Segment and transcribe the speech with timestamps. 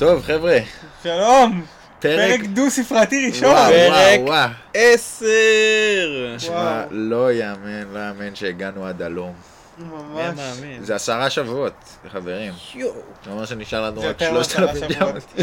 [0.00, 0.58] טוב, חבר'ה,
[1.02, 1.64] שלום!
[2.00, 2.30] פרק...
[2.30, 3.48] פרק דו ספרתי ראשון!
[3.50, 4.48] וואו, פרק- וואו.
[4.74, 5.26] עשר!
[6.38, 6.84] שמע.
[6.90, 9.32] לא יאמן, לא יאמן שהגענו עד הלום.
[9.78, 10.38] ממש.
[10.80, 11.72] זה עשרה שבועות,
[12.12, 12.52] חברים.
[12.74, 12.94] יואו.
[13.24, 15.34] זה אומר שנשאר לנו רק שלושת אלפים שבועות.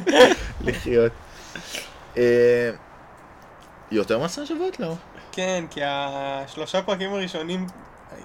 [0.66, 1.12] לחיות.
[2.16, 2.70] אה,
[3.90, 4.80] יותר מעשרה שבועות?
[4.80, 4.94] לא.
[5.32, 7.66] כן, כי השלושה פרקים הראשונים...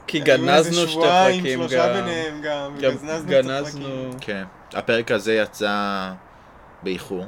[0.07, 1.93] כי היו איזה גנזנו שתי שבועיים, פרקים שלושה גם.
[1.93, 3.85] ביניהם גם, גם את גנזנו.
[3.87, 4.19] הפרקים.
[4.21, 4.43] כן.
[4.73, 6.11] הפרק הזה יצא
[6.83, 7.25] באיחור.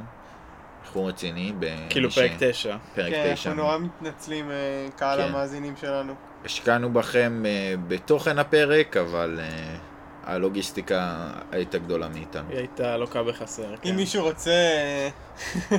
[0.85, 1.53] איחור רציני.
[1.59, 2.75] ב- כאילו פרק תשע.
[2.95, 3.49] פרק כן, תשע.
[3.49, 4.55] אנחנו נורא מתנצלים, אה,
[4.97, 5.27] קהל כן.
[5.27, 6.13] המאזינים שלנו.
[6.45, 7.51] השקענו בכם אה,
[7.87, 9.75] בתוכן הפרק, אבל אה,
[10.25, 11.15] הלוגיסטיקה
[11.51, 12.49] הייתה גדולה מאיתנו.
[12.49, 13.63] היא הייתה לוקה בחסר.
[13.71, 13.95] אם כן.
[13.95, 15.09] מישהו רוצה אה,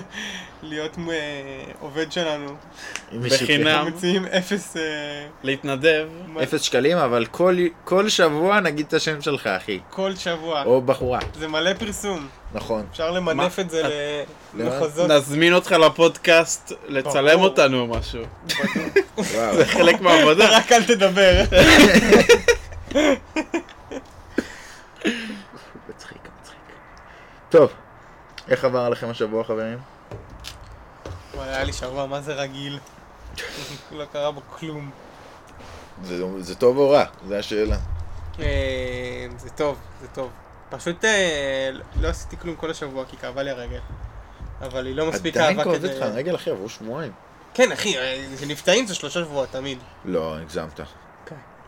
[0.63, 1.15] להיות אה,
[1.81, 2.49] עובד שלנו,
[3.13, 3.87] אם מישהו- בחינם.
[3.87, 4.77] מציעים אפס...
[4.77, 4.83] אה,
[5.43, 6.09] להתנדב.
[6.43, 9.79] אפס שקלים, אבל כל, כל שבוע נגיד את השם שלך, אחי.
[9.91, 10.63] כל שבוע.
[10.65, 11.19] או בחורה.
[11.35, 12.29] זה מלא פרסום.
[12.55, 12.87] נכון.
[12.91, 13.65] אפשר למנף מה?
[13.65, 14.25] את זה.
[14.55, 15.11] למחוזות.
[15.11, 17.41] נזמין אותך לפודקאסט לצלם.
[17.41, 18.23] אותנו או משהו.
[19.19, 19.57] וואו.
[19.57, 20.49] זה חלק מהעבודה.
[20.59, 21.43] רק אל תדבר.
[25.89, 26.59] מצחיק, מצחיק.
[27.55, 27.73] טוב,
[28.49, 29.79] איך עבר עליכם השבוע, חברים?
[31.35, 32.79] וואלה, היה לי שבוע, מה זה רגיל?
[33.99, 34.91] לא קרה בו כלום.
[36.03, 37.05] זה, זה טוב או רע?
[37.29, 37.77] זו השאלה.
[38.41, 40.31] אה, זה טוב, זה טוב.
[40.71, 43.81] פשוט אה, לא עשיתי כלום כל השבוע כי כאבה לי הרגל.
[44.61, 45.99] אבל היא לא מספיק עדיין אהבה כואבת כדי...
[45.99, 47.13] לך רגל, אחי, עברו שבועיים.
[47.55, 49.79] כן, אחי, אה, כשנפצעים זה שלושה שבועות, תמיד.
[50.05, 50.81] לא, הגזמת.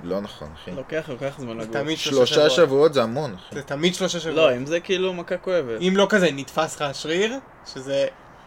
[0.06, 0.14] כן.
[0.14, 0.70] לא נכון, אחי.
[0.70, 1.76] לוקח, לוקח זמן זה לגוף.
[1.76, 2.94] תמיד שלושה שלושה שבועות.
[2.94, 3.54] זה המון, אחי.
[3.54, 4.36] זה תמיד שלושה שבועות.
[4.36, 5.80] לא, אם זה כאילו מכה כואבת.
[5.80, 7.34] אם לא כזה נתפס לך השריר,
[7.66, 8.06] שזה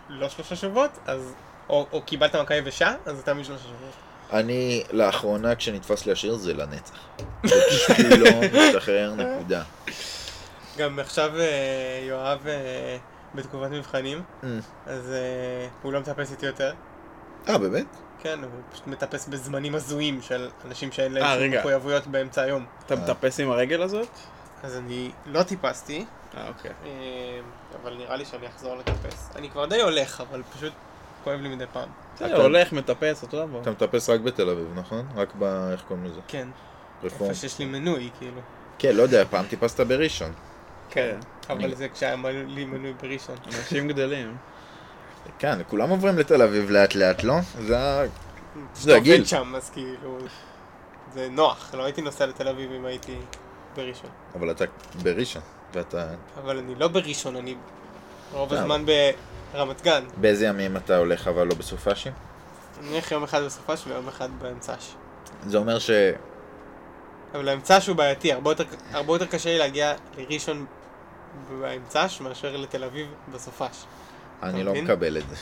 [0.10, 1.34] לא שלושה שבועות, אז...
[1.70, 3.94] או, או קיבלת מכה יבשה, אז זה תמיד שלושה שבועות.
[4.34, 6.94] אני, לאחרונה, כשנתפס לי השיר, זה לנצח.
[7.46, 8.30] זה פשוט לא
[8.68, 9.64] משתחרר, נקודה.
[10.78, 12.98] גם עכשיו אה, יואב אה,
[13.36, 14.50] בתקופת מבחנים, אה,
[14.86, 15.14] אז
[15.82, 16.74] הוא לא מטפס איתי יותר.
[17.50, 17.86] אה, באמת?
[18.22, 21.60] כן, הוא פשוט מטפס בזמנים הזויים של אנשים שאין אה, להם שום רגע.
[21.60, 22.66] מחויבויות באמצע היום.
[22.86, 24.10] אתה מטפס עם הרגל הזאת?
[24.64, 26.06] אז אני לא טיפסתי,
[26.38, 26.72] אה, אוקיי.
[26.86, 27.40] אה,
[27.82, 29.30] אבל נראה לי שאני אחזור לטפס.
[29.36, 30.74] אני כבר די הולך, אבל פשוט
[31.24, 31.90] כואב לי מדי פעם.
[32.16, 33.62] בסדר, הולך, מטפס, אותו דבר.
[33.62, 35.08] אתה מטפס רק בתל אביב, נכון?
[35.16, 35.44] רק ב...
[35.72, 36.20] איך קוראים לזה?
[36.28, 36.48] כן,
[37.04, 37.30] רפורם.
[37.30, 38.42] איפה שיש לי מנוי, כאילו.
[38.80, 40.32] כן, לא יודע, פעם טיפסת בראשון.
[40.90, 41.18] כן,
[41.50, 42.16] אבל זה כשהיה
[42.48, 43.36] לי מנוי בראשון.
[43.46, 44.38] אנשים גדלים.
[45.40, 47.34] כן, כולם עוברים לתל אביב לאט לאט, לא?
[47.62, 48.04] זה ה...
[48.76, 49.14] זה הגיל.
[49.14, 50.18] עובד שם, אז כאילו...
[51.14, 53.18] זה נוח, לא הייתי נוסע לתל אביב אם הייתי
[53.76, 54.10] בראשון.
[54.36, 54.66] אבל אתה
[55.04, 55.42] בראשון,
[55.74, 56.08] ואתה...
[56.44, 57.56] אבל אני לא בראשון, אני
[58.34, 58.54] רוב.
[58.54, 58.86] הזמן
[59.54, 60.04] ברמת גן.
[60.18, 62.14] באיזה ימים אתה הולך אבל לא בסופאשים?
[62.80, 64.92] אני הולך יום אחד בסופש ויום אחד באמצעש.
[65.48, 65.90] זה אומר ש...
[67.34, 70.66] אבל האמצעש הוא בעייתי, הרבה יותר, הרבה יותר קשה לי להגיע לראשון
[71.60, 73.86] באמצעש מאשר לתל אביב בסופש.
[74.44, 74.74] אני לא?
[74.74, 75.36] מקבל את זה.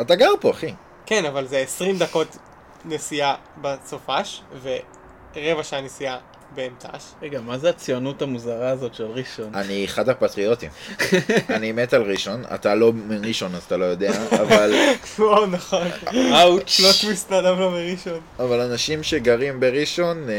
[0.00, 0.74] אתה גר פה, אחי.
[1.06, 2.36] כן, אבל זה 20 דקות
[2.84, 6.18] נסיעה בסופש, ורבע שעה נסיעה
[6.54, 7.04] באמצעש.
[7.22, 9.54] רגע, מה זה הציונות המוזרה הזאת של ראשון?
[9.54, 10.70] אני אחד הפטריוטים.
[11.56, 14.74] אני מת על ראשון, אתה לא מראשון אז אתה לא יודע, אבל,
[15.18, 15.86] וואו, נכון.
[16.14, 16.80] אאוץ'.
[16.80, 18.20] לא טוויסט לאדם לא מראשון.
[18.38, 20.34] אבל אנשים שגרים בראשון אה,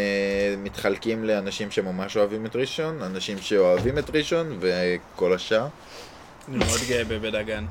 [0.57, 5.67] מתחלקים לאנשים שממש אוהבים את ראשון, אנשים שאוהבים את ראשון וכל השאר.
[6.47, 7.65] אני מאוד גאה בבית דגן.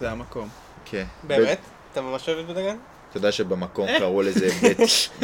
[0.00, 0.48] זה המקום.
[0.84, 1.04] כן.
[1.22, 1.58] באמת?
[1.92, 2.76] אתה ממש אוהב את בית הגן?
[3.10, 4.78] אתה יודע שבמקום קראו לזה בית,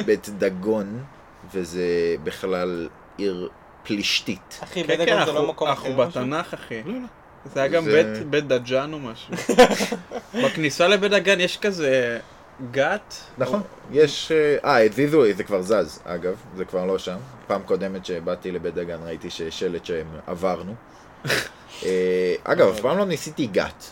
[0.07, 1.05] בית דגון,
[1.55, 1.83] וזה
[2.25, 3.49] בכלל עיר
[3.83, 4.61] פלישתית.
[4.65, 5.89] אחי, כן, בית כן, הגן זה לא מקום אחר.
[5.89, 5.97] אנחנו?
[6.07, 6.83] בתנ"ך, אחי.
[6.87, 6.99] לא, לא.
[7.55, 9.35] זה היה גם בית- בית דג'אן או משהו.
[10.45, 12.19] בכניסה לבית דגן יש כזה
[12.71, 13.15] גת.
[13.39, 13.63] נכון,
[13.93, 14.33] יש...
[14.33, 17.17] אה, אה, הזיזו, זה כבר זז, אגב, זה כבר לא שם.
[17.47, 20.75] פעם קודמת שבאתי לבית דגן ראיתי שיש שלט שהם עברנו.
[21.85, 23.85] אה, אגב, אף פעם לא ניסיתי גת.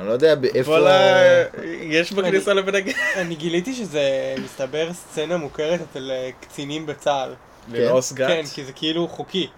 [0.00, 0.70] אני לא יודע באיפה...
[0.70, 1.44] וואלה,
[1.80, 2.92] יש בכניסה לבית דגן.
[3.16, 4.02] אני גיליתי שזה,
[4.44, 7.34] מסתבר, סצנה מוכרת אצל אה, קצינים בצה"ל.
[7.72, 8.28] ללעוס גת.
[8.28, 9.48] כן, כי זה כאילו חוקי.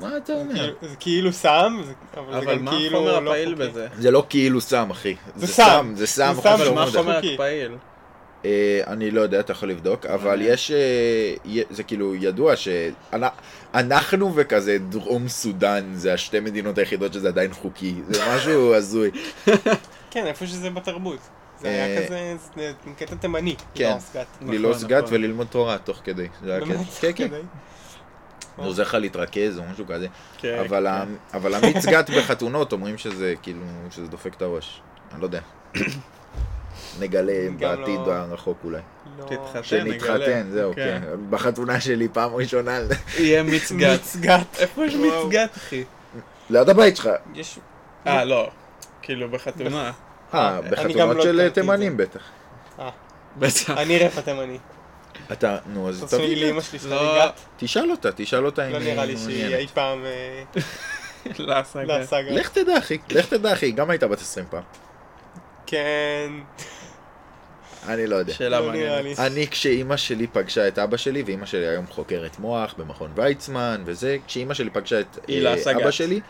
[0.00, 0.54] מה אתה אומר?
[0.54, 3.70] כאילו- זה כאילו סם, זה- אבל זה אבל גם מה כאילו לא חוקי.
[3.98, 5.16] זה לא כאילו סם, אחי.
[5.36, 5.92] זה סם.
[5.96, 6.32] זה סם.
[6.34, 6.98] זה אחי, סם, אבל מה מודע.
[7.00, 7.18] החומר.
[7.34, 7.72] הפעיל?
[8.46, 10.70] אה, אני לא יודע, אתה יכול לבדוק, אבל יש...
[10.70, 17.94] אה, זה כאילו ידוע שאנחנו וכזה דרום סודאן זה השתי מדינות היחידות שזה עדיין חוקי.
[18.08, 19.10] זה משהו הזוי.
[20.10, 21.18] כן, איפה שזה בתרבות.
[21.60, 23.54] זה אה, היה כזה, זה קטע תימני.
[23.74, 24.26] נכון, גת
[25.04, 25.14] נכון.
[25.14, 26.28] וללמוד תורה תוך כדי.
[26.42, 26.76] באמת?
[27.00, 27.28] כן, כן.
[28.56, 30.06] עוזר לך להתרכז או משהו כזה.
[30.38, 31.36] כן, אבל כן.
[31.38, 33.60] אבל המיץ גת בחתונות אומרים שזה כאילו,
[33.90, 34.80] שזה דופק את הראש.
[35.12, 35.40] אני לא יודע.
[37.00, 38.80] נגלה גם בעתיד לא- הרחוק אולי.
[39.18, 39.24] לא.
[39.24, 40.46] תתחתן, שנתחתן.
[40.50, 40.98] זהו, כן.
[41.02, 41.16] כן.
[41.30, 42.78] בחתונה שלי פעם ראשונה,
[43.18, 43.90] יהיה מיץ גת.
[43.90, 44.46] מיץ גת.
[44.58, 45.26] איפה יש וואו.
[45.26, 45.84] מיץ גת, אחי?
[46.50, 47.08] ליד הבית שלך.
[47.34, 47.58] יש
[48.06, 48.50] אה, לא.
[49.02, 49.92] כאילו בחתונה.
[50.34, 52.20] אה, גם בחתונות לא של תימנים בטח.
[52.78, 52.90] אה,
[53.38, 53.70] בטח.
[53.70, 54.58] אני רפא תימני.
[55.32, 56.60] אתה, נו, אז תעשו לי תביא לאמא.
[56.60, 56.96] שלי לא.
[56.96, 57.40] שתביא גת.
[57.56, 59.56] תשאל אותה, תשאל אותה אם לא נראה לי שהיא.
[59.56, 60.42] אי פעם אה,
[61.38, 61.82] להשגה.
[61.84, 62.30] להשגה.
[62.30, 62.98] לך תדע, אחי.
[63.10, 63.70] לך תדע, אחי.
[63.72, 64.62] גם הייתה בת 20 פעם.
[65.66, 66.30] כן,
[67.88, 68.32] אני לא יודע.
[68.32, 69.18] שאלה לא מעניינת.
[69.18, 74.16] אני, כשאימא שלי פגשה את אבא שלי, ואימא שלי היום חוקרת מוח במכון ויצמן וזה,
[74.26, 75.80] כשאימא שלי פגשה את אה, להשגת.
[75.80, 76.20] אבא שלי,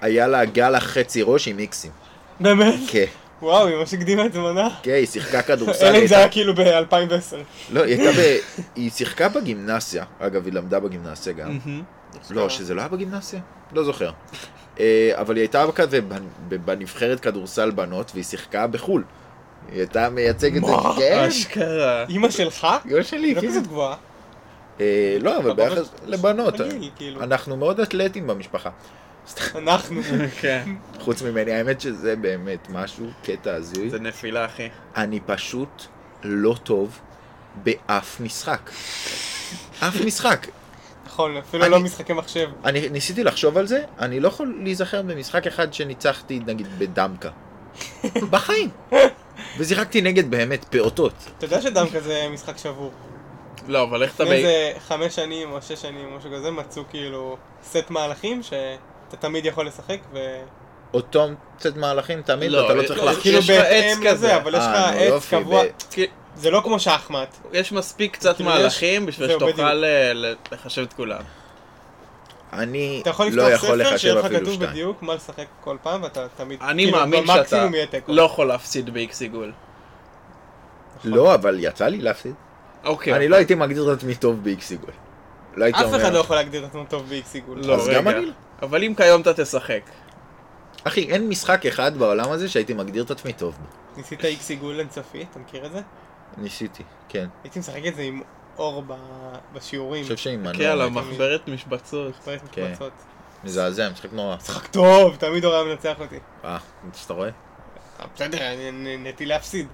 [0.00, 1.90] היה לה גל החצי ראש עם איקסים.
[2.40, 2.74] באמת?
[2.88, 3.04] כן,
[3.42, 4.68] וואו, היא ממש הקדימה את זמנה.
[4.82, 5.86] כן, היא שיחקה כדורסל.
[5.86, 7.36] אלא אם זה היה כאילו ב-2010.
[7.72, 8.36] לא, היא הייתה ב...
[8.76, 10.04] היא שיחקה בגימנסיה.
[10.18, 11.58] אגב, היא למדה בגימנסיה גם.
[12.30, 13.40] לא, שזה לא היה בגימנסיה?
[13.72, 14.10] לא זוכר.
[14.80, 19.04] אה, אבל היא הייתה כזה בנ- בנבחרת כדורסל בנות, והיא שיחקה בחו"ל.
[19.70, 20.94] היא הייתה מייצגת את זה, מה?
[20.98, 22.04] כן, אשכרה.
[22.08, 22.66] אימא שלך?
[22.90, 23.48] אמא שלי, היא לא כן.
[23.48, 23.96] כזאת גבוהה.
[25.20, 26.54] לא, אבל ביחס לבנות.
[26.96, 27.22] כאילו.
[27.22, 28.70] אנחנו מאוד אתלטים במשפחה.
[29.54, 30.00] אנחנו.
[30.40, 30.68] כן.
[31.00, 33.90] חוץ ממני, האמת שזה באמת משהו, קטע הזוי.
[33.90, 34.68] זה נפילה, אחי.
[34.96, 35.82] אני פשוט
[36.22, 36.98] לא טוב
[37.62, 38.70] באף משחק.
[39.80, 40.46] אף משחק.
[41.06, 42.48] נכון, אפילו לא משחקי מחשב.
[42.64, 47.30] אני ניסיתי לחשוב על זה, אני לא יכול להיזכר במשחק אחד שניצחתי, נגיד, בדמקה.
[48.30, 48.70] בחיים.
[49.58, 51.12] ושיחקתי נגד באמת פעוטות.
[51.38, 52.92] אתה יודע שדמקה זה משחק שבור.
[53.68, 54.36] לא, אבל איך אתה לפני.
[54.36, 59.46] איזה חמש שנים או שש שנים או משהו כזה, מצאו כאילו סט מהלכים שאתה תמיד
[59.46, 60.18] יכול לשחק ו...
[60.94, 61.26] אותו
[61.60, 63.22] סט מהלכים תמיד, לא, אתה לא צריך לא, להחשיב.
[63.22, 64.12] כאילו יש לך עץ בהתאם כזה.
[64.12, 65.62] לזה, אבל יש לך אה, נו, עץ קבוע.
[66.36, 67.36] זה לא כמו שחמט.
[67.52, 69.84] יש מספיק קצת כאילו, מהלכים בשביל שתוכל.
[69.84, 70.12] אה,
[70.52, 71.20] לחשב את כולם.
[72.52, 74.70] אני אתה יכול לא לפתוח יכול ספר לחשב שיהיה לך אפילו כתוב שתיים.
[74.70, 77.66] בדיוק מה לשחק כל פעם ואתה תמיד, אני כאילו, מאמין שאתה.
[78.08, 79.52] לא יכול להפסיד באיקס עיגול.
[81.04, 82.34] לא, אבל יצא לי להפסיד.
[82.84, 83.16] אוקיי.
[83.16, 84.90] אני לא הייתי מגדיר את עצמי טוב באיקס עיגול.
[85.54, 86.02] לא הייתי אף אומר...
[86.02, 87.58] אחד לא יכול להגדיר את עצמו טוב באיקס עיגול.
[87.64, 88.18] לא, אז גם רגע.
[88.18, 88.32] אני לא.
[88.62, 89.80] אבל אם כיום אתה תשחק.
[90.84, 93.66] אחי, אין משחק אחד בעולם הזה שהייתי מגדיר את עצמי טוב בו.
[93.96, 95.80] ניסית איקס עיגול אינסופי, אתה מכיר את זה?
[96.38, 97.26] ניסיתי, כן.
[97.44, 98.22] הייתי משחק את זה עם
[98.58, 98.94] אור ב-
[99.52, 100.04] בשיעורים.
[100.06, 100.52] אני חושב שעם מנוע...
[100.54, 102.14] כן, על המחברת משבצות.
[102.18, 102.64] מחברת כן.
[102.72, 102.92] משבצות.
[103.44, 104.36] מזעזע, משחק נורא.
[104.36, 106.18] משחק טוב, תמיד אור היה מנצח אותי.
[106.44, 106.58] אה,
[106.94, 107.28] שאתה רואה?
[108.00, 109.66] אה, בסדר, אני אני נהניתי להפסיד.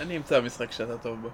[0.00, 1.28] אני אמצא משחק שאתה טוב בו.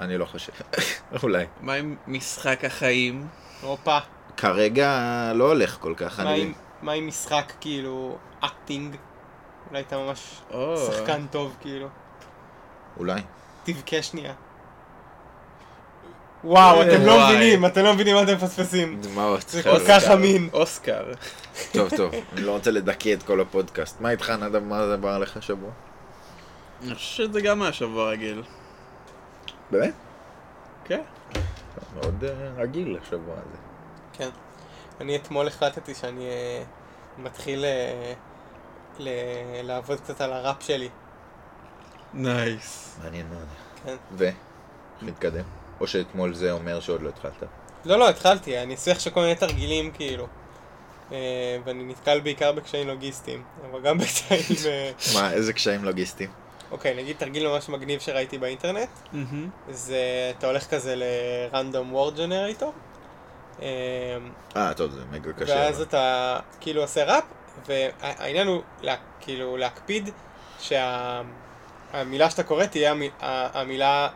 [0.00, 0.52] אני לא חושב.
[1.22, 1.46] אולי.
[1.60, 3.28] מה עם משחק החיים?
[3.62, 3.98] הופה.
[4.36, 4.92] כרגע
[5.34, 6.42] לא הולך כל כך, מה אני...
[6.42, 6.52] עם-
[6.82, 8.96] מה עם משחק כאילו acting?
[9.70, 10.40] אולי אתה ממש
[10.86, 11.88] שחקן טוב כאילו.
[12.96, 13.20] אולי.
[13.64, 14.32] תבכה שנייה.
[16.44, 17.26] וואו, אתם לא.
[17.28, 19.00] מבינים, אתם לא מבינים מה אתם מפספסים.
[19.00, 19.48] דמעות.
[19.48, 19.62] זה.
[19.62, 20.48] כל כך אמין.
[20.52, 21.12] אוסקר.
[21.72, 22.12] טוב, טוב.
[22.32, 24.00] אני לא רוצה לדכא את כל הפודקאסט.
[24.00, 24.62] מה איתך, נדב?
[24.64, 25.70] מה זה עבר עליך השבוע?
[26.82, 28.42] אני חושב שזה גם היה שבוע רגיל.
[29.70, 29.94] באמת?
[30.84, 31.00] כן.
[31.94, 32.30] מאוד אה,
[32.62, 33.56] רגיל השבוע הזה.
[34.12, 34.28] כן.
[35.00, 36.62] אני אתמול החלטתי שאני אה,
[37.18, 38.12] מתחיל אה,
[38.98, 39.08] ל-
[39.62, 40.88] לעבוד קצת על הראפ שלי.
[42.14, 42.98] nice.
[43.04, 43.46] מעניין מאוד.
[43.84, 43.96] כן.
[44.12, 44.28] ו?
[45.02, 45.44] מתקדם.
[45.80, 47.44] או שאתמול זה אומר שעוד לא התחלת.
[47.84, 50.26] לא, לא, התחלתי, אני עושה עכשיו כל מיני תרגילים כאילו.
[51.12, 54.42] אה, ואני נתקל בעיקר בקשיים לוגיסטיים, אבל גם בקשיים...
[54.66, 56.30] אה, מה, איזה קשיים לוגיסטיים?
[56.70, 58.88] אוקיי, נגיד תרגיל ממש מגניב שראיתי באינטרנט.
[59.70, 62.72] זה אתה הולך כזה ל-random word generator,
[63.62, 64.16] אה,
[64.56, 65.54] אה, טוב, זה מגה קשה.
[65.54, 65.80] ואז.
[65.80, 67.24] אתה כאילו עושה ראפ,
[67.66, 68.62] והעניין הוא
[69.20, 70.10] כאילו להקפיד
[70.60, 74.08] שהמילה שאתה קורא תהיה המילה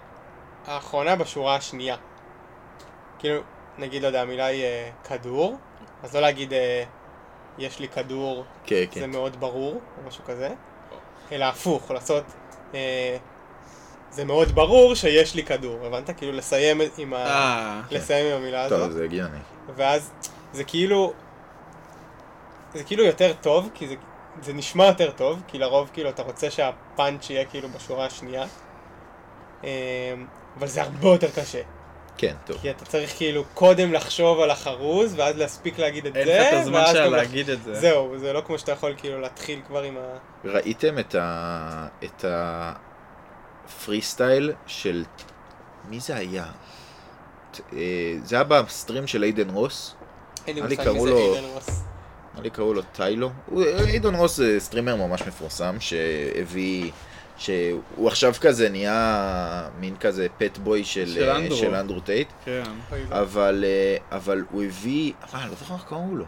[0.67, 1.97] האחרונה בשורה השנייה.
[3.19, 3.41] כאילו,
[3.79, 5.57] נגיד, לא יודע, המילה היא אה, כדור,
[6.03, 6.85] אז לא להגיד אה,
[7.59, 9.11] יש לי כדור, כן, זה כן.
[9.11, 10.51] מאוד ברור, או משהו כזה,
[11.33, 12.25] אלא הפוך, לעשות
[12.75, 13.17] אה,
[14.11, 16.11] זה מאוד ברור שיש לי כדור, הבנת?
[16.17, 17.17] כאילו לסיים עם, ה...
[17.17, 18.79] אה, לסיים עם המילה הזאת.
[18.79, 19.39] טוב, זה הגיוני.
[19.77, 20.13] ואז
[20.53, 21.13] זה כאילו,
[22.75, 23.95] זה כאילו יותר טוב, כי זה,
[24.43, 28.45] זה נשמע יותר טוב, כי לרוב כאילו אתה רוצה שהפאנץ' יהיה כאילו בשורה השנייה,
[29.65, 29.69] אמ,
[30.59, 31.61] אבל זה הרבה יותר קשה,
[32.19, 32.57] כן, טוב.
[32.63, 36.47] כי אתה צריך כאילו קודם לחשוב על החרוז, ואז להספיק להגיד את אין זה, לך
[36.55, 37.75] את הזמן ואז שלה גם לח- להגיד את זה.
[37.75, 40.01] זהו, זה לא כמו שאתה יכול כאילו להתחיל כבר עם ה...
[40.45, 41.87] ראיתם את ה...
[42.05, 45.05] את הפרי סטייל של...
[45.89, 46.45] מי זה היה?
[47.73, 47.79] אה,
[48.25, 49.95] זה היה ב stream של איידן רוס.
[50.47, 51.69] אין לי מושג מי זה לו- איידן רוס.
[52.33, 53.31] נראה לי קראו לו טיילו.
[53.87, 56.91] איידן רוס זה streamer ממש מפורסם שהביא...
[57.43, 59.29] שהוא עכשיו כזה נהיה
[59.81, 61.57] מין כזה pet boy של, של אה, אנדרו.
[61.57, 62.63] של אנדרו טייט, כן.
[63.11, 66.25] אבל, אה, אבל הוא הביא, מה, אני לא זוכר איך קראו לו.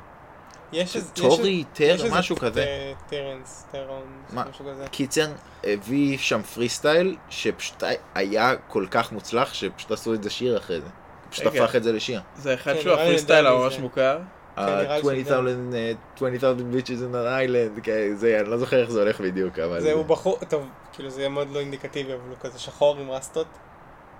[0.72, 2.64] יש איזה- יש טורי, יש טר, איזה משהו כזה.
[2.64, 4.02] ט- טרנס, טרון,
[4.32, 4.44] מה?
[4.50, 4.84] משהו כזה.
[4.90, 5.26] קיצר,
[5.64, 7.82] הביא שם פרי סטייל שפשוט
[8.14, 10.86] היה כל כך מוצלח שפשוט עשו את זה שיר אחרי זה.
[11.30, 11.64] פשוט רגע.
[11.64, 12.20] הפך את זה לשיר.
[12.36, 13.78] זה אחד כן, שהוא הפרי סטייל הממש.
[13.78, 14.18] מוכר.
[14.58, 18.90] נראה לי ה-20,000 אה, 20,000 bitches in an island, כן, זה, אני לא זוכר איך
[18.90, 19.80] זה הולך בדיוק, אבל...
[19.80, 23.10] זה הוא בחור, טוב, כאילו זה יהיה מאוד לא אינדיקטיבי, אבל הוא כזה שחור עם
[23.10, 23.46] רסטות.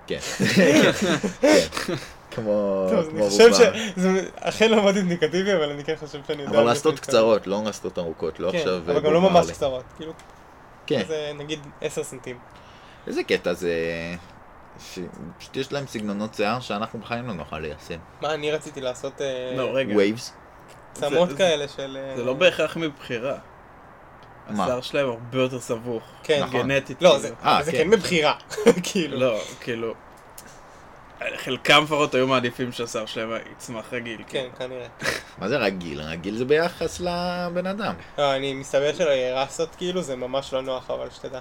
[0.07, 0.19] כן.
[1.41, 1.93] כן.
[2.31, 3.53] כמו טוב, כמו אני חושב.
[3.53, 6.59] שזה אכן לא מאוד אינדיקטיבי, אבל אני כן חושב שאני יודע...
[6.59, 6.99] אבל רסטות.
[6.99, 8.77] קצרות, לא רסטות ארוכות, לא כן, עכשיו...
[8.77, 9.51] אבל גם בוב לא ממש.
[9.51, 10.13] קצרות, כאילו,
[10.87, 12.37] כן, זה נגיד 10 סנטים.
[13.07, 13.71] איזה קטע זה...
[14.79, 14.99] ש-
[15.39, 17.97] פשוט יש להם סגנונות שיער שאנחנו בחיים לא נוכל ליישם.
[18.21, 19.97] מה אני רציתי לעשות אה, לא, רגע.
[19.97, 20.33] וייבס?
[20.93, 21.97] צמות כאלה של...
[22.01, 23.37] אה, זה לא בהכרח מבחירה.
[24.49, 24.63] מה?
[24.63, 26.03] השיער שלהם הרבה יותר סבוך.
[26.23, 26.61] כן, נכון.
[26.61, 27.01] גנטית.
[27.01, 27.21] לא, כאילו.
[27.21, 27.77] זה אה, זה כן.
[27.77, 28.35] כן מבחירה,
[28.91, 29.19] כאילו.
[29.19, 29.93] לא, כאילו...
[31.37, 34.17] חלקם לפחות היו מעדיפים שהשיער שלהם יצמח רגיל.
[34.17, 34.49] כן, כאילו.
[34.57, 34.87] כנראה.
[35.39, 36.01] מה זה רגיל?
[36.01, 37.93] רגיל זה ביחס לבן אדם.
[38.17, 41.39] לא, אני מסתבר שלרסות כאילו זה ממש לא נוח, אבל שתדע.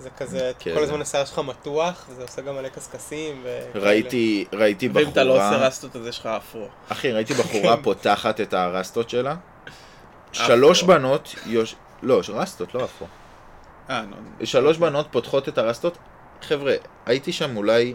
[0.00, 0.74] זה כזה, כן.
[0.74, 3.84] כל הזמן השיער שלך מתוח, וזה עושה גם מלא קשקשים וכאלה.
[3.84, 6.68] ראיתי, ראיתי ואם אתה לא עושה בחורה, רסטות אז יש לך אפרו.
[6.88, 7.82] אחי, ראיתי בחורה כן.
[7.82, 9.34] פותחת את הרסטות שלה.
[10.32, 10.82] שלוש.
[10.82, 11.74] בנות, יוש...
[12.02, 13.06] לא, רסטות, לא אפרו.
[13.90, 14.16] אה, נו.
[14.46, 15.98] שלוש בנות פותחות את הרסטות.
[16.42, 16.74] חבר'ה,
[17.06, 17.94] הייתי שם אולי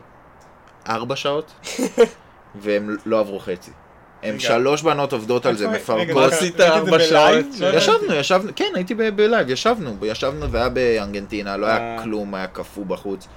[0.89, 1.53] ארבע שעות,
[2.61, 3.71] והם לא עברו חצי.
[4.23, 4.39] הם.
[4.39, 6.03] שלוש בנות עובדות על זה, מפרקות.
[6.03, 6.99] רגע, מה עשית ארבע?
[6.99, 7.45] שעות?
[7.59, 7.67] לא.
[7.67, 12.03] ישבנו, ישבנו, כן, הייתי ב- ב live, ישבנו, ישבנו והיה בארגנטינה, לא היה אה.
[12.03, 13.27] כלום, היה קפוא בחוץ,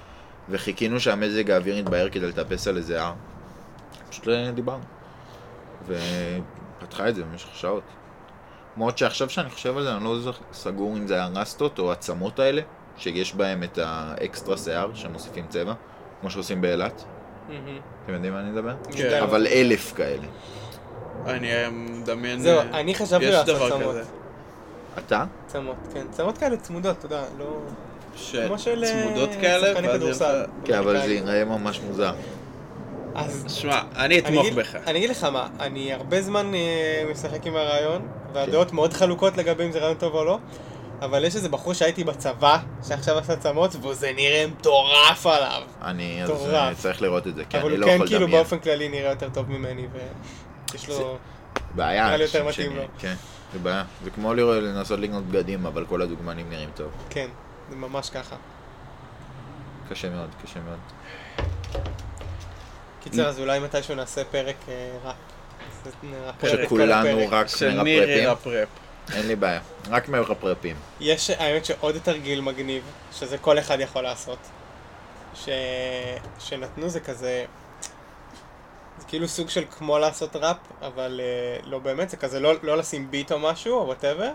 [0.48, 3.12] וחיכינו שהמזג האוויר יתבהר כדי לטפס על איזה הר.
[4.10, 4.84] פשוט אה, דיברנו.
[5.86, 7.82] ופתחה את זה במשך שעות.
[8.76, 12.62] למרות שעכשיו שאני חושב על זה, אני לא סגור אם זה הראסטות או העצמות האלה,
[12.96, 15.72] שיש בהם את האקסטרה שיער, שמוסיפים צבע,
[16.20, 17.04] כמו שעושים באילת.
[18.04, 18.74] אתם יודעים מה אני מדבר?
[18.92, 19.22] כן.
[19.22, 20.26] אבל אלף כאלה.
[21.26, 22.40] אני מדמיין...
[22.40, 23.96] זהו, אני חשבתי לעשות צמות.
[24.98, 25.24] אתה?
[25.46, 26.06] צמות, כן.
[26.10, 27.58] צמות כאלה צמודות, אתה יודע, לא...
[28.46, 30.44] כמו של, אה, צמודות כאלה, שחקני כדורסל.
[30.64, 31.14] כן, אבל זה.
[31.14, 32.14] ייראה ממש מוזר.
[33.14, 34.74] אז שמע, אני אתמוך בך.
[34.86, 38.25] אני אגיד לך מה, אני הרבה זמן אה, משחק עם הרעיון, כן.
[38.36, 40.38] והדעות מאוד חלוקות לגבי אם זה רעיון טוב או לא,
[41.00, 45.62] אבל יש איזה בחור שהייתי בצבא, שעכשיו עשה צמות, וזה נראה מטורף עליו.
[45.82, 46.80] אני מטורף.
[46.80, 48.42] צריך לראות את זה, כי אבל אני הוא לא כן יכול כאילו לדמיין.
[48.42, 49.86] באופן כללי נראה יותר טוב ממני,
[50.72, 51.18] ויש לו...
[51.74, 52.82] בעיה, נראה לי יותר מתאים לו.
[52.98, 53.14] כן,
[53.52, 53.84] זה בעיה.
[54.04, 56.90] זה כמו לנסות לקנות בגדים, אבל כל הדוגמנים נראים טוב.
[57.10, 57.28] כן,
[57.70, 58.36] זה ממש ככה.
[59.90, 60.78] קשה מאוד, קשה מאוד.
[63.02, 65.14] קיצר, אז אולי מתישהו נעשה פרק אה, ראפ.
[66.42, 67.28] שכולנו.
[67.30, 68.28] רק מרפרפים.
[68.28, 68.68] רפרפ.
[69.14, 69.60] אין לי בעיה.
[69.90, 70.76] רק מרפרפים.
[71.00, 74.38] יש, האמת שעוד תרגיל מגניב, שזה כל אחד יכול לעשות,
[75.34, 75.48] ש...
[76.38, 77.44] שנתנו זה כזה,
[78.98, 81.20] זה כאילו סוג של כמו לעשות rap, אבל
[81.62, 84.30] אה, לא באמת, זה כזה לא, לא לשים beat או משהו, או whatever,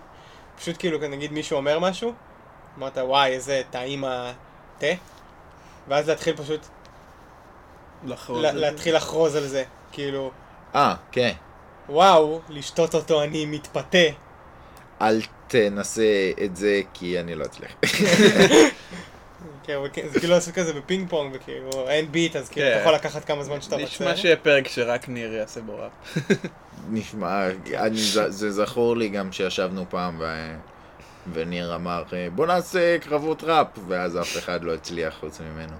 [0.57, 2.13] פשוט כאילו נגיד מישהו אומר משהו,
[2.77, 4.87] אמרת וואי איזה טעים התה,
[5.87, 6.65] ואז להתחיל פשוט,
[8.05, 8.51] לחרוז לה.
[8.51, 10.31] להתחיל לחרוז על זה, כאילו,
[10.75, 11.31] אה, כן.
[11.89, 14.07] וואו, לשתות אותו אני מתפתה.
[15.01, 17.71] אל תנסה את זה, כי אני לא אצליח.
[19.63, 22.73] כן, כן, זה כאילו לעשות כזה בפינג פונג, וכאילו אין beat, אז כאילו כן.
[22.73, 23.87] אתה יכול לקחת כמה זמן שאתה רוצה.
[23.87, 26.17] נשמע שיהיה פרק שרק ניר יעשה בו rap.
[26.91, 30.25] נשמע, אני, זה, זה זכור לי גם שישבנו פעם ו...
[31.33, 32.03] וניר אמר,
[32.35, 35.75] בוא נעשה קרבות rap, ואז אף אחד לא הצליח חוץ ממנו.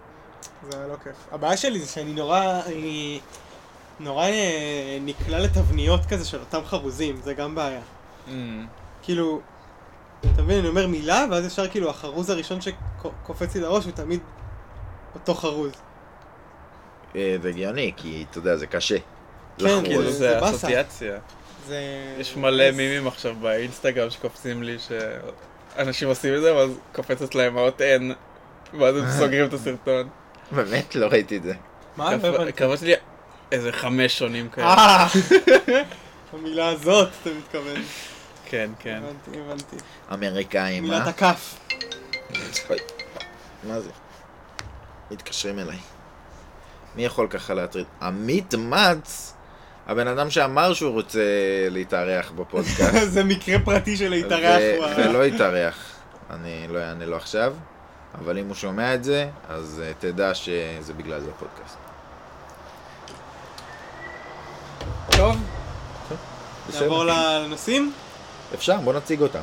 [0.70, 1.16] זה לא כיף.
[1.32, 3.20] הבעיה שלי זה שאני נורא, אני
[4.04, 7.82] נורא אה, נקלע לתבניות כזה של אותם חרוזים, זה גם בעיה.
[9.02, 9.42] כאילו,
[10.20, 14.20] אתה מבין, אני אומר מילה, ואז ישר כאילו החרוז הראשון שקופץ לי לראש הוא תמיד
[15.16, 15.72] אותו חרוז.
[17.16, 18.98] אה, זה הגיוני, כי אתה יודע, זה קשה.
[19.58, 19.84] כן.
[19.86, 20.50] כאילו זה זה.
[20.50, 21.18] אסוציאציה.
[21.68, 21.80] זה...
[22.20, 27.82] יש מלא מימים עכשיו באינסטגרם שקופצים לי שאנשים עושים את זה, ואז קופצת להם האות
[27.82, 28.14] N,
[28.80, 30.10] ואז הם סוגרים את הסרטון.
[30.52, 31.54] באמת, לא ראיתי את זה.
[31.98, 32.16] מה?
[32.16, 32.52] לא.
[32.52, 32.94] קפץ לי
[33.52, 34.68] איזה חמש שונים כאלה.
[34.68, 35.08] אה!
[36.34, 37.82] המילה הזאת, אתה מתכוון.
[38.46, 39.02] כן, כן.
[39.04, 39.76] הבנתי, הבנתי.
[40.14, 41.10] אמריקאים, מילת אה?
[41.10, 41.60] הכף.
[43.64, 43.90] מה זה?
[45.12, 45.78] מתקשרים אליי.
[46.96, 47.86] מי יכול ככה להטריד?
[48.02, 49.34] עמית מצ,
[49.88, 51.24] הבן אדם שאמר שהוא רוצה
[51.70, 52.94] להתארח בפודקאסט.
[53.14, 54.62] זה מקרה פרטי של להתארח.
[54.98, 55.92] ולא התארח.
[56.30, 57.54] אני לא אענה לו עכשיו,
[58.16, 61.78] אבל אם הוא שומע את זה, אז אה, תדע שזה בגלל זה הפודקאסט.
[65.10, 65.36] טוב.
[66.74, 67.94] נעבור לנושאים?
[68.54, 69.40] אפשר, בוא נציג אותם.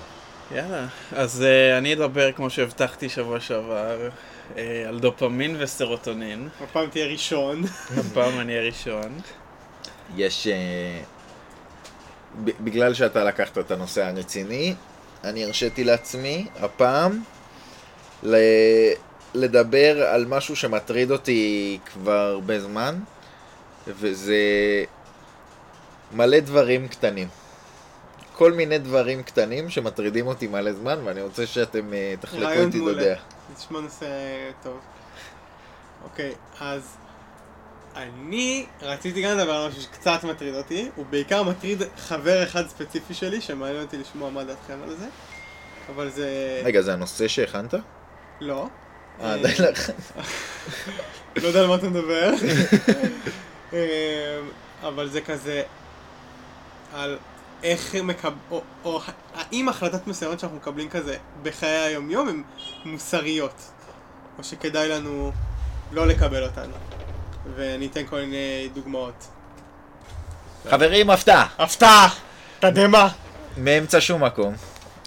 [0.55, 0.87] יאללה.
[1.13, 4.09] אז אה, אני אדבר, כמו שהבטחתי שבוע שעבר,
[4.57, 6.49] אה, על דופמין וסרוטונין.
[6.63, 7.63] הפעם תהיה ראשון.
[7.99, 9.21] הפעם אני הראשון.
[10.17, 10.47] יש...
[10.47, 11.01] אה,
[12.45, 14.75] ב- בגלל שאתה לקחת את הנושא הרציני,
[15.25, 17.23] אני הרשיתי לעצמי, הפעם,
[18.23, 18.93] ל-
[19.35, 22.99] לדבר על משהו שמטריד אותי כבר הרבה זמן,
[23.89, 24.35] וזה
[26.13, 27.29] מלא דברים קטנים.
[28.33, 32.79] כל מיני דברים קטנים שמטרידים אותי מלא זמן, ואני רוצה שאתם אה, תחלקו רעיון איתי
[32.79, 32.95] מעולה.
[32.95, 33.17] דודיה.
[33.57, 34.07] נשמע נושא
[34.63, 34.79] טוב.
[36.05, 36.97] אוקיי, אז
[37.97, 43.15] אני רציתי גם לדבר על משהו שקצת מטריד אותי, הוא בעיקר מטריד חבר אחד ספציפי
[43.15, 45.07] שלי, שמעניין אותי לשמוע מה דעתכם על זה,
[45.89, 46.61] אבל זה...
[46.65, 47.75] רגע, זה הנושא שהכנת?
[48.41, 48.69] לא.
[49.21, 49.91] אה, אה, די לך.
[51.37, 52.31] לא יודע על מה אתה מדבר.
[54.89, 55.63] אבל זה כזה
[56.95, 57.19] על
[57.63, 58.33] איך מקב...
[58.51, 59.01] או, או
[59.35, 62.43] האם החלטות מסוימות שאנחנו מקבלים כזה בחיי היום-יום הן
[62.85, 63.63] מוסריות,
[64.39, 65.33] או שכדאי לנו
[65.93, 66.71] לא לקבל אותן.
[67.57, 69.27] ואני אתן כל מיני דוגמאות.
[70.71, 71.47] חברים, הפתעה.
[71.59, 72.09] הפתעה!
[72.61, 73.09] תדהמה!
[73.57, 74.55] מאמצע שום מקום.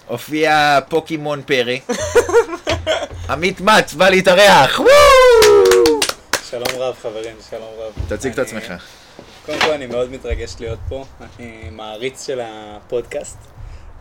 [0.08, 1.80] הופיע פוקימון פרי.
[3.30, 4.80] עמית מצ בא להתארח.
[6.50, 7.94] שלום רב חברים, שלום רב.
[8.18, 8.74] תציג את עצמך.
[9.46, 13.38] קודם כל אני מאוד מתרגש להיות פה, אני מעריץ של הפודקאסט,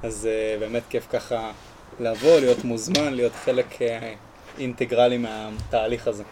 [0.02, 1.50] אז uh, באמת כיף ככה
[2.00, 3.78] לבוא, להיות מוזמן, להיות חלק uh,
[4.58, 6.24] אינטגרלי מהתהליך הזה.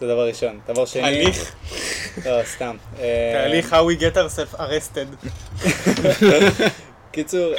[0.00, 0.60] זה דבר ראשון.
[0.68, 1.02] דבר שני...
[1.02, 1.54] תהליך,
[2.26, 2.76] לא, סתם.
[2.98, 5.28] אה, תהליך how we get ourselves arrested.
[7.12, 7.54] קיצור,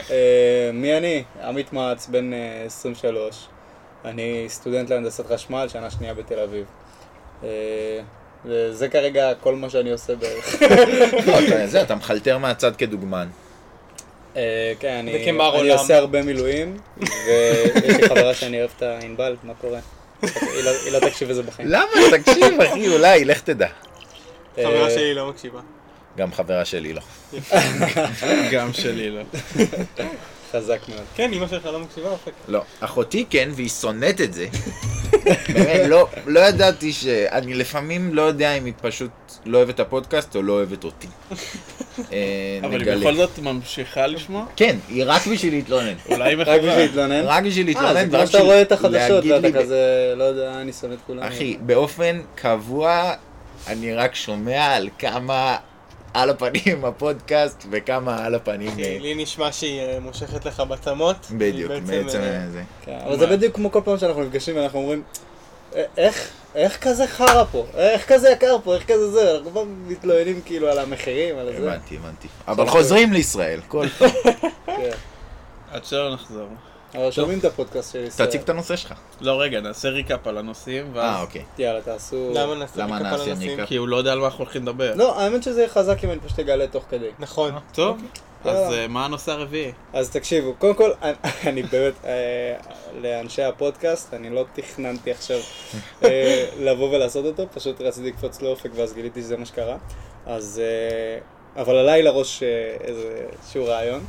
[0.74, 1.24] מי אני?
[1.44, 3.48] עמית מעץ, בן אה, 23.
[4.06, 6.66] אני סטודנט להנדסת חשמל, שנה שנייה בתל אביב.
[8.46, 10.56] וזה כרגע כל מה שאני עושה בערך.
[11.48, 13.28] אתה- זה, אתה מחלטר מהצד כדוגמן.
[14.36, 15.12] אה, כן, אני.
[15.72, 19.80] עושה הרבה מילואים, ויש לי חברה שאני אוהב אותה, ענבל, מה קורה?
[20.22, 20.32] היא
[20.64, 21.68] לא, לא תקשיב לזה בחיים.
[21.68, 21.86] למה?
[22.24, 23.68] תקשיב, אחי, אולי, לך תדע.
[24.56, 25.60] חברה אה, שלי לא מקשיבה.
[26.18, 27.02] גם חברה שלי לא.
[28.54, 29.22] גם שלי לא.
[30.52, 31.04] חזק מאוד.
[31.16, 32.32] כן, אמא שלך לא מקשיבה, אופק.
[32.48, 32.62] לא.
[32.80, 34.48] אחותי כן, והיא שונאת את זה.
[35.54, 37.06] באמת, לא, לא ידעתי ש...
[37.08, 39.12] אני לפעמים לא יודע אם היא פשוט
[39.46, 41.08] לא אוהבת את הפודקאסט או לא אוהבת אותי.
[41.32, 43.00] אה, אבל היא נגלה.
[43.00, 44.46] בכל זאת ממשיכה לשמוע?
[44.56, 45.94] כן, היא רק בשביל להתלונן.
[46.10, 46.48] אולי היא רק.
[46.48, 47.24] בשביל להתלונן?
[47.26, 47.94] רק בשביל אה, להתלונן.
[47.94, 50.94] זה כמו ורק שאתה בשביל רואה את החדשות להגיד ואתה כזה, לא יודע, אני שונא
[50.94, 51.24] את כולם.
[51.24, 53.14] אחי, באופן קבוע
[53.68, 55.58] אני רק שומע על כמה
[56.14, 58.80] על הפנים הפודקאסט וכמה על הפנים...
[58.80, 61.16] אה, לי נשמע שהיא אה, מושכת לך בצמות.
[61.32, 62.62] בדיוק, בעצם אה, אה, זה.
[62.86, 65.04] כן, אבל זה בדיוק כמו כל פעם שאנחנו נפגשים ואנחנו אומרים,
[65.76, 67.66] "א- איך, איך כזה חרא פה?
[67.78, 68.76] איך כזה יקר פה?
[68.76, 69.36] איך כזה זה?
[69.36, 71.72] אנחנו כבר מתלוננים כאילו על המחירים, על זה.
[71.72, 72.28] הבנתי, הבנתי.
[72.48, 74.10] אבל חוזרים לישראל, כל פעם.
[74.66, 74.90] כן.
[75.72, 76.48] עד שלא נחזור.
[76.96, 78.28] אבל שומעים את הפודקאסט של ישראל.
[78.28, 78.94] תציג את הנושא שלך.
[79.22, 81.22] לא, רגע, נעשה ריקאפ על הנושאים, אה, ואז...
[81.22, 81.44] אוקיי.
[81.58, 82.32] יאללה, תעשו...
[82.34, 83.66] למה נעשה ריקאפ על הנושאים?
[83.66, 84.94] כי הוא לא יודע על מה אנחנו הולכים לדבר.
[84.96, 87.10] לא, האמת שזה יהיה חזק אם אני פשוט אגלה תוך כדי.
[87.20, 87.52] נכון.
[87.74, 88.02] טוב,
[88.46, 88.78] אז יאללה.
[88.82, 89.72] אה, מה הנושא הרביעי?
[89.94, 90.92] אז תקשיבו, קודם כל,
[91.48, 92.56] אני- באמת, אה,
[93.02, 95.38] לאנשי הפודקאסט, אני לא תכננתי עכשיו
[96.04, 99.78] אה, לבוא ולעשות אותו, פשוט רציתי לקפוץ לאופק ואז גיליתי שזה מה שקרה.
[100.26, 102.48] אז, אה, אבל עליי לראש אה,
[102.82, 104.06] איזשהו רעיון.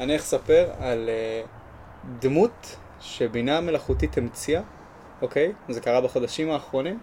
[0.00, 1.42] אני לספר על אה,
[2.18, 4.60] דמות שבינה מלאכותית המציאה,
[5.22, 5.52] אוקיי?
[5.68, 6.98] זה קרה בחודשים האחרונים,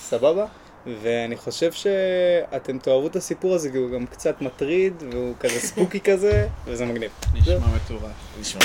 [0.00, 0.46] סבבה?
[0.86, 6.00] ואני חושב שאתם תאהבו את הסיפור הזה, כי הוא גם קצת מטריד, והוא כזה ספוקי
[6.00, 7.10] כזה, וזה מגניב.
[7.34, 8.12] נשמע מטורף.
[8.40, 8.60] נשמע.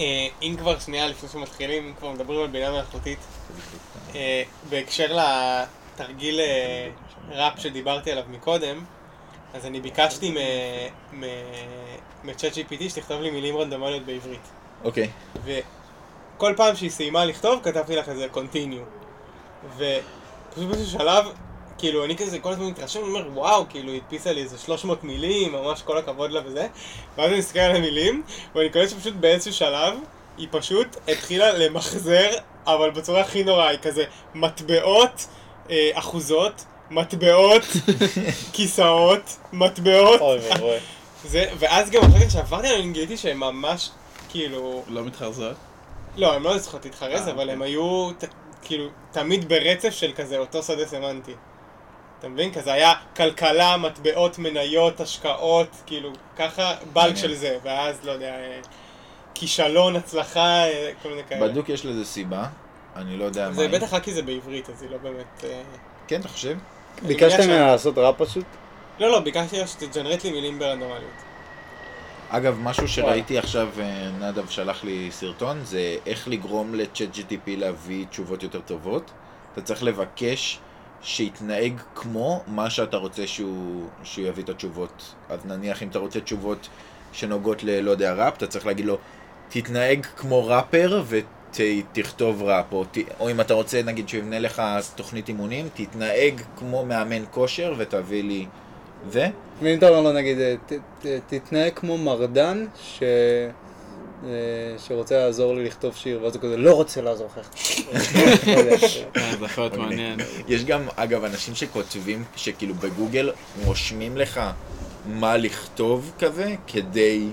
[0.00, 3.18] אה, אם כבר שנייה לפני שמתחילים, אם כבר מדברים על בינה מלאכותית,
[4.14, 5.18] אה, בהקשר
[5.96, 6.88] לתרגיל אה,
[7.30, 8.84] ראפ שדיברתי עליו מקודם,
[9.54, 11.24] אז אני ביקשתי מ- מ-
[12.24, 14.48] מ-chat GPT שתכתוב לי מילים רנדומליות בעברית.
[14.84, 15.10] אוקיי.
[15.44, 18.84] וכל פעם שהיא סיימה לכתוב, כתבתי לך איזה continue.
[19.76, 21.24] ופשוט באיזשהו שלב,
[21.78, 25.04] כאילו, אני כזה כל הזמן מתרשם, אני אומר, וואו, כאילו, היא הדפיסה לי איזה 300
[25.04, 26.66] מילים, ממש כל הכבוד לה וזה.
[27.18, 28.22] ואז אני מסתכל על המילים,
[28.54, 29.94] ואני קולט שפשוט באיזשהו שלב,
[30.38, 32.30] היא פשוט התחילה למחזר,
[32.66, 35.26] אבל בצורה הכי נוראה, היא כזה מטבעות,
[35.70, 37.62] אה, אחוזות, מטבעות,
[38.52, 40.20] כיסאות, מטבעות.
[40.20, 40.78] אוי ואבוי.
[41.58, 43.90] ואז גם אחר כך שעברתי עליהם, אני גיליתי שהם ממש,
[44.32, 45.56] כאילו, לא מתחרזות?
[46.16, 47.52] לא, הם לא צריכות להתחרז, אה, אבל אוקיי.
[47.52, 48.10] הם היו,
[48.62, 51.34] כאילו, תמיד ברצף של כזה אותו שדה סמנטי.
[52.18, 52.52] אתה מבין?
[52.52, 57.16] כזה היה כלכלה, מטבעות, מניות, השקעות, כאילו, ככה בלק מעניין.
[57.16, 58.60] של זה, ואז, לא יודע, אה,
[59.34, 61.48] כישלון, הצלחה, אה, כל מיני כאלה.
[61.48, 62.46] בדוק יש לזה סיבה.
[62.96, 63.68] אני לא יודע מה זה.
[63.68, 65.44] בטח רק כי זה בעברית, אז היא לא באמת...
[66.06, 66.58] כן, אתה חושב?
[67.02, 68.44] ביקשת ממנה לעשות ראפ פשוט?
[68.98, 71.21] לא, לא, ביקשתי שתג'נרט לי מילים ברנדומליות.
[72.34, 78.06] אגב, משהו שראיתי עכשיו, אה, נדב שלח לי סרטון, זה איך לגרום לצ'אט GTP להביא
[78.10, 79.10] תשובות יותר טובות.
[79.52, 80.58] אתה צריך לבקש
[81.02, 85.02] שיתנהג כמו מה שאתה רוצה שהוא, שהוא יביא את התשובות.
[85.28, 86.68] אז נניח אם אתה רוצה תשובות
[87.12, 87.80] שנוגעות ל...
[87.80, 88.98] לא יודע, ראפ, אתה צריך להגיד לו,
[89.48, 92.72] תתנהג כמו ראפר ותכתוב ראפ.
[92.72, 94.62] או, ת- או אם אתה רוצה, נגיד, שהוא יבנה לך
[94.94, 98.46] תוכנית אימונים, תתנהג כמו מאמן כושר ותביא לי
[99.10, 99.28] זה?
[99.62, 100.72] ואם אתה אומר לו נגיד, אה, ת-
[101.06, 103.02] ת- תתנהג כמו מרדן ש...
[104.26, 104.28] אה,
[104.86, 107.48] שרוצה לעזור לי לכתוב שיר, ואז הוא כזה לא רוצה לעזור לך.
[109.16, 110.18] אה, זה יכול להיות מעניין.
[110.48, 113.30] יש גם, אגב, אנשים שכותבים, שכאילו בגוגל
[113.64, 114.40] רושמים לך
[115.06, 117.26] מה לכתוב כזה, כדי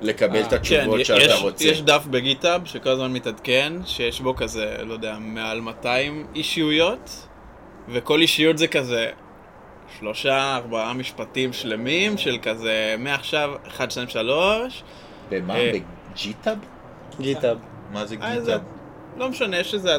[0.00, 1.64] לקבל את כן, התשובות יש- שאתה רוצה.
[1.64, 7.10] יש דף ב-GitHub שכל הזמן מתעדכן, שיש בו כזה, לא יודע, מעל 200 אישיויות,
[7.88, 9.06] וכל אישיות זה כזה
[9.98, 14.82] שלושה, ארבעה משפטים שלמים של כזה, מעכשיו, 1, 2, 3.
[15.30, 15.54] במה?
[15.56, 15.72] אה,
[16.12, 16.58] ב-GitHub?
[17.20, 17.58] GitHub.
[17.92, 18.60] מה זה אה, זה- GitHub?
[19.16, 19.96] לא משנה, יש איזה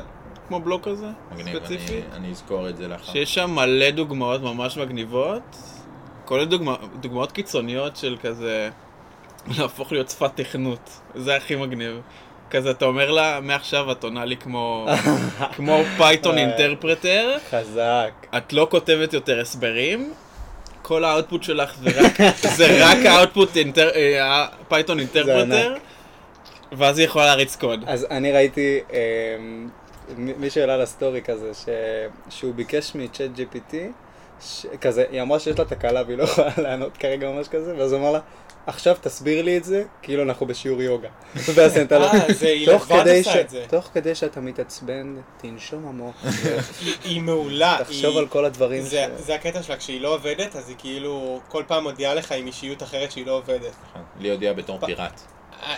[0.48, 1.08] כמו בלוק כזה,
[1.54, 1.94] ספציפי.
[1.94, 3.12] אני- אני אזכור את זה לאחר.
[3.14, 5.58] שיש שם מלא דוגמאות ממש מגניבות,
[6.26, 8.70] כולל דוגמא, דוגמאות קיצוניות של כזה
[9.58, 12.02] להפוך להיות שפת תכנות, זה הכי מגניב.
[12.54, 14.88] כזה, אתה אומר לה, מעכשיו את עונה לי כמו,
[15.56, 18.12] כמו Python interpreter, חזק.
[18.38, 20.14] את לא כותבת יותר הסברים,
[20.82, 22.22] כל ה output שלך זה רק,
[22.58, 25.76] זה רק ה output inter, אה, Python interpreter.
[26.72, 27.84] ואז היא יכולה להריץ קוד.
[27.88, 29.00] אז אני ראיתי, אה,
[30.18, 31.66] מ- מישהו העלה לסטורי כזה, ש...
[32.30, 33.76] שהוא ביקש מצ'אט GPT,
[34.42, 34.66] ש...
[34.82, 38.02] כזה, היא אמרה שיש לה תקלה והיא לא יכולה לענות כרגע ממש כזה, ואז הוא
[38.02, 38.20] אמר לה,
[38.68, 41.10] עכשיו תסביר לי את זה, כאילו אנחנו בשיעור יוגה.
[41.56, 43.28] ואז נתנה לו, אה, "תוך כדי ש-.
[43.70, 46.16] תוך כדי שאתה מתעצבן, תנשום עמוק,
[47.04, 47.78] היא- מעולה.
[47.84, 48.88] תחשוב על כל הדברים ש...
[48.88, 52.48] זה, זה הקטע שלה, כשהיא לא עובדת, אז היא כאילו כל פעם מודיעה לך עם
[52.48, 53.74] אישיות אחרת שהיא לא עובדת.
[54.20, 55.22] לי הודיע בתור פיראט.
[55.64, 55.76] אה,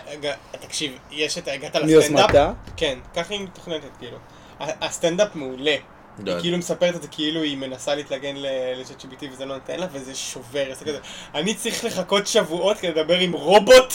[0.52, 1.86] תקשיב, יש את, הגעת לסטנדאפ?
[1.86, 4.18] מיוזמתה, כן, ככה היא מתוכננת, כאילו.
[4.60, 5.76] הסטנדאפ מעולה.
[6.26, 9.88] היא כאילו מספרת את זה כאילו היא מנסה להתלגן ל-chat GPT וזה לא נותן לה,
[9.92, 11.00] וזה שובר, זה כזה,
[11.36, 13.94] אני צריך לחכות שבועות כדי לדבר עם רובוט?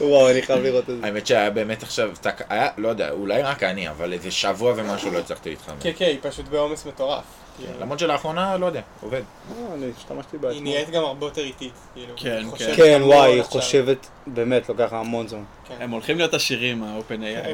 [0.00, 1.06] וואו, אני חייב לראות את זה.
[1.06, 2.10] האמת שהיה באמת עכשיו,
[2.48, 5.76] היה, לא יודע, אולי רק אני, אבל איזה שבוע ומשהו לא הצלחתי להתחמם.
[5.80, 7.24] כן, כן, היא פשוט בעומס מטורף.
[7.66, 7.80] כאילו.
[7.80, 9.20] למרות שלאחרונה, לא יודע, עובד.
[9.50, 10.62] אה, אני השתמשתי בה היא.
[10.62, 12.12] נהיית גם הרבה יותר איטית, כאילו.
[12.16, 12.72] כן, כן.
[12.76, 13.42] כן, המון וואי, היא.
[13.42, 15.42] חושבת, באמת, לוקח המון זמן.
[15.68, 17.48] כן, הם הולכים להיות עשירים, ה-OpenAI.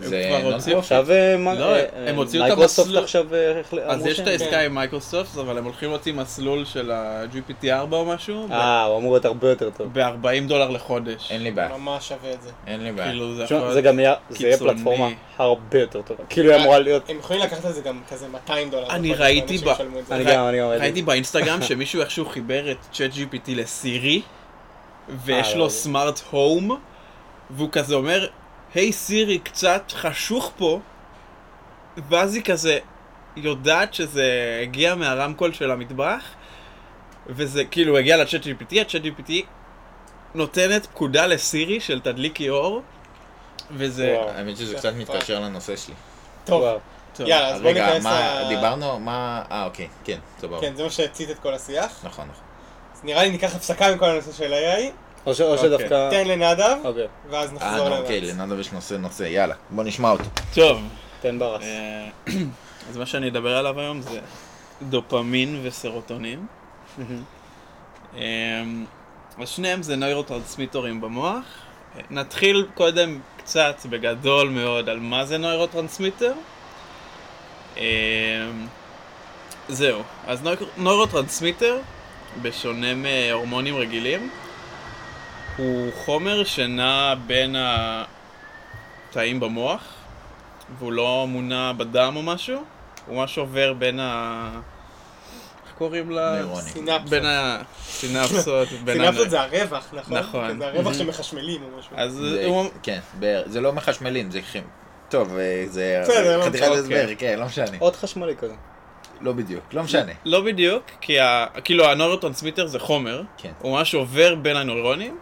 [0.00, 0.30] זה.
[0.78, 3.26] עכשיו אה, מה- לא, אה, הם הוציאו את מייקרוסופט המסלול- עכשיו
[3.86, 8.46] אז יש את העסקה עם מייקרוסופט, אבל הם הולכים להוציא מסלול של ה-GPT4 או משהו,
[8.50, 9.88] אה, הוא אמור להיות הרבה יותר טוב.
[9.92, 11.30] ב-40 דולר לחודש.
[11.30, 12.50] אין לי בעיה, ממש שווה את זה.
[12.66, 13.08] אין לי בעיה.
[13.08, 13.34] כאילו
[13.72, 14.14] זה גם יהיה.
[14.58, 16.24] פלטפורמה הרבה יותר טובה.
[16.28, 17.10] כאילו היא אמורה להיות...
[17.10, 18.90] הם יכולים לקחת את זה גם כזה 200 דולר.
[18.90, 20.12] אני בחודש, ראיתי ב-.
[20.12, 20.66] אני גם, אני גם...
[20.66, 24.22] ראיתי באינסטגרם שמישהו איכשהו חיבר את צ'אט GPT לסירי,
[25.24, 25.68] ויש אה, לו לא.
[25.68, 26.80] סמארט הום,
[27.50, 28.26] והוא כזה אומר,
[28.74, 30.80] היי סירי, קצת חשוך פה,
[32.08, 32.78] ואז היא כזה
[33.36, 36.24] יודעת שזה הגיע מהרמקול של המטבח,
[37.26, 39.32] וזה כאילו הגיע לצ'אט GPT, הצ'אט GPT
[40.34, 42.82] נותנת פקודה לסירי של תדליקי אור,
[43.70, 44.18] וזה...
[44.36, 44.92] האמת שזה זה קצת.
[44.94, 45.94] מתקשר לנושא שלי.
[46.44, 46.78] טוב,
[47.26, 48.48] יאללה, אז בוא רגע, ניכנס מה, ל...
[48.48, 50.60] דיברנו, מה, אה, אוקיי, כן, סבבה.
[50.60, 52.00] כן, זה מה שהצית את כל השיח.
[52.04, 52.44] נכון, נכון.
[52.94, 54.82] אז נראה לי ניקח הפסקה עם כל הנושא של AI,
[55.26, 55.64] או ש- או אוקיי.
[55.68, 56.10] שדווקא...
[56.10, 58.34] תן לנדב, אוקיי, ואז אה, נחזור נו, אוקיי, לנאץ.
[58.34, 60.24] לנדב יש נושא נושא, יאללה, בוא נשמע אותו.
[60.54, 60.80] טוב,
[61.20, 61.62] תן ברס.
[61.62, 62.08] אה,
[62.90, 64.20] אז מה שאני אדבר עליו היום זה
[64.82, 66.46] דופמין וסרוטונין.
[66.98, 67.22] מהמם.
[68.14, 68.84] אמ,
[69.42, 71.44] אז שניהם זה נוירוטרנסמיטורים במוח.
[72.10, 76.32] נתחיל קודם קצת בגדול מאוד על מה זה נוירוטרנסמיטר.
[77.78, 78.66] אמ,
[79.68, 81.78] זהו, אז נויר- נוירוטרנסמיטר,
[82.42, 84.30] בשונה מהורמונים רגילים,
[85.56, 89.82] הוא חומר שנע בין התאים במוח,
[90.78, 92.64] והוא לא מונע בדם או משהו,
[93.06, 94.50] הוא ממש עובר בין ה...
[95.66, 96.30] איך קוראים לה?
[96.32, 96.60] נוירונים.
[96.60, 97.08] סינפסות.
[97.10, 100.18] בין הסינפסות, בין סינפסות זה הרווח, נכון?
[100.18, 100.48] נכון.
[100.48, 100.96] כן, זה הרווח Mhm.
[100.98, 101.90] שמחשמלים או משהו.
[101.96, 102.64] אז זה- הוא...
[102.82, 103.00] כן,
[103.46, 104.40] זה לא מחשמלים, זה.
[105.08, 106.02] טוב, אה, זה
[106.46, 106.66] חתיכת.
[106.72, 107.76] הסבר, כן, לא משנה.
[107.78, 108.54] עוד חשמלי כזה.
[109.20, 110.12] לא בדיוק, לא משנה.
[110.24, 111.46] לא בדיוק, כי ה...
[111.64, 113.52] כאילו הנוירוטרנסמיטר זה חומר, כן.
[113.58, 115.18] הוא ממש עובר בין הנוירונים,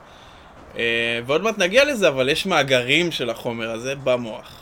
[0.79, 0.83] אה,
[1.27, 4.53] ועוד מעט נגיע לזה, אבל יש מאגרים של החומר הזה במוח.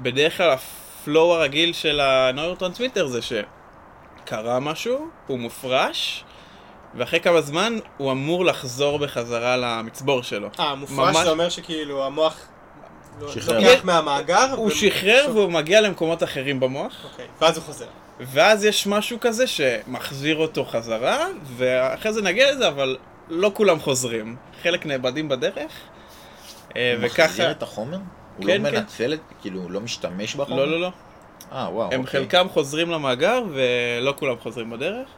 [0.00, 6.24] ובדרך כלל ה flow הרגיל של הנוירוטרנסמיטר זה שקרה משהו, הוא מופרש,
[6.94, 10.48] ואחרי כמה זמן הוא אמור לחזור בחזרה למצבור שלו.
[10.60, 12.40] אה, מופרש ממש- זה אומר שכאילו המוח
[13.28, 13.58] שחרר.
[13.60, 14.54] לוקח מהמאגר.
[14.56, 17.86] הוא ו- שחרר והוא מגיע למקומות אחרים במוח, אוקיי, ואז הוא חוזר.
[18.20, 22.96] ואז יש משהו כזה שמחזיר אותו חזרה, ואחרי זה נגיע לזה, אבל
[23.28, 24.36] לא כולם חוזרים.
[24.62, 25.72] חלק נאבדים בדרך,
[26.76, 27.24] אה, הוא וככה...
[27.24, 27.98] מחזיר את החומר?
[28.36, 28.76] הוא כן, לא כן.
[28.76, 30.64] מנצל את, כאילו, הוא לא משתמש בחומר?
[30.64, 30.90] לא, לא, לא.
[31.52, 32.20] אה, וואו, הם אוקיי.
[32.20, 35.08] חלקם חוזרים למאגר, ולא כולם חוזרים בדרך.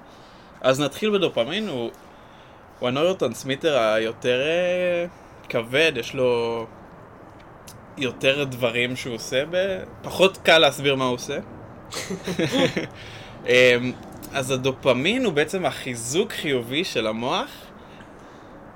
[0.60, 1.90] אז נתחיל בדופמין, הוא,
[2.78, 5.06] הוא הנוירוטרנסמיטר היותר אה,
[5.48, 6.66] כבד, יש לו
[7.98, 9.78] יותר דברים שהוא עושה, ב...
[10.02, 11.38] פחות קל להסביר מה הוא עושה.
[13.46, 13.92] אמ,
[14.32, 17.50] אז הדופמין הוא בעצם החיזוק חיובי של המוח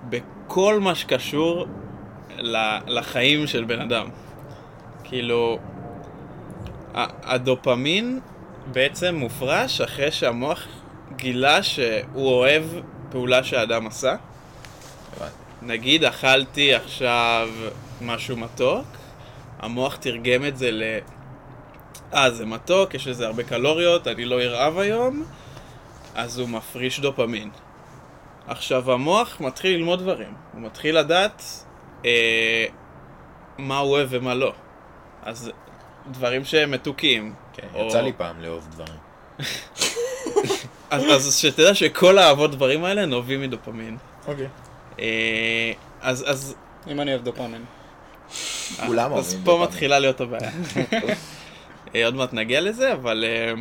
[0.08, 1.66] בכל מה שקשור
[2.86, 4.08] לחיים של בן אדם.
[5.04, 5.58] כאילו,
[7.22, 8.20] הדופמין
[8.72, 10.66] בעצם מופרש אחרי שהמוח
[11.16, 12.64] גילה שהוא אוהב
[13.10, 14.16] פעולה שהאדם עשה.
[15.62, 17.48] נגיד אכלתי עכשיו
[18.00, 18.86] משהו מתוק,
[19.58, 20.82] המוח תרגם את זה ל...
[22.14, 25.24] אה, זה מתוק, יש לזה הרבה קלוריות, אני לא ארעב היום,
[26.14, 27.50] אז הוא מפריש דופמין.
[28.46, 31.42] עכשיו המוח מתחיל ללמוד דברים, הוא מתחיל לדעת
[32.04, 32.66] אה,
[33.58, 34.52] מה הוא אוהב ומה לא.
[35.22, 35.50] אז
[36.10, 37.34] דברים שהם מתוקים.
[37.52, 38.98] כן, או- יצא לי פעם לאהוב דברים.
[40.90, 43.96] אז, אז שתדע שכל האהבות דברים האלה נובעים מדופמין.
[44.26, 44.48] אוקיי.
[45.00, 46.54] אה, אז, אז
[46.90, 47.64] אם אני אוהב דופמין.
[48.86, 49.60] כולם אז פה.
[49.62, 50.50] מתחילה להיות הבעיה.
[51.94, 53.24] אה, עוד מעט נגיע לזה, אבל...
[53.24, 53.52] אה,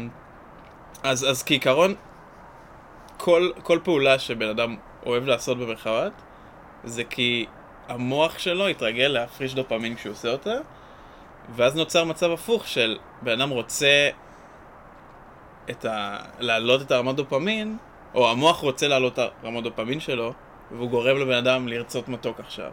[1.04, 1.96] אז, אז כעיקרון,
[3.18, 4.76] כל, כל פעולה שבן אדם
[5.06, 6.14] אוהב לעשות במרכאות,
[6.84, 7.46] זה כי
[7.88, 10.56] המוח שלו התרגל להפריש דופמין כשהוא עושה אותה,
[11.56, 14.10] ואז נוצר מצב הפוך של בן אדם רוצה
[15.70, 16.18] את ה...
[16.40, 17.78] להעלות את הרמת דופמין,
[18.16, 20.34] או המוח רוצה להעלות את הרמת דופמין שלו,
[20.72, 22.72] והוא גורם לבן אדם לרצות מתוק עכשיו.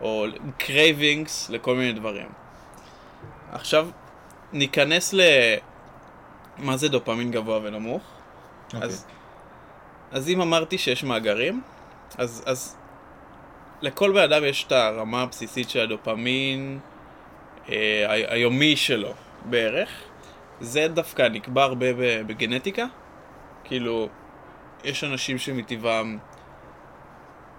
[0.00, 0.26] או
[0.58, 2.28] cravings לכל מיני דברים.
[3.52, 3.88] עכשיו
[4.52, 5.20] ניכנס ל...
[6.58, 8.02] מה זה דופמין גבוה ונמוך.
[8.66, 8.82] אוקיי.
[8.82, 9.06] אז,
[10.10, 11.62] אז אם אמרתי שיש מאגרים,
[12.18, 12.76] אז, אז
[13.82, 16.78] לכל בן אדם יש את הרמה הבסיסית של הדופמין
[17.68, 19.12] אה, היומי שלו
[19.44, 19.90] בערך.
[20.60, 21.86] זה דווקא נקבע הרבה
[22.26, 22.86] בגנטיקה.
[23.64, 24.08] כאילו,
[24.84, 26.18] יש אנשים שמטבעם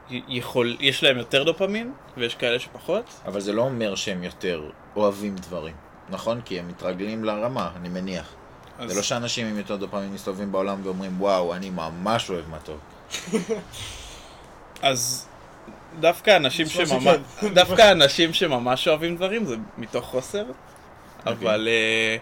[0.10, 3.04] יכול, יש להם יותר דופמין, ויש כאלה שפחות.
[3.26, 4.62] אבל זה לא אומר שהם יותר
[4.96, 5.74] אוהבים דברים,
[6.10, 6.42] נכון?
[6.46, 8.34] כי הם מתרגלים לרמה, אני מניח.
[8.80, 12.80] אז- זה לא שאנשים עם יותר דופמין מסתובבים בעולם ואומרים, וואו, אני ממש אוהב מתוק.
[14.82, 15.28] אז
[16.00, 17.16] דווקא אנשים שממש...
[17.54, 20.44] דווקא אנשים שממש אוהבים דברים, זה מתוך חוסר.
[21.26, 22.18] אבל אה,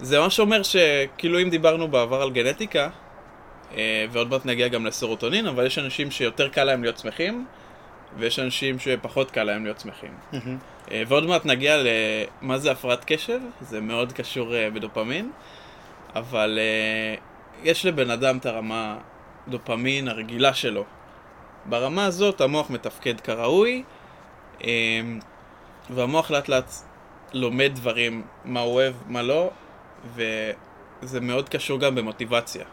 [0.00, 2.88] זה ממש אומר שכאילו אם דיברנו בעבר על גנטיקה,
[4.10, 7.46] ועוד מעט נגיע גם לסרוטונין, אבל יש אנשים שיותר קל להם להיות שמחים,
[8.18, 10.10] ויש אנשים שפחות קל להם להיות שמחים.
[10.90, 11.76] אה, ועוד מעט נגיע
[12.42, 15.30] למה זה הפרעת קשב, זה מאוד קשור אה, בדופמין,
[16.14, 17.14] אבל אה,
[17.62, 18.98] יש לבן אדם את הרמה
[19.48, 20.84] דופמין הרגילה שלו.
[21.64, 23.82] ברמה הזאת המוח מתפקד כראוי,
[24.64, 24.70] אה,
[25.90, 26.72] והמוח לאט לאט
[27.32, 29.50] לומד דברים, מה הוא אוהב, מה לא,
[30.14, 32.64] וזה מאוד קשור גם במוטיבציה.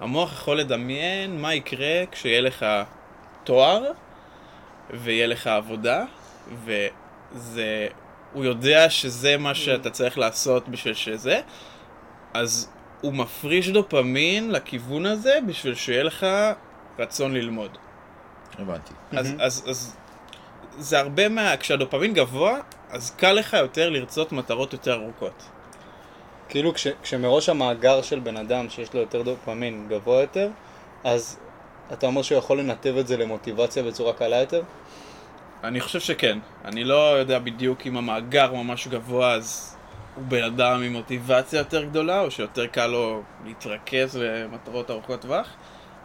[0.00, 2.66] המוח יכול לדמיין מה יקרה כשיהיה לך
[3.44, 3.82] תואר,
[4.90, 6.04] ויהיה לך עבודה,
[6.64, 7.88] וזה...
[8.32, 11.40] הוא יודע שזה מה שאתה צריך לעשות בשביל שזה,
[12.34, 16.26] אז הוא מפריש דופמין לכיוון הזה בשביל שיהיה לך
[16.98, 17.78] רצון ללמוד.
[18.58, 18.92] הבנתי.
[19.12, 19.96] אז, אז, אז
[20.78, 21.56] זה הרבה מה...
[21.56, 25.48] כשהדופמין גבוה, אז קל לך יותר לרצות מטרות יותר ארוכות.
[26.48, 30.48] כאילו כש, כשמראש המאגר של בן אדם שיש לו יותר דופמין גבוה יותר,
[31.04, 31.38] אז
[31.92, 34.62] אתה אומר שהוא יכול לנתב את זה למוטיבציה בצורה קלה יותר?
[35.64, 36.38] אני חושב שכן.
[36.64, 39.76] אני לא יודע בדיוק אם המאגר ממש גבוה, אז
[40.14, 45.48] הוא בן אדם עם מוטיבציה יותר גדולה, או שיותר קל לו להתרכז למטרות ארוכות טווח,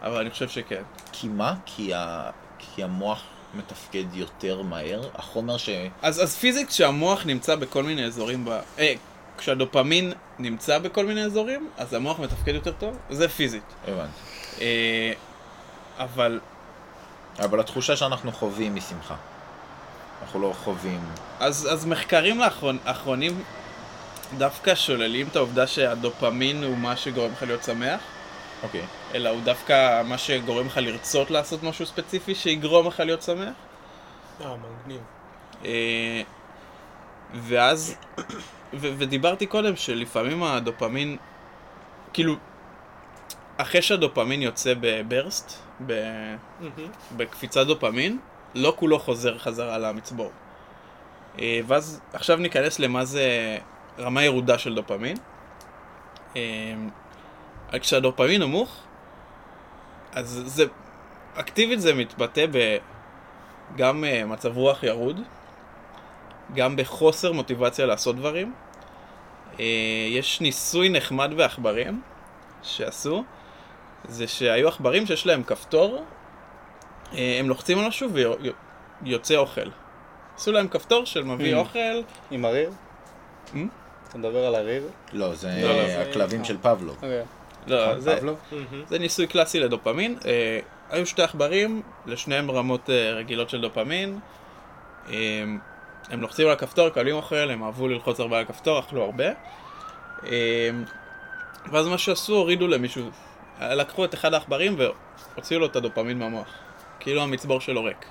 [0.01, 0.81] אבל אני חושב שכן.
[1.11, 1.55] כי מה?
[1.65, 2.29] כי, ה...
[2.59, 5.01] כי המוח מתפקד יותר מהר?
[5.15, 5.69] החומר ש...
[6.01, 8.49] אז, אז פיזית כשהמוח נמצא בכל מיני אזורים ב...
[8.79, 8.93] אה,
[9.37, 13.73] כשהדופמין נמצא בכל מיני אזורים, אז המוח מתפקד יותר טוב, זה פיזית.
[13.87, 14.11] הבנתי.
[14.61, 15.13] אה,
[15.97, 16.39] אבל
[17.39, 19.15] אבל התחושה שאנחנו חווים היא שמחה.
[20.21, 21.01] אנחנו לא חווים...
[21.39, 23.43] אז, אז מחקרים לאחרון, האחרונים
[24.37, 28.01] דווקא שוללים את העובדה שהדופמין הוא מה שגורם לך להיות שמח,
[28.63, 28.85] אוקיי.
[29.13, 33.53] אלא הוא דווקא מה שגורם לך לרצות לעשות משהו ספציפי שיגרום לך להיות שמח.
[34.41, 35.01] אה, מגניב.
[35.65, 36.21] אה,
[37.33, 37.95] ואז,
[38.73, 41.17] ו- ודיברתי קודם שלפעמים הדופמין,
[42.13, 42.35] כאילו,
[43.57, 46.35] אחרי שהדופמין יוצא בברסט, ב-
[47.17, 48.19] בקפיצת דופמין,
[48.55, 50.31] לא כולו חוזר חזרה למצבור.
[51.39, 53.57] אה, ואז עכשיו ניכנס למה זה
[53.99, 55.17] רמה ירודה של דופמין.
[56.35, 56.75] אה,
[57.79, 58.77] כשהדופמין נמוך,
[60.11, 60.65] אז זה,
[61.35, 62.45] אקטיבית זה מתבטא
[63.75, 65.19] בגם אה, מצב רוח ירוד,
[66.55, 68.53] גם בחוסר מוטיבציה לעשות דברים.
[69.59, 69.65] אה,
[70.09, 72.01] יש ניסוי נחמד בעכברים
[72.63, 73.23] שעשו,
[74.07, 76.05] זה שהיו עכברים שיש להם כפתור,
[77.13, 78.09] אה, הם לוחצים על משהו
[79.01, 79.69] ויוצא אוכל.
[80.35, 81.57] עשו להם כפתור של מביא Mm.
[81.57, 82.01] אוכל,
[82.31, 82.71] עם הריר?
[83.53, 83.57] Hmm?
[84.09, 84.83] אתה מדבר על הריר?
[85.13, 86.45] לא, זה לא, לא, הכלבים אה.
[86.45, 86.91] של פבלו.
[86.91, 87.23] אוקיי.
[87.67, 88.39] לא, נכון, זה, פבלוב?
[88.89, 90.17] זה ניסוי קלאסי לדופמין.
[90.25, 94.19] אה, היו שתי עכברים, לשניהם רמות אה, רגילות של דופמין.
[95.09, 95.43] אה,
[96.13, 99.25] הם לוחצים על הכפתור, קלים אוכל, הם אהבו ללחוץ הרבה על הכפתור, אכלו הרבה.
[100.25, 100.69] אה,
[101.71, 103.03] ואז מה שעשו, הורידו למישהו,
[103.61, 104.77] לקחו את אחד העכברים
[105.35, 106.47] והוציאו לו את הדופמין מהמוח.
[106.99, 108.05] כאילו המצבור שלו ריק.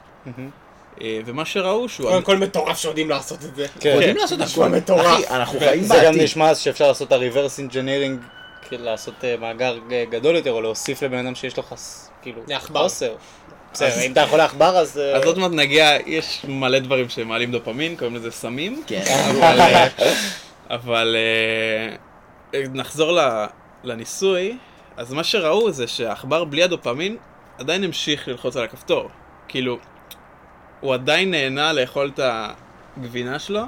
[1.01, 2.11] אה, ומה שראו שהוא...
[2.11, 3.67] קודם כל מטורף שיודעים לעשות את זה.
[3.81, 3.88] כן.
[3.95, 4.77] יודעים לעשות נשמע הכל.
[4.77, 5.07] מטורף.
[5.07, 6.23] אחי, אנחנו חיים זה גם בעתיד.
[6.23, 8.23] נשמע שאפשר לעשות את ה-reverse engineering,
[8.69, 12.11] כאילו לעשות אה, מאגר ג- גדול יותר, או להוסיף לבן אדם שיש לו חס...
[12.23, 12.83] כאילו, לעכבר.
[12.83, 13.15] חוסר.
[13.73, 14.99] בסדר, אם אתה יכול לעכבר אז...
[14.99, 18.83] אה, אז עוד מעט נגיע, יש מלא דברים שמעלים דופמין, קוראים לזה סמים.
[18.87, 19.03] כן.
[20.71, 21.97] אבל, אה,
[22.55, 23.19] אה, נחזור
[23.85, 24.59] לניסוי,
[24.97, 27.17] אז מה שראו זה שהעכבר בלי הדופמין
[27.59, 29.09] עדיין המשיך ללחוץ על הכפתור.
[29.49, 29.79] כאילו,
[30.81, 32.21] הוא עדיין נהנה לאכול את
[32.97, 33.63] הגבינה שלו,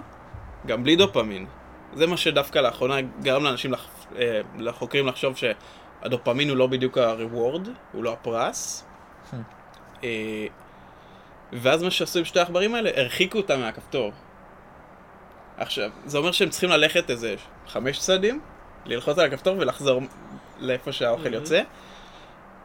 [0.66, 1.46] גם בלי דופמין.
[1.94, 3.86] זה מה שדווקא לאחרונה גרם לאנשים, לח...
[4.58, 8.84] לחוקרים לחשוב שהדופמין הוא לא בדיוק ה-reward, הוא לא הפרס.
[10.04, 10.46] אה,
[11.52, 14.12] ואז מה שעשו עם שתי העכברים האלה, הרחיקו אותם מהכפתור.
[15.58, 17.34] עכשיו, זה אומר שהם צריכים ללכת איזה
[17.68, 18.40] חמש צעדים,
[18.86, 20.00] ללחוץ על הכפתור ולחזור
[20.58, 21.34] לאיפה שהאוכל Mhm.
[21.34, 21.62] יוצא.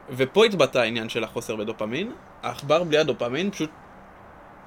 [0.10, 2.12] ופה התבטא העניין של החוסר בדופמין.
[2.43, 3.69] העכבר בלי הדופמין פשוט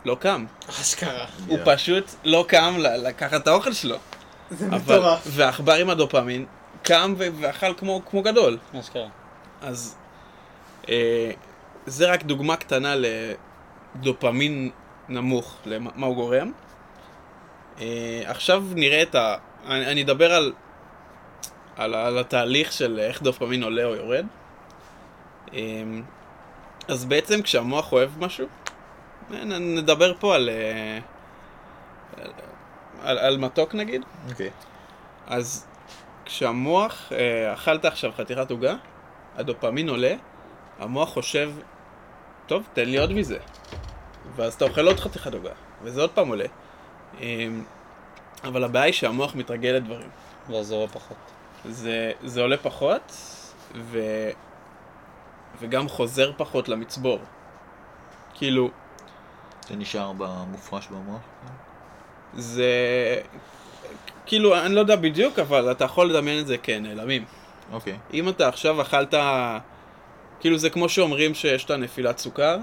[0.05, 0.45] לא קם.
[0.71, 1.25] אשכרה.
[1.47, 3.97] הוא פשוט לא קם ל- לקחת את האוכל שלו.
[4.51, 5.23] זה אבל, מטורף.
[5.27, 6.47] והעכבר עם הדופמין
[6.83, 8.59] קם ו- ואכל כמו, כמו גדול.
[8.81, 9.09] אשכרה.
[9.63, 9.97] אז
[10.89, 11.31] אה,
[11.87, 12.95] זה רק דוגמה קטנה
[13.95, 14.71] לדופמין
[15.09, 16.53] נמוך, למה מה הוא גורם.
[17.81, 19.37] אה, עכשיו נראה את ה...
[19.67, 20.53] אני, אני אדבר על,
[21.77, 24.27] על, על התהליך של איך דופמין עולה או יורד.
[25.55, 25.61] אה,
[26.89, 28.47] אז בעצם כשהמוח אוהב משהו,
[29.35, 30.99] אה, נדבר פה על, אה,
[33.03, 34.03] על, על מתוק נגיד.
[34.31, 34.51] אוקיי.
[35.27, 35.67] אז
[36.25, 38.75] כשהמוח, אה, אכלת עכשיו חתיכת עוגה,
[39.37, 40.15] הדופמין עולה,
[40.79, 41.51] המוח חושב,
[42.47, 43.39] טוב, תן לי עוד מזה.
[44.37, 45.51] ואז אתה אוכל עוד חתיכת עוגה,
[45.83, 46.45] וזה עוד פעם עולה.
[47.21, 47.49] אה,
[48.45, 50.09] אבל הבעיה היא שהמוח מתרגל לדברים.
[50.49, 51.17] ואז זה עולה פחות.
[51.65, 53.13] זה, זה עולה פחות,
[53.75, 54.01] ו...
[55.61, 57.19] וגם חוזר פחות למצבור.
[58.35, 58.71] כאילו,
[59.69, 61.21] זה נשאר במופרש במוח?
[62.35, 62.67] זה...
[64.27, 67.25] כאילו, אני לא יודע בדיוק, אבל אתה יכול לדמיין את זה כנעלמים.
[67.73, 67.99] אוקיי.
[68.15, 69.15] אם אתה עכשיו אכלת,
[70.43, 72.59] כאילו זה כמו שאומרים שיש את הנפילת סוכר,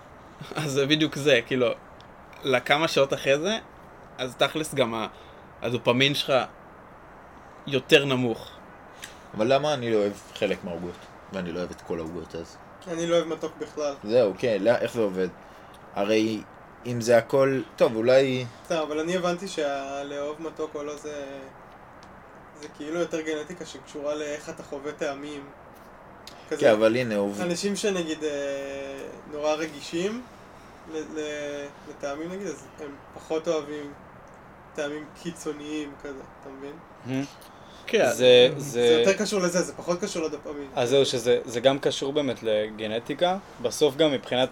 [0.56, 1.66] אז זה בדיוק זה, כאילו,
[2.42, 3.58] לכמה שעות אחרי זה,
[4.18, 5.06] אז תכלס גם
[5.62, 6.32] הדופמין שלך
[7.66, 8.50] יותר נמוך.
[9.34, 10.94] אבל למה אני לא אוהב חלק מהעוגות?
[11.32, 12.56] ואני לא אוהב את כל העוגות אז?
[12.88, 13.94] אני לא אוהב מתוק בכלל.
[14.04, 15.28] זהו, כן, לא, איך זה עובד?
[15.94, 16.42] הרי
[16.86, 17.60] אם זה הכל...
[17.76, 18.44] טוב, אולי...
[18.64, 21.38] בסדר, אבל אני הבנתי שהלאהוב מתוק או לא זה...
[22.60, 25.44] זה כאילו יותר גנטיקה שקשורה לאיך אתה חווה טעמים.
[26.50, 26.60] כזה.
[26.60, 27.40] כן, אבל הנה, עובד...
[27.40, 28.28] אנשים שנגיד אה,
[29.32, 30.22] נורא רגישים
[30.92, 33.92] ל- ל- לטעמים נגיד, אז הם פחות אוהבים
[34.74, 37.24] טעמים קיצוניים כזה, אתה מבין?
[37.86, 38.80] כן, זה, זה זה...
[39.06, 40.66] יותר קשור לזה, זה פחות קשור לדופמין.
[40.76, 43.36] אז זהו, שזה זה גם קשור באמת לגנטיקה.
[43.62, 44.48] בסוף גם מבחינת,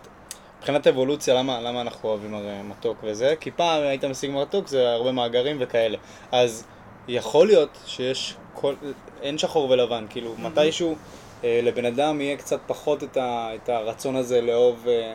[0.58, 3.34] מבחינת אבולוציה, למה, למה אנחנו אוהבים הרי מתוק וזה?
[3.40, 5.98] כי פעם היית משיג מתוק, זה הרבה מאגרים וכאלה.
[6.32, 6.64] אז
[7.08, 8.74] יכול להיות שיש כל...
[9.22, 10.94] אין שחור ולבן, כאילו מתישהו אה,
[11.44, 14.88] לבן אדם יהיה קצת פחות את, ה, את הרצון הזה לאהוב...
[14.88, 15.14] אה,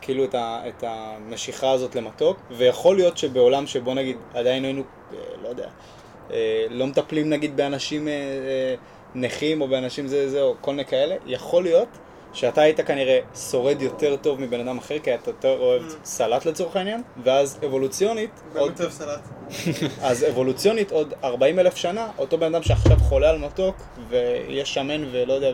[0.00, 5.18] כאילו את, ה, את המשיכה הזאת למתוק, ויכול להיות שבעולם שבו נגיד עדיין היינו, אה,
[5.42, 5.68] לא יודע,
[6.30, 8.74] אה, לא מטפלים נגיד באנשים אה, אה,
[9.14, 11.88] נכים או באנשים זה זה או כל מיני כאלה, יכול להיות
[12.32, 15.94] שאתה היית כנראה שורד יותר טוב מבן אדם אחר, כי אתה יותר אוהב Mm.
[16.04, 19.20] סלט לצורך העניין, ואז אבולוציונית, עוד, באמת אוהב סלט.
[20.10, 23.76] אז אבולוציונית עוד 40 אלף שנה, אותו בן אדם שעכשיו חולה על מתוק
[24.08, 25.50] ויהיה שמן ולא יודע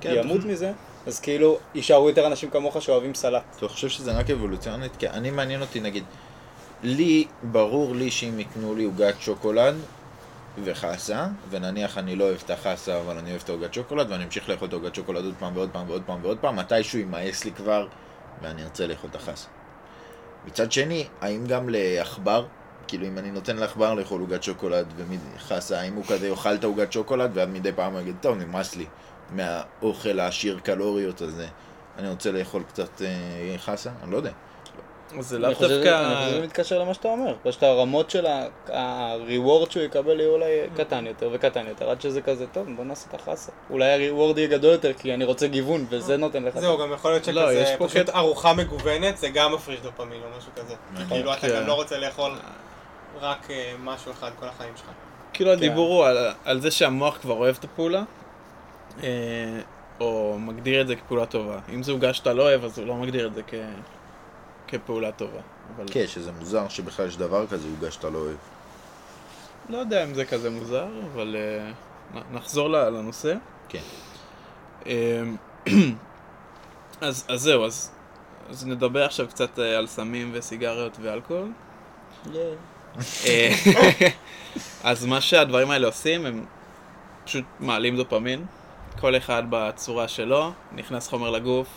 [0.00, 0.72] כן, וימות מזה,
[1.06, 3.42] אז כאילו יישארו יותר אנשים כמוך שאוהבים סלט.
[3.56, 4.96] אתה חושב שזה רק אבולוציונית?
[4.96, 6.04] כי אני מעניין אותי, נגיד,
[6.82, 9.74] לי, ברור לי שאם יקנו לי עוגת שוקולד
[10.64, 14.48] וחסה, ונניח אני לא אוהב את החסה, אבל אני אוהב את העוגת שוקולד, ואני אמשיך
[14.48, 17.52] לאכול את העוגת שוקולד עוד פעם ועוד פעם ועוד פעם ועוד פעם, מתישהו יימאס לי
[17.52, 17.86] כבר,
[18.42, 19.48] ואני ארצה לאכול את החסה.
[20.46, 22.46] מצד שני, האם גם לעכבר,
[22.88, 26.92] כאילו אם אני נותן לעכבר לאכול עוגת שוקולד וחסה, האם הוא כזה יאכל את העוגת
[26.92, 28.86] שוקולד, ואז מדי פעם הוא יגיד, טוב, נמאס לי
[29.30, 31.46] מהאוכל העשיר קלוריות הזה,
[31.98, 33.90] אני רוצה לאכול קצת אה, חסה?
[34.02, 34.32] אני לא יודע.
[35.18, 36.14] זה לאו חושב- אני דווקא...
[36.14, 37.34] חושב שזה מתקשר למה שאתה אומר.
[37.42, 40.46] פשוט הרמות של ה- ה-reward שהוא יקבל יהיה אולי
[40.76, 43.52] קטן יותר וקטן יותר, עד שזה כזה, טוב, בוא נעשה את החסה.
[43.70, 46.58] אולי ה-reward יהיה גדול יותר, כי אני רוצה גיוון, וזה נותן לך.
[46.58, 50.50] זהו, גם יכול להיות לא, שכזה, פשוט ארוחה מגוונת זה גם מפריש דופמין או משהו
[50.56, 50.74] כזה.
[50.92, 51.08] נכון.
[51.08, 51.56] כאילו אתה כן.
[51.60, 52.32] גם לא רוצה לאכול
[53.20, 54.86] רק אה, משהו אחד כל החיים שלך.
[55.32, 58.02] כאילו הדיבור הוא על, על זה שהמוח כבר אוהב את הפעולה,
[59.02, 59.08] אה,
[60.00, 61.58] או מגדיר את זה כפעולה טובה.
[61.74, 63.54] אם זה עוגה שאתה לא אוהב, אז הוא לא מגדיר את זה כ...
[64.70, 65.40] כפעולה טובה.
[65.76, 68.36] אבל כן, שזה מוזר שבכלל יש דבר כזה, עוגה שאתה לא אוהב.
[69.68, 71.36] לא יודע אם זה כזה מוזר, אבל
[72.14, 73.34] נ- נחזור לנושא.
[73.68, 73.80] כן.
[74.86, 75.22] אה,
[77.00, 77.90] אז, אז זהו, אז,
[78.50, 81.52] אז נדבר עכשיו קצת אה, על סמים וסיגריות ואלכוהול.
[83.26, 83.54] אה,
[84.84, 86.44] אז מה שהדברים האלה עושים, הם
[87.24, 88.46] פשוט מעלים דופמין.
[89.00, 91.68] כל אחד בצורה שלו, נכנס חומר לגוף,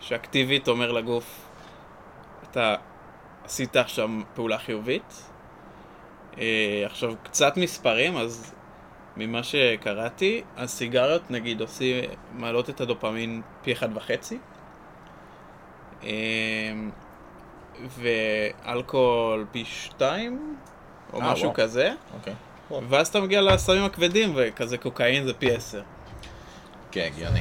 [0.00, 1.24] שאקטיבית אומר לגוף,
[2.50, 2.74] אתה
[3.44, 5.22] עשית עכשיו פעולה חיובית.
[6.38, 8.54] אה, עכשיו, קצת מספרים, אז
[9.16, 14.38] ממה שקראתי, הסיגריות נגיד עושים, מעלות את הדופמין פי אחד וחצי.
[16.04, 16.10] אה,
[17.98, 20.56] ואלכוהול פי שתיים,
[21.12, 21.56] או אה, משהו וואו.
[21.56, 21.92] כזה.
[22.14, 22.34] אוקיי.
[22.88, 25.82] ואז אתה מגיע לסמים הכבדים, וכזה קוקאין זה פי עשר.
[26.90, 27.40] כן, הגיוני.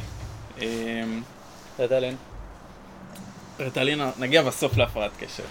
[0.61, 1.21] אמ,
[1.79, 2.15] רטלין.
[3.59, 5.43] רטלין, נגיע בסוף להפרעת קשב.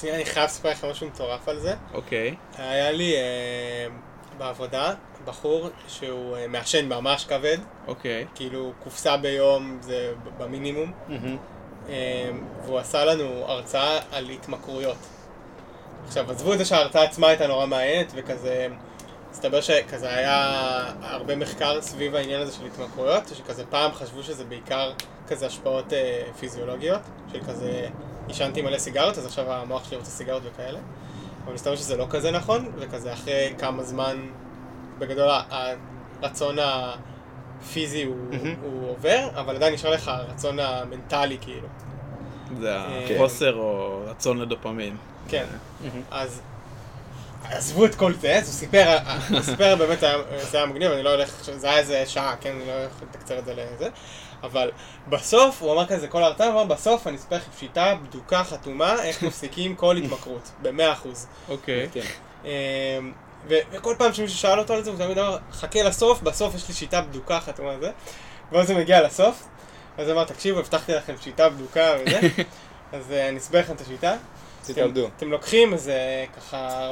[0.00, 1.74] שנייה, אני חייב לספר לך משהו מטורף על זה.
[1.94, 2.34] אוקיי.
[2.58, 3.86] היה לי אה,
[4.38, 4.94] בעבודה
[5.24, 8.26] בחור שהוא אה, מעשן ממש כבד, אוקיי.
[8.34, 10.92] כאילו קופסה ביום זה במינימום,
[11.88, 12.30] אה,
[12.64, 14.96] והוא עשה לנו הרצאה על התמכרויות.
[16.06, 18.68] עכשיו, עזבו את זה שההרצאה עצמה הייתה נורא מעניינת, וכזה,
[19.30, 20.38] מסתבר שכזה היה
[21.02, 24.92] הרבה מחקר סביב העניין הזה של התמכרויות, שכזה פעם חשבו שזה בעיקר
[25.28, 27.00] כזה השפעות אה, פיזיולוגיות,
[27.32, 27.88] של כזה,
[28.28, 30.78] עישנתי מלא סיגריות, אז עכשיו המוח שלי רוצה סיגריות וכאלה.
[31.44, 34.26] אבל מסתבר שזה לא כזה נכון, וכזה אחרי כמה זמן,
[34.98, 38.54] בגדול הרצון הפיזי הוא, מהמם.
[38.62, 41.68] הוא עובר, אבל עדיין נשאר לך הרצון המנטלי כאילו.
[42.60, 44.96] זה אה, החוסר או רצון לדופמין.
[45.28, 45.46] כן.
[46.10, 46.40] אז
[47.44, 48.98] עזבו את כל זה, אז הוא סיפר,
[49.30, 50.00] הוא סיפר באמת,
[50.50, 53.38] זה היה מגניב, אני לא הולך, זה היה איזה שעה, כן, אני לא הולך לתקצר
[53.38, 53.88] את זה לזה,
[54.44, 54.70] אבל
[55.08, 59.02] בסוף, הוא אמר כזה, כל ההרצאה, הוא אמר, בסוף אני אספר לכם שיטה בדוקה, חתומה,
[59.02, 61.26] איך מפסיקים כל התמכרות, במאה אחוז.
[61.48, 61.88] אוקיי.
[61.92, 62.00] כן.
[62.44, 63.12] אמ,
[63.48, 66.74] וכל פעם שמישהו שאל אותו על זה, הוא תמיד אמר, חכה לסוף, בסוף יש לי
[66.74, 67.90] שיטה בדוקה חתומה על זה.
[68.52, 69.44] ואז זה מגיע לסוף,
[69.98, 72.20] אז הוא אמר, תקשיבו, הבטחתי לכם שיטה בדוקה וזה,
[72.92, 74.16] אז אה, אני אסביר לכם את השיטה.
[74.66, 75.00] תתאבדו.
[75.00, 75.94] אתם, אתם לוקחים איזה
[76.36, 76.90] ככה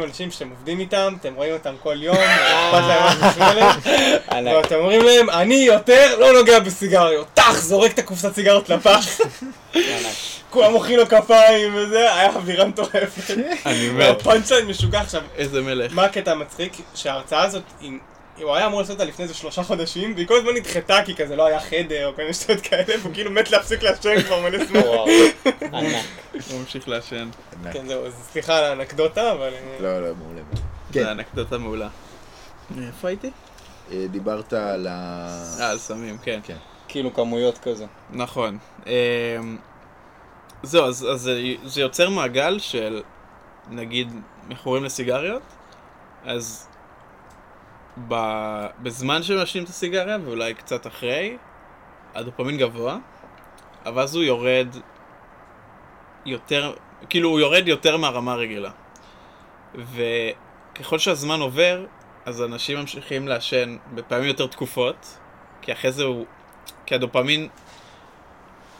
[0.00, 3.74] 40-50 אנשים שאתם עובדים איתם, אתם רואים אותם כל יום, אכפת להם מה
[4.30, 4.54] ענק.
[4.56, 9.06] ואתם אומרים להם, אני יותר לא נוגע בסיגריות, טח, זורק את הקופסת סיגריות לפח.
[10.50, 13.34] כולם מוחאים לו כפיים וזה, היה אווירה מטורפת.
[13.66, 14.20] אני מת.
[14.20, 15.22] הפאנצ'ליין משוגע עכשיו.
[15.36, 15.92] איזה מלך.
[15.94, 16.72] מה הקטע המצחיק?
[16.94, 17.62] שההרצאה הזאת,
[18.42, 21.36] הוא היה אמור לעשות אותה לפני איזה שלושה חודשים, והיא כל הזמן נדחתה כי כזה
[21.36, 24.64] לא היה חדר או כל מיני שטויות כאלה, והוא כאילו מת להפסיק לעשן כבר מלא
[24.64, 24.80] זמן.
[24.80, 25.06] וואו.
[25.74, 26.04] ענק.
[26.50, 27.28] הוא ממשיך לעשן.
[27.72, 29.52] כן, זהו, אז סליחה על האנקדוטה, אבל...
[29.54, 30.40] אה, לא, לא, מעולה.
[30.92, 31.04] כן.
[31.04, 31.88] זה אנקדוטה מעולה.
[32.82, 33.30] איפה הייתי?
[33.92, 35.28] אה, דיברת על ה...
[35.60, 36.40] אה, על סמים, כן.
[36.44, 36.56] כן.
[36.88, 37.86] כאילו כמויות כזה.
[38.10, 38.58] נכון.
[40.62, 41.30] זהו, אז,
[41.64, 43.02] זה יוצר מעגל של,
[43.70, 44.12] נגיד,
[44.48, 45.42] מכורים לסיגריות,
[46.24, 46.66] אז
[48.08, 48.14] ב,
[48.82, 51.36] בזמן שמעשנים את הסיגריה, ואולי קצת אחרי,
[52.14, 52.96] הדופמין גבוה,
[53.86, 54.68] אבל אז הוא יורד
[56.26, 56.74] יותר,
[57.08, 58.70] כאילו הוא יורד יותר מהרמה הרגילה.
[59.74, 61.86] וככל שהזמן עובר,
[62.24, 65.18] אז אנשים ממשיכים לעשן בפעמים יותר תקופות,
[65.62, 66.26] כי אחרי זה הוא...
[66.86, 67.48] כי הדופמין,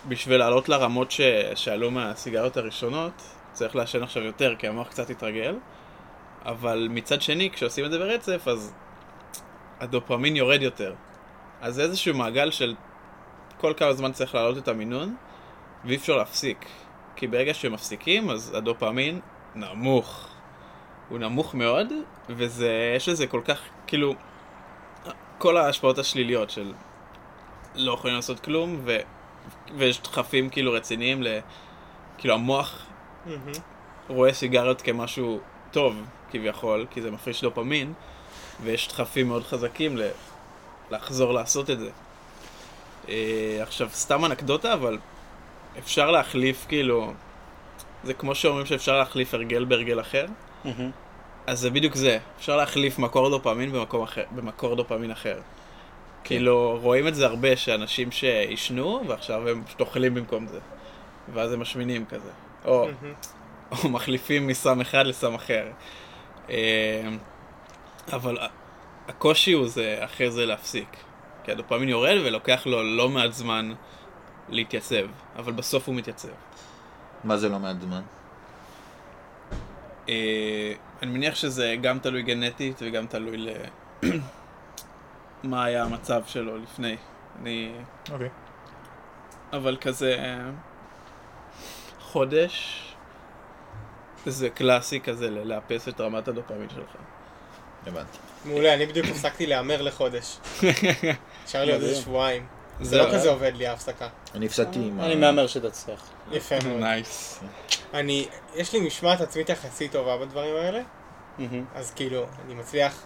[0.08, 1.20] בשביל לעלות לרמות ש...
[1.54, 5.56] שעלו מהסיגריות הראשונות, צריך לעשן עכשיו יותר, כי המוח קצת התרגל.
[6.44, 8.74] אבל מצד שני, כשעושים את זה ברצף, אז
[9.80, 10.94] הדופמין יורד יותר.
[11.60, 12.74] אז זה איזשהו מעגל של
[13.58, 15.16] כל כמה זמן צריך להעלות את המינון,
[15.84, 16.66] ואי אפשר להפסיק.
[17.16, 19.20] כי ברגע שמפסיקים, אז הדופמין
[19.54, 20.28] נמוך.
[21.08, 21.92] הוא נמוך מאוד,
[22.28, 24.14] וזה, יש לזה כל כך, כאילו,
[25.38, 26.72] כל ההשפעות השליליות של
[27.74, 28.96] לא יכולים לעשות כלום, ו,
[29.78, 31.38] ויש דחפים כאילו רציניים ל...
[32.18, 32.86] כאילו המוח
[33.26, 33.52] מהמם.
[34.08, 35.96] רואה סיגריות כמשהו טוב,
[36.30, 37.92] כביכול, כי זה מפריש דופמין,
[38.62, 40.02] ויש דחפים מאוד חזקים ל...
[40.90, 41.90] לחזור לעשות את זה.
[43.08, 44.98] אה, עכשיו, סתם אנקדוטה, אבל
[45.78, 47.12] אפשר להחליף כאילו...
[48.04, 50.26] זה כמו שאומרים שאפשר להחליף הרגל בהרגל אחר,
[50.64, 50.90] מהמם.
[51.46, 52.18] אז זה בדיוק זה.
[52.38, 55.40] אפשר להחליף מקור דופמין במקום אחר, במקור דופמין אחר.
[56.24, 60.58] כאילו, רואים את זה הרבה, שאנשים שעישנו, ועכשיו הם פשוט אוכלים במקום זה.
[61.34, 62.30] ואז הם משמינים כזה.
[62.64, 63.14] או, מהמם.
[63.72, 65.66] או מחליפים מסם אחד לסם אחר.
[66.50, 67.08] אה,
[68.12, 68.38] אבל
[69.08, 70.96] הקושי הוא זה אחרי זה להפסיק.
[71.44, 73.72] כי הדופמין יורד ולוקח לו לא מעט זמן
[74.48, 76.28] להתייצב, אבל בסוף הוא מתייצב.
[77.24, 78.02] מה זה לא מעט זמן?
[80.08, 83.48] אה, אני מניח שזה גם תלוי גנטית וגם תלוי ל...
[85.42, 86.96] מה היה המצב שלו לפני.
[87.40, 87.72] אני...
[88.10, 88.28] אוקיי.
[89.52, 90.40] אבל כזה...
[92.00, 92.80] חודש,
[94.26, 96.96] זה קלאסי כזה לאפס את רמת הדופמין שלך.
[97.86, 98.18] הבנתי.
[98.44, 100.38] מעולה, אני בדיוק הפסקתי להמר לחודש.
[101.44, 102.00] נשאר לי עוד איזה.
[102.02, 102.46] שבועיים.
[102.80, 103.06] זה זהו.
[103.06, 104.08] לא כזה עובד לי ההפסקה.
[104.34, 105.00] אני הפסדתי עם.
[105.00, 106.10] אני מהמר שתצליח.
[106.32, 106.80] יפה מאוד.
[106.80, 107.40] nice.
[107.94, 110.80] אני, יש לי משמעת עצמית יחסית טובה בדברים האלה.
[111.74, 113.02] אז כאילו, אני מצליח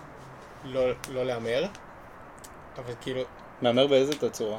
[0.65, 0.81] לא
[1.13, 1.67] לא להמר,
[2.79, 3.23] אבל כאילו,
[3.63, 4.59] מהמר באיזה תצורה?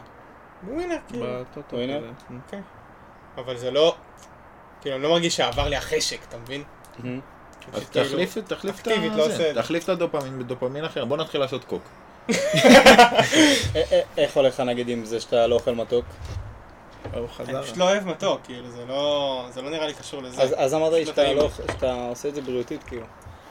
[0.68, 1.26] ווינר, כאילו.
[1.30, 2.12] בטוטו ווינר?
[2.48, 2.62] כזה.
[3.38, 3.96] אבל זה לא,
[4.82, 6.64] כאילו, אני לא מרגיש שעבר לי החשק, אתה מבין?
[7.74, 9.52] אז תחליף תחליף את לא זה.
[9.56, 11.06] תחליף את הדופמין בדופמין אחר.
[11.06, 11.82] בוא נתחיל לעשות קוק.
[12.30, 12.34] א-
[13.76, 16.06] א- איך הולך לך נגיד עם זה שאתה לא אוכל מתוק?
[17.40, 17.64] אני.
[17.64, 20.42] פשוט לא אוהב מתוק, כאילו, זה לא, זה לא נראה לי קשור לזה.
[20.42, 21.06] אז אז אמרת לי
[21.36, 23.06] לא שאתה עושה את זה בריאותית כאילו.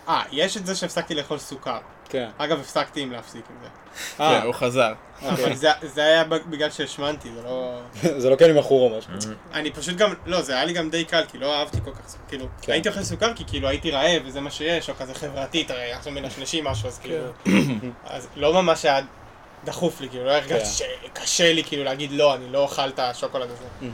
[0.08, 1.78] אה, יש את זה שהפסקתי לאכול סוכר.
[2.08, 2.28] כן.
[2.38, 3.68] אגב, הפסקתי עם להפסיק עם זה.
[4.16, 4.92] כן, אה, הוא חזר.
[5.22, 5.44] אוקיי.
[5.44, 7.80] אבל זה- זה היה בגלל שהשמנתי, זה לא...
[8.22, 9.12] זה לא כי אני מכור או משהו.
[9.52, 12.08] אני פשוט גם, לא, זה היה לי גם די קל, כי לא אהבתי כל כך
[12.08, 12.72] סוכר, כאילו, כן.
[12.72, 16.12] הייתי אוכל סוכר כי כאילו הייתי רעב וזה מה שיש, או כזה חברתית, הרי עכשיו
[16.12, 17.24] מנשנשים משהו, אז כאילו,
[18.04, 19.00] אז לא ממש היה
[19.64, 21.08] דחוף לי, כאילו, לא הרגשתי כן.
[21.14, 23.90] שקשה לי כאילו להגיד לא, אני לא אוכל את השוקולד הזה.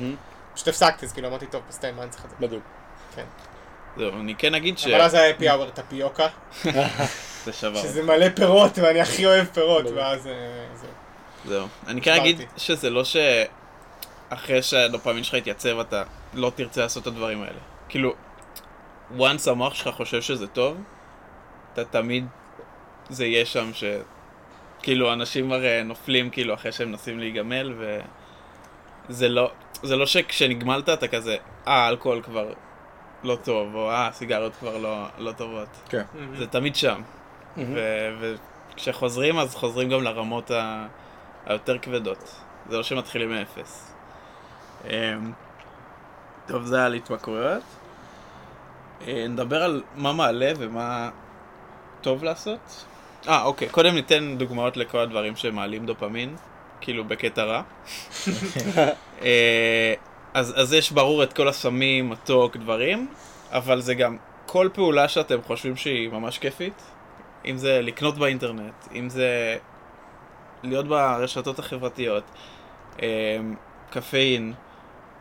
[0.55, 2.37] פשוט הפסקתי, אז כאילו אמרתי, טוב, בסדר, מה אני צריך את זה?
[2.47, 2.63] בדיוק.
[3.97, 6.27] זהו, אני כן אגיד אבל אז היה אפי אאואר טפיוקה,
[7.45, 7.83] שזה שבר.
[7.83, 9.85] שזה מלא פירות, ואני הכי אוהב פירות.
[9.95, 10.33] ואז אה,
[10.75, 10.91] זהו.
[11.45, 11.67] זהו.
[11.87, 12.43] אני כן אגיד.
[12.57, 16.03] שזה לא שאחרי שהדופמין שלך יתייצב אתה
[16.35, 17.59] לא תרצה לעשות את הדברים האלה.
[17.89, 18.15] כאילו,
[19.19, 20.77] once המוח שלך חושב שזה טוב,
[21.73, 22.27] אתה תמיד,
[23.09, 23.85] זה יהיה שם ש...
[24.83, 27.75] כאילו, אנשים הרי נופלים כאילו אחרי שהם מנסים להיגמל,
[29.09, 29.51] וזה לא,
[29.83, 31.37] זה לא שכשנגמלת אתה כזה,
[31.69, 32.53] אה, אלכוהול כבר
[33.25, 35.69] לא טוב, או אה, סיגריות כבר לא, לא טובות.
[35.89, 36.03] כן.
[36.39, 37.03] זה תמיד שם.
[37.57, 38.35] ו-
[38.75, 40.87] וכשחוזרים אז חוזרים גם לרמות ה-
[41.47, 42.35] היותר כבדות.
[42.71, 43.93] זה לא שמתחילים מאפס.
[44.91, 45.33] אמ,
[46.47, 47.63] טוב, זה היה על התמכרויות.
[49.07, 51.11] אה, נדבר על מה מעלה ומה
[52.01, 52.85] טוב לעשות.
[53.29, 53.69] אה, אוקיי.
[53.69, 56.37] קודם ניתן דוגמאות לכל הדברים שמעלים דופמין,
[56.81, 57.63] כאילו בקטע רע.
[59.23, 59.95] אה,
[60.35, 63.09] אז, אז יש ברור את כל הסמים, מתוק, דברים,
[63.51, 64.17] אבל זה גם
[64.47, 66.83] כל פעולה שאתם חושבים שהיא ממש כיפית,
[67.47, 69.57] אם זה לקנות באינטרנט, אם זה
[70.63, 72.25] להיות ברשתות החברתיות,
[73.03, 73.07] אה,
[73.91, 74.53] קפאין,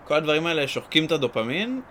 [0.07, 1.81] כל הדברים האלה שוחקים את הדופמין,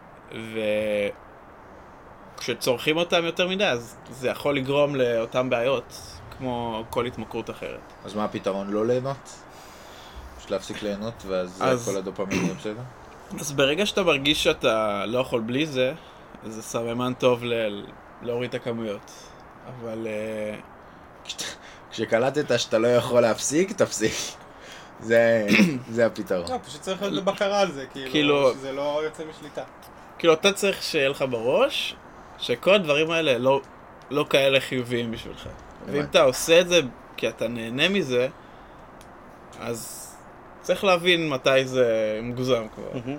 [2.38, 6.00] וכשצורכים אותם יותר מדי, אז זה יכול לגרום לאותן בעיות,
[6.38, 7.80] כמו כל התמכרות אחרת.
[8.04, 8.70] אז מה הפתרון?
[8.70, 9.30] לא ליהנות?
[10.38, 12.82] פשוט להפסיק ליהנות ואז אז- כל הדופמין יהיה בסדר?
[13.40, 15.92] אז ברגע שאתה מרגיש שאתה לא יכול בלי זה,
[16.46, 17.84] זה סממן טוב ל-
[18.22, 19.10] להוריד את הכמויות.
[19.68, 20.54] אבל אה,
[21.90, 24.12] כשקלטת שאתה לא יכול להפסיק, תפסיק.
[25.00, 25.46] זה
[25.94, 26.50] זה הפתרון.
[26.50, 29.62] לא, פשוט צריך להיות בבקרה על זה, כאילו- כאילו, שזה לא יוצא משליטה.
[30.18, 31.96] כאילו אתה צריך שיהיה לך בראש
[32.38, 33.60] שכל הדברים האלה לא,
[34.10, 35.48] לא כאלה חיוביים בשבילך.
[35.86, 36.00] ואם.
[36.02, 36.80] אתה עושה את זה
[37.16, 38.28] כי אתה נהנה מזה,
[39.60, 40.01] אז
[40.62, 42.90] צריך להבין מתי זה מוגזם כבר.
[42.94, 43.18] מהמם.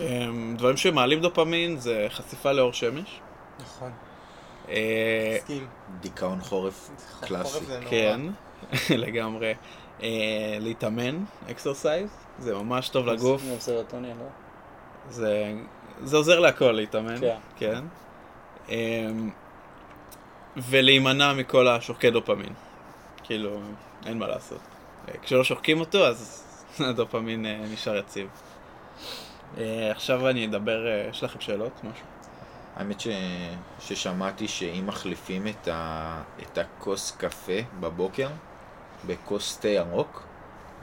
[0.00, 3.20] אמ, דברים שמעלים דופמין זה חשיפה לאור שמש.
[3.60, 3.90] נכון.
[4.68, 5.66] אה, מסכים.
[6.00, 6.90] דיכאון חורף
[7.20, 7.58] קלאסי.
[7.90, 8.20] כן,
[9.04, 9.54] לגמרי.
[10.02, 13.42] אה, להתאמן, exercise, זה ממש טוב לגוף.
[14.18, 14.26] לא?
[15.10, 15.52] זה,
[16.02, 17.36] זה עוזר להכל להתאמן, כן.
[17.56, 17.84] כן.
[18.68, 19.30] אמ,
[20.56, 22.52] ולהימנע מכל השוחקי דופמין.
[23.22, 23.60] כאילו,
[24.06, 24.60] אין מה לעשות.
[25.22, 26.44] כשלא שוחקים אותו, אז
[26.90, 28.28] הדופמין אה, נשאר יציב.
[29.58, 31.72] אה, עכשיו אני אדבר, אה, יש לכם שאלות?
[31.84, 32.06] משהו?
[32.76, 33.08] האמת ש...
[33.80, 36.22] ששמעתי שאם מחליפים את, ה...
[36.42, 38.28] את הכוס קפה בבוקר
[39.06, 40.22] בכוס תה ירוק,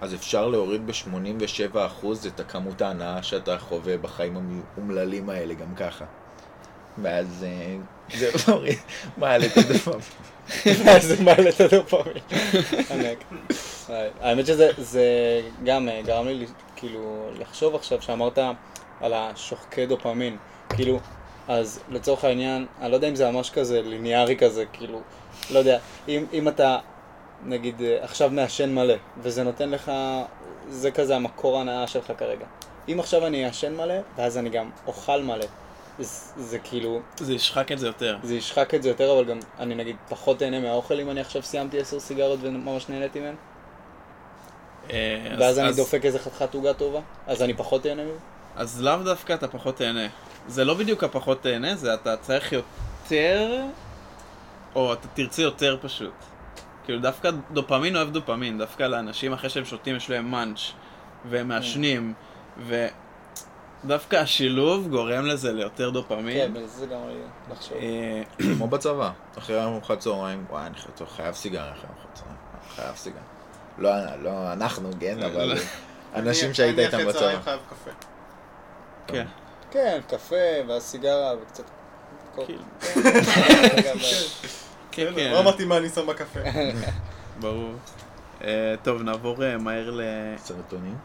[0.01, 6.05] אז אפשר להוריד ב-87% את הכמות ההנאה שאתה חווה בחיים האומללים האלה גם ככה.
[7.01, 7.45] ואז
[8.13, 8.79] זה מוריד,
[9.17, 9.99] מעלה את הדופמין.
[10.99, 12.17] זה מעלה את הדופמין.
[12.91, 13.23] ענק.
[14.21, 15.03] האמת שזה זה
[15.63, 18.39] גם אה, גרם לי כאילו לחשוב עכשיו שאמרת
[19.01, 20.37] על השוחקי דופמין.
[20.69, 20.99] כאילו,
[21.47, 25.01] אז לצורך העניין, אני לא יודע אם זה ממש כזה ליניארי כזה, כאילו,
[25.51, 26.77] לא יודע, אם, אם אתה
[27.45, 29.91] נגיד אה, עכשיו מעשן מלא, וזה נותן לך,
[30.69, 32.45] זה כזה המקור ההנאה שלך כרגע.
[32.89, 35.45] אם עכשיו אני אעשן מלא, ואז אני גם אוכל מלא,
[35.99, 36.05] זה,
[36.43, 38.17] זה כאילו, זה ישחק את זה יותר.
[38.23, 41.43] זה ישחק את זה יותר, אבל גם אני נגיד פחות אהנה מהאוכל אם אני עכשיו
[41.43, 43.35] סיימתי עשר סיגרות וממש נהניתי מהן,
[44.91, 48.17] אה, אז- ואז אני אז- דופק איזה חתיכת עוגה טובה, אז אני פחות אהנה מזה.
[48.55, 50.07] אז לאו דווקא אתה פחות תהנה.
[50.47, 53.61] זה לא בדיוק הפחות תהנה, זה אתה צריך יותר,
[54.75, 56.13] או אתה תרצה יותר פשוט.
[56.83, 60.59] כאילו דווקא דופמין אוהב דופמין, דווקא לאנשים אחרי שהם שותים יש להם מאנץ'
[61.29, 62.13] והם מעשנים,
[63.85, 66.65] ודווקא השילוב גורם לזה ליותר כן, דופמין.
[66.65, 67.15] זה גם לי
[67.51, 67.77] לחשוב.
[67.77, 68.21] אה,
[68.57, 70.75] כמו בצבא, אחרי ארוחת צהריים, וואי, אני
[71.15, 72.37] חייב- סיגריה אחרי ארוחת צהריים,
[72.75, 73.23] חייב סיגריה.
[73.77, 73.89] לא,
[74.23, 75.53] לא אנחנו, כן, אבל
[76.15, 77.43] אנשים אני- שהיית אני איתם אחרי צהריים בצבא.
[77.51, 77.91] חייב קפה.
[79.07, 79.25] כן.
[79.71, 80.35] כן, קפה
[80.67, 81.63] ואז סיגרה וקצת...
[82.45, 83.81] כאילו, כן, גם,
[84.91, 86.39] כן, בסדר, כן, לא אמרתי מה אני שם בקפה.
[87.39, 87.71] ברור.
[88.43, 90.01] אה, טוב, נעבור אה, מהר ל...
[90.37, 90.95] סרוטונין?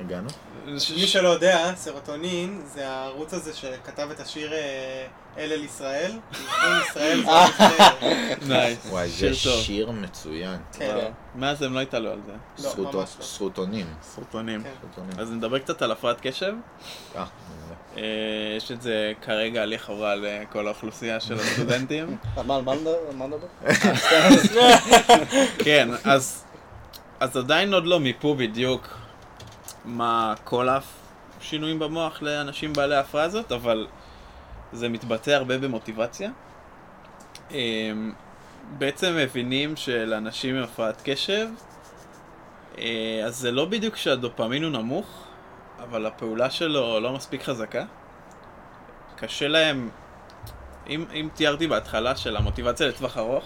[0.00, 0.28] הגענו?
[0.66, 5.06] מי שלא יודע, סרוטונים זה הערוץ הזה שכתב את השיר אה,
[5.38, 6.12] אל אל ישראל.
[6.62, 7.30] ארגון ישראל זה.
[8.36, 9.38] לפני- nice, וואי, שיר זה.
[9.38, 10.56] שיר מצוין.
[10.78, 11.10] כן.
[11.34, 12.32] מאז הם לא התעלו על זה.
[12.64, 13.24] לא, סרוטו- ממש לא.
[13.24, 13.86] סרוטונים.
[13.86, 13.92] כן.
[14.80, 15.18] סרוטונים.
[15.18, 16.54] אז נדבר קצת על הפרעת קשב.
[17.16, 17.24] אה.
[17.96, 18.02] אה,
[18.56, 22.16] יש את זה כרגע לכאורה לכל האוכלוסייה של הסטודנטים.
[22.46, 22.94] מה על מה נדבר?
[23.10, 23.46] על מה נדבר?
[25.64, 26.44] כן, אז,
[27.20, 28.88] אז עדיין עוד לא מיפו בדיוק
[29.84, 30.68] מה כל
[31.40, 33.86] השינויים במוח לאנשים בעלי ההפרעה הזאת, אבל
[34.72, 36.30] זה מתבטא הרבה במוטיבציה.
[37.50, 38.12] אמ,
[38.78, 41.48] בעצם מבינים שלאנשים עם הפרעת קשב,
[42.78, 45.24] אה, אז זה לא בדיוק שהדופמין הוא נמוך,
[45.82, 47.84] אבל הפעולה שלו לא מספיק חזקה.
[49.16, 49.90] קשה להם,
[50.88, 53.44] אם, אם תיארתי בהתחלה של המוטיבציה לטווח ארוך,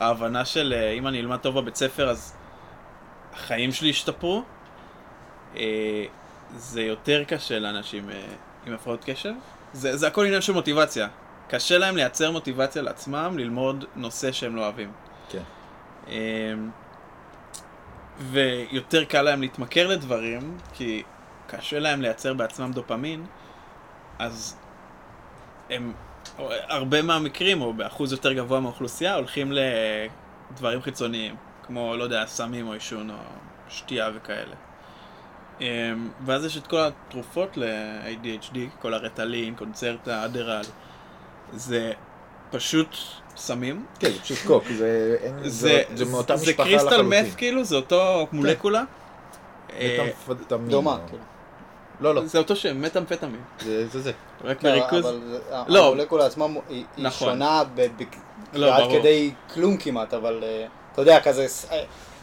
[0.00, 2.36] ההבנה של אה, אם אני אלמד טוב בבית ספר אז
[3.32, 4.42] החיים שלי ישתפרו,
[6.56, 8.26] זה יותר קשה לאנשים אה,
[8.66, 9.32] עם הפרעות קשב.
[9.72, 11.08] זה, זה הכל עניין של מוטיבציה.
[11.48, 14.92] קשה להם לייצר מוטיבציה לעצמם ללמוד נושא שהם לא אוהבים.
[15.30, 15.42] כן.
[16.08, 16.54] אה,
[18.18, 21.02] ויותר קל להם להתמכר לדברים, כי
[21.46, 23.26] קשה להם לייצר בעצמם דופמין,
[24.18, 24.56] אז
[25.70, 25.92] הם,
[26.68, 31.36] הרבה מהמקרים, או באחוז יותר גבוה מהאוכלוסייה, הולכים לדברים חיצוניים,
[31.66, 33.16] כמו, לא יודע, סמים או עישון או
[33.68, 34.69] שתייה וכאלה.
[35.60, 35.66] אמ,
[36.26, 40.62] ואז יש את כל התרופות ל-ADHD, כל הרטלין, קונצרטה, אדרל.
[41.52, 41.92] זה
[42.50, 42.96] פשוט
[43.36, 43.86] סמים.
[43.98, 47.08] כן, זה פשוט קוק, זה אין- זה, זה מאותה זה משפחה קריסטל לחלוטין.
[47.24, 48.82] מת כאילו, זה אותו מולקולה.
[49.72, 50.68] אה, מטמפטמין.
[50.68, 51.22] דומה, כאילו.
[52.00, 53.40] לא, לא, זה אותו שם, מטאמפטמין.
[53.60, 54.12] זה זה זה.
[54.44, 55.04] רק לא, בריכוז.
[55.06, 55.38] אבל זה-
[55.68, 55.86] לא.
[55.92, 57.28] המולקולה עצמה היא היא נכון.
[57.28, 58.04] שונה ב- ב-
[58.52, 58.98] לא, עד ברור.
[59.00, 61.46] כדי כלום כמעט, אבל אה, אתה יודע, כזה...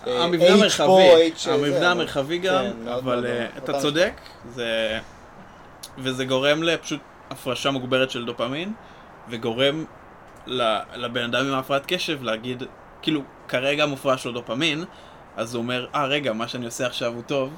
[0.08, 1.10] אה, המבנה המרחבי,
[1.52, 2.66] המבנה המרחבי גם,
[2.98, 3.26] אבל.
[3.58, 4.14] אתה צודק,
[4.50, 5.00] זה...
[5.98, 7.00] וזה גורם לפשוט
[7.30, 8.74] הפרשה מוגברת של דופמין,
[9.30, 9.86] וגורם
[10.48, 12.64] ל- לבן אדם עם הפרעת קשב להגיד,
[13.02, 14.84] כאילו, כרגע מופרש לו דופמין,
[15.38, 17.54] אז הוא אומר, אה, רגע, מה שאני עושה עכשיו הוא טוב,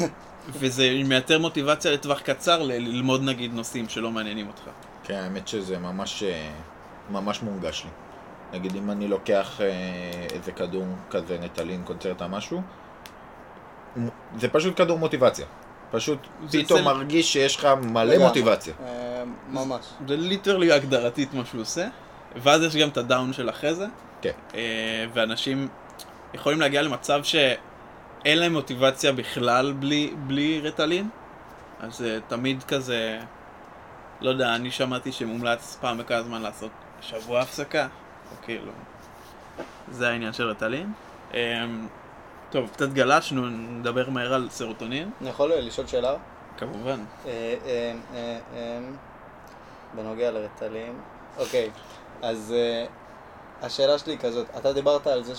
[0.60, 4.62] וזה מייתר מוטיבציה לטווח קצר ל- ללמוד נגיד נושאים שלא מעניינים אותך.
[5.04, 6.50] כן, האמת שזה ממש, אה,
[7.10, 7.90] ממש מונגש לי.
[8.54, 9.66] נגיד אם אני לוקח אה,
[10.32, 12.62] איזה כדור כזה נטלין, קונצרטה, משהו,
[14.38, 15.46] זה פשוט כדור מוטיבציה.
[15.90, 18.18] פשוט זה- פתאום זה- מרגיש שיש לך מלא.
[18.18, 18.74] מוטיבציה.
[18.86, 19.84] אה, ממש.
[20.08, 21.86] זה ליטרלי הגדרתית מה שהוא עושה,
[22.36, 23.86] ואז יש גם את הדאון של אחרי זה.
[24.22, 24.30] כן.
[24.54, 24.60] אה,
[25.14, 25.68] ואנשים
[26.34, 31.08] יכולים להגיע למצב שאין להם מוטיבציה בכלל בלי, בלי רטלין,
[31.80, 33.18] אז זה תמיד כזה,
[34.20, 37.86] לא יודע, אני שמעתי שמומלץ פעם בכמה זמן לעשות שבוע הפסקה,
[38.42, 38.72] כאילו,
[39.90, 40.92] זה העניין של רטלין.
[41.34, 41.64] אה,
[42.50, 46.14] טוב, קצת גלשנו, נדבר מהר על סרוטונין, אני יכול לשאול שאלה?
[46.58, 47.04] כמובן.
[47.26, 47.30] אה,
[47.66, 48.78] אה, אה, אה,
[49.94, 51.00] בנוגע לרטלים.
[51.38, 51.70] אוקיי,
[52.22, 52.86] אז אה,
[53.62, 55.32] השאלה שלי היא כזאת, אתה דיברת על זה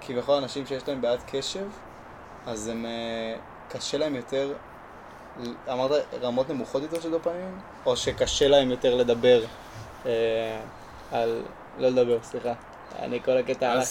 [0.00, 1.66] שכביכול אנשים שיש להם בעיית קשב,
[2.46, 3.36] אז הם, אה,
[3.68, 4.52] קשה להם יותר,
[5.72, 5.90] אמרת
[6.22, 7.58] רמות נמוכות יותר של דופמין?
[7.86, 9.44] או שקשה להם יותר לדבר
[10.06, 10.60] אה,
[11.12, 11.42] על,
[11.78, 12.52] לא לדבר, סליחה.
[12.98, 13.88] אני כל הקטע הלך.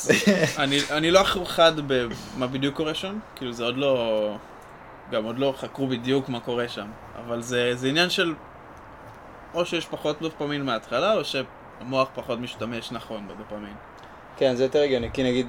[0.91, 4.35] אני, לא חד במה בדיוק קורה שם, כאילו זה עוד לא,
[5.11, 6.87] גם עוד לא חקרו בדיוק מה קורה שם,
[7.25, 8.33] אבל זה, זה עניין של
[9.53, 13.73] או שיש פחות דופמין מההתחלה, או שהמוח פחות משתמש נכון בדופמין.
[14.37, 15.47] כן, זה יותר הגיוני, כי נגיד,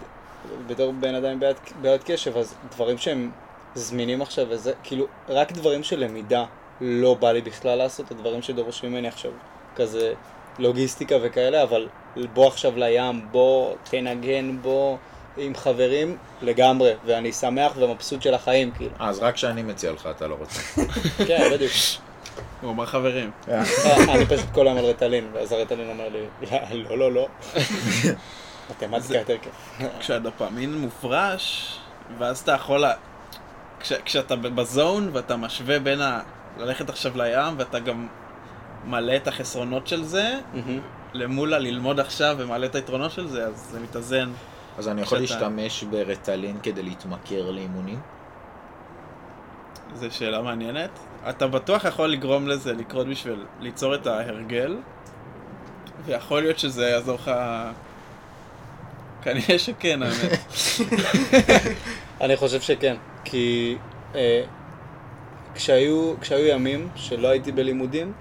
[0.66, 3.30] בתור בן אדם בעיית- בעיית קשב, אז דברים שהם
[3.74, 6.44] זמינים עכשיו, וזה, כאילו, רק דברים של למידה
[6.80, 9.30] לא בא לי בכלל לעשות, הדברים שדורשים ממני עכשיו,
[9.76, 10.14] כזה
[10.58, 11.88] לוגיסטיקה וכאלה, אבל
[12.32, 14.96] בוא עכשיו לים, בוא תנגן, בוא
[15.36, 18.90] עם חברים, לגמרי, ואני שמח ומבסוט של החיים, כאילו.
[18.98, 20.60] אז רק כשאני מציע לך אתה לא רוצה.
[21.28, 21.72] כן, בדיוק.
[22.60, 23.30] הוא אמר חברים.
[23.48, 23.62] אה,
[24.14, 26.26] אני פשוט כל היום על רטלין, ואז הרטלין אומר לי,
[26.82, 27.28] לא, לא, לא.
[28.70, 29.88] מתמטיקה יותר כיף.
[30.00, 31.78] כשהדופמין מופרש,
[32.18, 32.84] ואז אתה יכול.
[34.04, 36.20] כשאתה בזון ואתה משווה בין ה...
[36.58, 38.08] ללכת עכשיו לים, ואתה גם
[38.84, 40.38] מעלה את החסרונות של זה.
[41.14, 44.30] למול הללמוד עכשיו ומעלה את היתרונות של זה, אז זה מתאזן.
[44.78, 48.00] אז אני יכול שאתה- להשתמש ברטלין כדי להתמכר לאימונים?
[49.94, 50.90] זו שאלה מעניינת.
[51.28, 54.76] אתה בטוח יכול לגרום לזה לקרות בשביל ליצור את ההרגל,
[56.06, 57.30] ויכול להיות שזה יעזור לך...
[59.22, 60.38] כנראה שכן, האמת.
[62.20, 63.76] אני חושב שכן, כי
[64.14, 64.42] אה,
[65.54, 68.12] כשהיו, כשהיו ימים שלא הייתי בלימודים,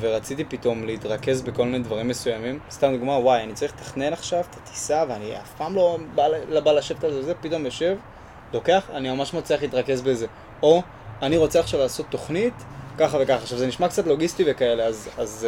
[0.00, 4.56] ורציתי פתאום להתרכז בכל מיני דברים מסוימים, סתם דוגמה, וואי, אני צריך לתכנן עכשיו את
[4.56, 7.96] הטיסה, ואני אף פעם לא בא, לא בא לשבת על זה, זה, פתאום יושב,
[8.52, 10.26] לוקח, אני ממש מצליח להתרכז בזה.
[10.62, 10.82] או,
[11.22, 12.54] אני רוצה עכשיו לעשות תוכנית,
[12.98, 13.42] ככה וככה.
[13.42, 15.46] עכשיו, זה נשמע קצת לוגיסטי וכאלה, אז, אז,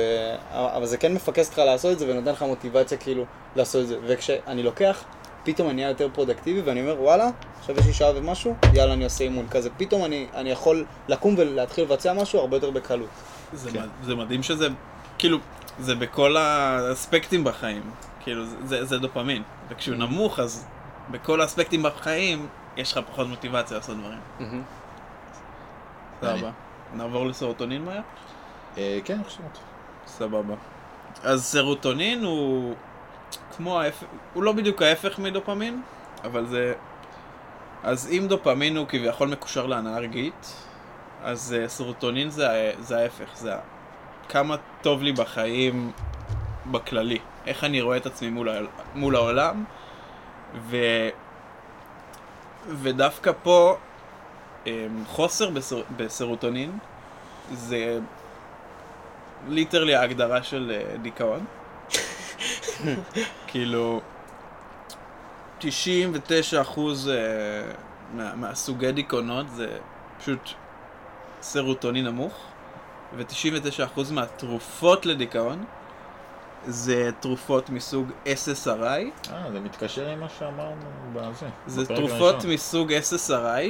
[0.52, 3.24] אה, אבל זה כן מפקס אותך לעשות את זה, ונותן לך מוטיבציה כאילו
[3.56, 3.96] לעשות את זה.
[4.06, 5.04] וכשאני לוקח,
[5.44, 7.30] פתאום אני נהיה יותר פרודקטיבי, ואני אומר, וואלה,
[7.60, 9.70] עכשיו יש לי שעה ומשהו, יאללה, אני עושה אימון כזה.
[9.76, 13.08] פתאום אני, אני יכול לקום ולהתחיל לבצע משהו הרבה יותר בקלות.
[13.52, 13.80] זה, כן.
[13.82, 14.68] מד- זה מדהים שזה,
[15.18, 15.38] כאילו,
[15.78, 17.82] זה בכל האספקטים בחיים.
[18.20, 19.42] כאילו, זה- זה, דופמין.
[19.68, 20.66] וכשהוא נמוך, אז
[21.10, 22.46] בכל האספקטים בחיים,
[22.76, 24.18] יש לך פחות מוטיבציה לעשות דברים.
[24.40, 24.62] מהמם.
[26.20, 26.50] סבבה.
[26.94, 28.00] נעבור לסרוטונין מהר?
[28.78, 29.40] אה, כן, אני חושב.
[30.06, 30.54] סבבה.
[31.22, 32.74] אז סרוטונין הוא
[33.56, 35.82] כמו ההפך, הוא לא בדיוק ההפך מדופמין,
[36.24, 36.74] אבל זה...
[37.82, 40.54] אז אם דופמין הוא כביכול מקושר להנאה רגעית,
[41.22, 43.52] אז אה, סרוטונין זה, זה ההפך, זה
[44.28, 45.92] כמה טוב לי בחיים
[46.70, 48.48] בכללי, איך אני רואה את עצמי מול,
[48.94, 49.64] מול העולם,
[50.54, 50.76] ו...
[52.68, 53.76] ודווקא פה
[54.66, 55.82] אמ, חוסר בסר...
[55.96, 56.78] בסרוטונין
[57.52, 57.98] זה
[59.48, 61.44] ליטרלי ההגדרה של אה, דיכאון.
[63.46, 64.00] כאילו,
[65.58, 67.14] 99 אחוז אה,
[68.14, 69.78] מה, מהסוגי דיכאונות זה
[70.18, 70.50] פשוט
[71.42, 72.32] סרוטונין נמוך,
[73.16, 75.64] ו-99 אחוז מהתרופות לדיכאון
[76.66, 80.74] זה תרופות מסוג SSRI, אה, זה מתקשר עם מה שאמרנו
[81.12, 81.46] בזה.
[81.66, 82.50] זה תרופות הראשון.
[82.50, 83.66] מסוג SSRI,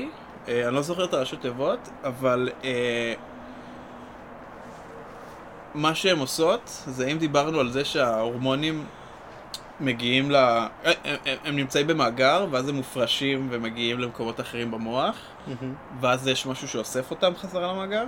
[0.49, 3.15] אה, אני לא זוכר את הראשי תיבות, אבל אה,
[5.75, 8.87] מה שהן עושות, זה אם דיברנו על זה שההורמונים
[9.83, 10.37] מגיעים ל...
[10.37, 15.17] הם, הם, הם נמצאים במאגר, ואז הם מופרשים ומגיעים למקומות אחרים במוח,
[15.47, 15.75] מהמם.
[16.01, 18.05] ואז יש משהו שאוסף אותם חזרה למאגר,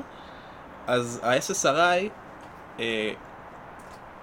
[0.87, 2.09] אז ה-SSRI,
[2.81, 3.13] אה,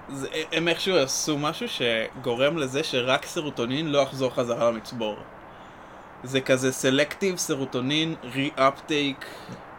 [0.10, 5.16] זה, הם איכשהו עשו משהו שגורם לזה שרק סרוטונין לא יחזור חזרה למצבור.
[6.24, 9.26] זה כזה סלקטיב סרוטונין רי-אפטייק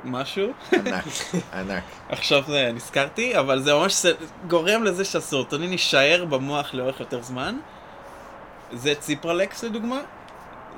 [0.05, 0.53] משהו.
[0.73, 1.05] ענק,
[1.53, 1.85] ענק.
[2.09, 4.07] עכשיו זה נזכרתי, אבל זה ממש.
[4.49, 7.59] גורם לזה שהסרוטונין יישאר במוח לאורך יותר זמן.
[8.73, 10.01] זה ציפרלקס לדוגמה,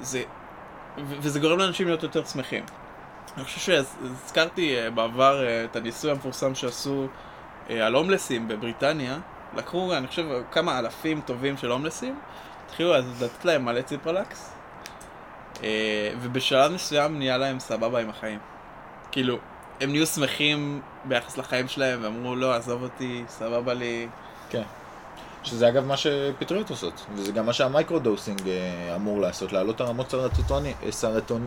[0.00, 0.22] זה...
[0.98, 2.64] ו- וזה גורם לאנשים להיות יותר שמחים.
[3.36, 7.06] אני חושב שהזכרתי אה, בעבר אה, את הניסוי המפורסם שעשו
[7.70, 9.18] אה, על הומלסים בבריטניה.
[9.56, 12.18] לקחו, אני חושב, כמה אלפים טובים של הומלסים,
[12.66, 14.52] התחילו אז לתת להם מלא ציפרלקס,
[15.62, 18.38] אה, ובשלב מסוים נהיה להם סבבה עם החיים.
[19.14, 19.38] כאילו,
[19.80, 24.08] הם נהיו שמחים ביחס לחיים שלהם, ואמרו, לא, עזוב אותי, סבבה לי.
[24.50, 24.62] כן.
[25.42, 29.80] שזה אגב מה שפטריות עושות, וזה גם מה שה microdosing אה, אמור לעשות, להעלות את
[29.80, 31.46] הרמות סרוטוני, אה, סרטון,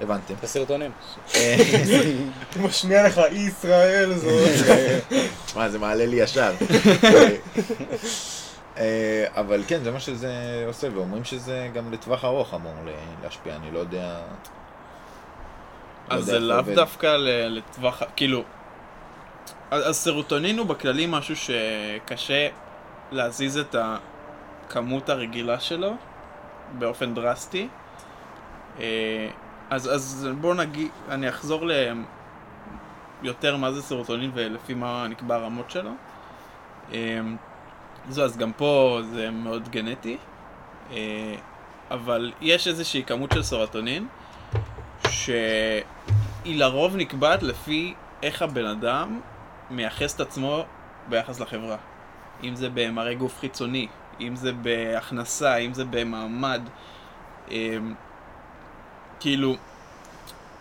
[0.00, 0.34] הבנתם.
[0.42, 0.90] בסרטונים.
[1.34, 1.56] אה,
[2.56, 4.66] הוא משמיע לך, אי ישראל זאת.
[5.56, 6.54] מה, זה מעלה לי ישר.
[8.78, 12.74] אה, אבל כן, זה מה שזה עושה, ואומרים שזה גם לטווח ארוך אמור
[13.22, 14.18] להשפיע, אני לא יודע...
[16.10, 16.62] לא אז זה לאו.
[16.74, 17.16] דווקא
[17.48, 18.44] לטווח, כאילו...
[19.70, 22.48] אז אז סרוטונין הוא בכללי משהו שקשה
[23.12, 25.94] להזיז את הכמות הרגילה שלו
[26.78, 27.68] באופן דרסטי.
[28.80, 29.28] אה,
[29.70, 31.72] אז, אז בואו נגיד, אני אחזור ל...
[33.22, 35.90] יותר מה זה סרוטונין ולפי מה נקבע הרמות שלו.
[36.92, 37.20] אה,
[38.08, 40.16] זו, אז גם פה זה מאוד גנטי.
[40.90, 41.34] אה,
[41.90, 44.06] אבל יש איזושהי כמות של סרוטונין
[45.10, 49.20] שהיא לרוב נקבעת לפי איך הבן אדם
[49.70, 50.64] מייחס את עצמו
[51.08, 51.76] ביחס לחברה.
[52.42, 53.88] אם זה במראה גוף חיצוני,
[54.20, 56.60] אם זה בהכנסה, אם זה במעמד.
[57.50, 57.94] אמ,
[59.20, 59.56] כאילו,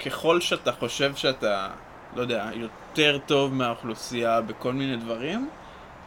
[0.06, 1.70] ככל שאתה חושב שאתה,
[2.16, 5.50] לא יודע, יותר טוב מהאוכלוסייה בכל מיני דברים,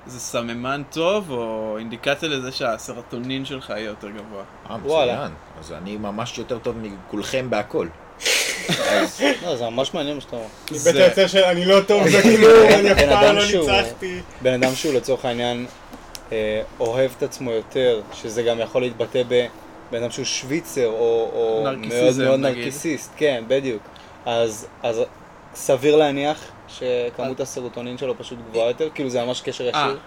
[0.07, 4.43] זה סממן טוב או אינדיקציה לזה שהסרטונין שלך יהיה יותר גבוה.
[4.71, 5.15] אה, וואלה.
[5.15, 5.33] מצוין.
[5.59, 7.89] אז אני ממש יותר טוב מכולכם בהכל.
[9.43, 10.47] לא, זה ממש מעניין מה שאתה אומר.
[10.71, 14.21] מבית זה- היוצר של אני לא טוב בכלום, אני אף פעם לא ניצחתי.
[14.43, 15.67] בן אדם שהוא לצורך העניין
[16.33, 19.49] אה, אוהב את עצמו יותר, שזה גם יכול להתבטא בבן
[20.03, 22.41] אדם שהוא שוויצר, או, או מאוד מאוד.
[22.41, 23.83] נרקיסיסט, כן, בדיוק.
[24.27, 25.01] אז, אז
[25.55, 26.39] סביר להניח
[26.69, 28.89] שכמות הסרוטונין שלו פשוט גבוהה יותר?
[28.95, 29.99] כאילו זה ממש קשר אה, ישיר?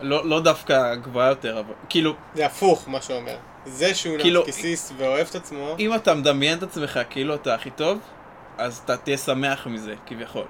[0.00, 3.36] לא לא דווקא גבוהה יותר, אבל כאילו, זה הפוך, מה שהוא אומר.
[3.66, 7.70] זה שהוא כאילו- נרקיסיסט ואוהב את עצמו, אם אתה מדמיין את עצמך כאילו אתה הכי
[7.70, 7.98] טוב,
[8.58, 10.44] אז אתה תהיה שמח מזה, כביכול.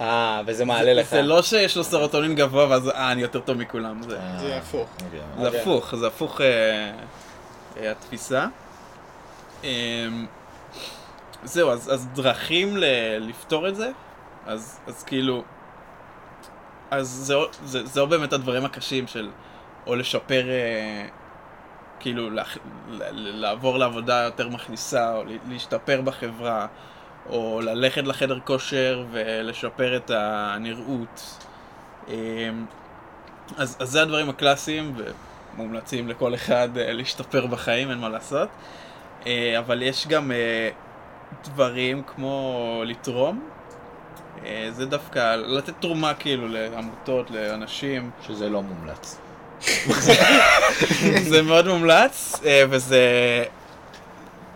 [0.00, 1.10] אה, וזה מעלה לך.
[1.10, 4.56] זה לא שיש לו סרוטונין גבוה ואז אה, אני יותר טוב מכולם, זה אה, זה
[4.56, 4.88] הפוך.
[5.04, 5.20] אוקיי.
[5.40, 5.60] זה אוקיי.
[5.60, 6.46] הפוך, זה הפוך אה,
[7.76, 8.46] אה, התפיסה.
[9.64, 9.70] אה,
[11.44, 12.84] זהו, אז, אז דרכים ל,
[13.28, 13.90] לפתור את זה,
[14.46, 15.42] אז, אז כאילו,
[16.90, 17.34] אז זה,
[17.64, 19.30] זה, זה באמת הדברים הקשים של
[19.86, 21.06] או לשפר, אה,
[22.02, 22.30] כאילו,
[23.12, 26.66] לעבור לעבודה יותר מכניסה, או לה- להשתפר בחברה,
[27.30, 31.38] או ללכת לחדר כושר ולשפר את הנראות.
[32.08, 32.14] אה,
[33.56, 34.94] אז, אז זה הדברים הקלאסיים
[35.56, 38.48] ומומלצים לכל אחד אה, להשתפר בחיים, אין מה לעשות.
[39.26, 40.68] אה, אבל יש גם אה,
[41.44, 43.48] דברים כמו לתרום.
[44.70, 48.10] זה דווקא לתת תרומה כאילו לעמותות, לאנשים.
[48.26, 49.18] שזה לא מומלץ.
[51.30, 53.00] זה מאוד מומלץ, אה, וזה...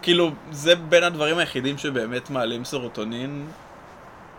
[0.02, 3.46] כאילו, זה בין הדברים היחידים שבאמת מעלים סרוטונין,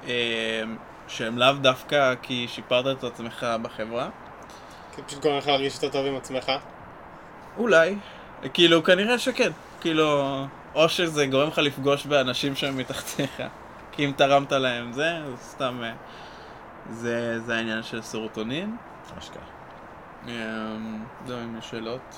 [0.07, 0.63] אה,
[1.07, 4.09] שהם לאו דווקא כי שיפרת את עצמך בחברה.
[4.95, 6.51] כי פשוט גורם לך להרגיש יותר טוב עם עצמך.
[7.57, 7.95] אולי.
[8.53, 9.51] כאילו, כנראה שכן.
[9.81, 10.37] כאילו,
[10.75, 13.41] או שזה גורם לך לפגוש באנשים שהם מתחתיך.
[13.91, 15.81] כי אם תרמת להם זה, אז סתם...
[15.83, 15.91] אה,
[16.91, 18.75] זה, זה העניין של סרוטונין.
[19.19, 19.56] אשכרה.
[21.25, 22.15] זהו, אם יש שאלות.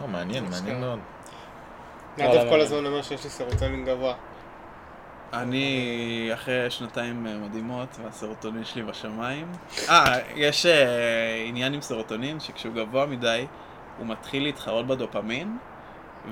[0.00, 0.80] לא, מעניין, מעניין.
[0.80, 0.98] מאוד.
[2.18, 2.60] נדב כל.
[2.60, 4.14] הזמן אומר שיש לי סרוטונין גבוה.
[5.32, 9.46] אני אחרי שנתיים אה, מדהימות והסרוטונין שלי בשמיים.
[9.88, 13.46] אה, יש אה, עניין עם סרוטונין שכשהוא גבוה מדי,
[13.98, 15.56] הוא מתחיל להתחרות בדופמין.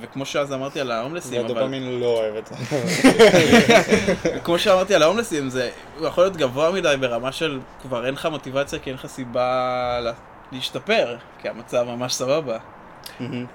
[0.01, 1.53] וכמו שאז אמרתי על ההומלסים, אבל...
[1.53, 2.55] והדופמין לא אוהב את זה.
[4.45, 8.27] כמו שאמרתי על ההומלסים, זה הוא יכול להיות גבוה מדי ברמה של כבר אין לך
[8.27, 10.01] מוטיבציה כי אין לך סיבה
[10.53, 12.59] להשתפר, כי המצב ממש סבבה.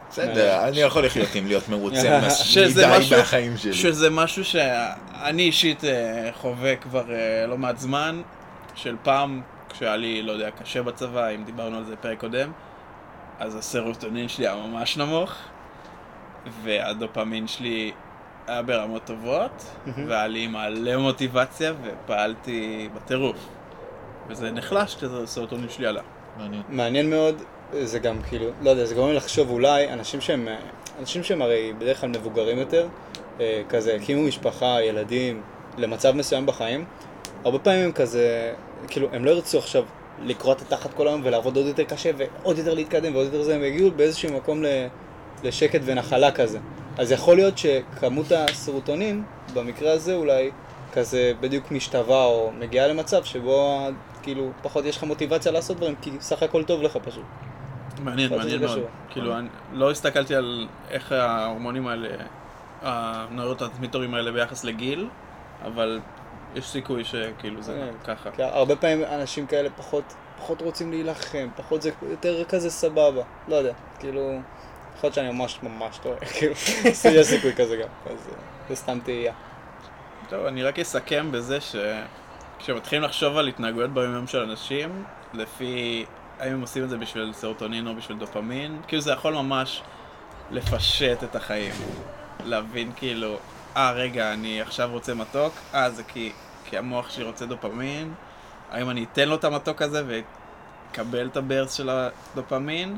[0.09, 3.73] בסדר, אני יכול לחיות עם להיות מרוצה שזה מדי משהו- מהחיים שלי.
[3.73, 8.21] שזה משהו שאני אישית אה, חווה כבר אה, לא מעט זמן,
[8.75, 12.51] של פעם, כשהיה לי, לא יודע, קשה בצבא, אם דיברנו על זה בפרק קודם,
[13.39, 15.31] אז הסרוטונין שלי היה ממש נמוך,
[16.63, 17.91] והדופמין שלי
[18.47, 19.65] היה ברמות טובות,
[20.07, 23.37] והיה לי מלא מוטיבציה, ופעלתי בטירוף.
[24.27, 26.01] וזה נחלש כשהסרוטונין שלי עלה.
[26.37, 26.61] מעניין.
[26.69, 27.41] מעניין מאוד,
[27.81, 30.47] זה גם כאילו, לא יודע, זה גורם לחשוב אולי, אנשים שהם,
[30.99, 32.87] אנשים שהם הרי בדרך כלל מבוגרים יותר,
[33.39, 35.41] אה, כזה הקימו משפחה, ילדים,
[35.77, 36.85] למצב מסוים בחיים,
[37.43, 38.53] הרבה פעמים הם כזה,
[38.87, 39.83] כאילו, הם לא ירצו עכשיו
[40.23, 43.55] לקרוע את התחת כל היום ולעבוד עוד יותר קשה ועוד יותר להתקדם ועוד יותר זה,
[43.55, 44.67] הם יגיעו באיזשהו מקום ל,
[45.43, 46.59] לשקט ונחלה כזה.
[46.97, 49.23] אז יכול להיות שכמות הסרוטונין,
[49.53, 50.51] במקרה הזה אולי,
[50.93, 53.79] כזה בדיוק משתווה או מגיעה למצב שבו
[54.25, 57.23] כאילו פחות יש לך מוטיבציה לעשות דברים, כי סך הכל טוב לך פשוט.
[57.99, 58.79] מעניין, מעניין מאוד.
[59.09, 62.07] כאילו, אני לא הסתכלתי על איך ההורמונים האלה,
[62.81, 65.07] הנוירוטרנסמיטורים האלה ביחס לגיל,
[65.65, 65.99] אבל
[66.55, 68.15] יש סיכוי שכאילו זה כן.
[68.15, 68.31] ככה.
[68.31, 73.55] כי הרבה פעמים אנשים כאלה פחות, פחות רוצים להילחם, פחות זה יותר כזה סבבה, לא
[73.55, 74.39] יודע, כאילו,
[74.97, 76.53] יכול להיות שאני ממש ממש טועה, כאילו,
[77.15, 78.37] יש סיכוי כזה גם, אז אה,
[78.69, 79.33] זה סתם תהייה.
[80.29, 81.61] טוב, אני רק אסכם בזה
[82.59, 85.03] שכשמתחילים לחשוב על התנהגויות ביום של אנשים,
[85.33, 86.05] לפי
[86.39, 89.81] האם הם עושים את זה בשביל סרוטונין או בשביל דופמין, כאילו זה יכול ממש
[90.51, 91.73] לפשט את החיים.
[92.45, 93.37] להבין כאילו,
[93.77, 96.31] אה רגע, אני עכשיו רוצה מתוק, אה זה כי,
[96.65, 98.13] כי המוח שלי רוצה דופמין,
[98.71, 102.97] האם אני אתן לו את המתוק הזה ואקבל את הברס של הדופמין,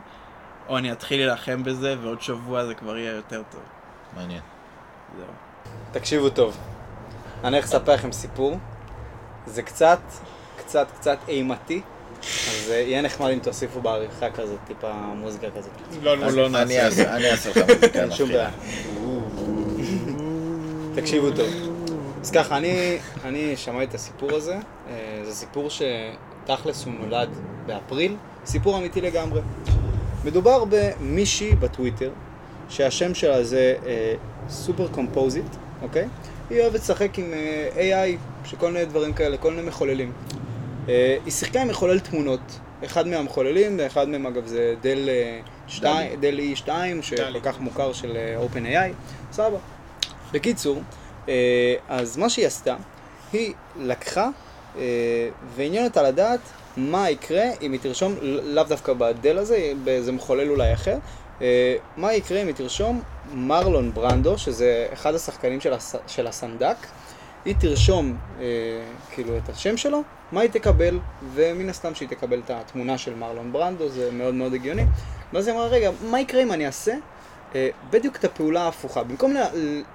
[0.68, 3.62] או אני אתחיל להילחם בזה ועוד שבוע זה כבר יהיה יותר טוב.
[4.16, 4.42] מעניין.
[5.18, 5.28] זהו.
[5.92, 6.58] תקשיבו טוב,
[7.44, 8.58] אני הולך לספר לכם סיפור,
[9.48, 10.00] זה קצת,
[10.58, 11.82] קצת, קצת אימתי,
[12.22, 15.72] אז אה, יהיה נחמד אם תוסיפו בעריכה כזאת, טיפה מוזיקה כזאת.
[16.02, 16.86] לא, לא, לא אני נעשה.
[16.86, 18.30] אעשה אני אעשה לך מוזיקה אין שום.
[18.30, 18.50] בעיה.
[20.96, 21.48] תקשיבו טוב.
[22.22, 24.56] אז ככה, אני, אני שמעתי את הסיפור הזה,
[24.90, 27.30] אה, זה סיפור שתכלס הוא נולד
[27.66, 29.42] באפריל, סיפור אמיתי לגמרי.
[30.26, 32.10] מדובר במישהי בטוויטר,
[32.70, 33.76] שהשם שלה זה
[34.50, 35.46] Supercomposite,
[35.82, 36.08] אוקיי?
[36.50, 38.18] היא אוהבת לשחק עם אה, AI,
[38.48, 40.12] שכל מיני דברים כאלה, כל מיני מחוללים.
[40.90, 42.40] אה, היא שיחקה עם מחולל תמונות,
[42.86, 46.70] אחד מהמחוללים, ואחד מהם אגב זה דל, אה, שתי, דל E2,
[47.02, 47.40] שכל.
[47.44, 48.92] כך מוכר של אה, OpenAI,
[49.32, 49.58] סבבה.
[50.32, 50.82] בקיצור,
[51.90, 52.76] אז מה שהיא עשתה,
[53.34, 54.30] היא לקחה
[55.56, 56.40] ועניין אותה לדעת
[56.78, 60.98] מה יקרה אם היא תרשום, לאו דווקא בדל הזה, באיזה מחולל אולי אחר,
[61.98, 63.02] מה יקרה אם היא תרשום
[63.34, 66.78] מרלון ברנדו, שזה אחד השחקנים של, הס, של הסנדק,
[67.48, 68.46] היא תרשום אה,
[69.12, 71.00] כאילו את השם שלו, מה היא תקבל,
[71.34, 74.86] ומן הסתם שהיא תקבל את התמונה של מרלון ברנדו, זה מאוד מאוד הגיוני.
[75.34, 76.94] ואז היא אמרה, רגע, מה יקרה אם אני אעשה
[77.56, 79.04] אה, בדיוק את הפעולה ההפוכה?
[79.04, 79.34] במקום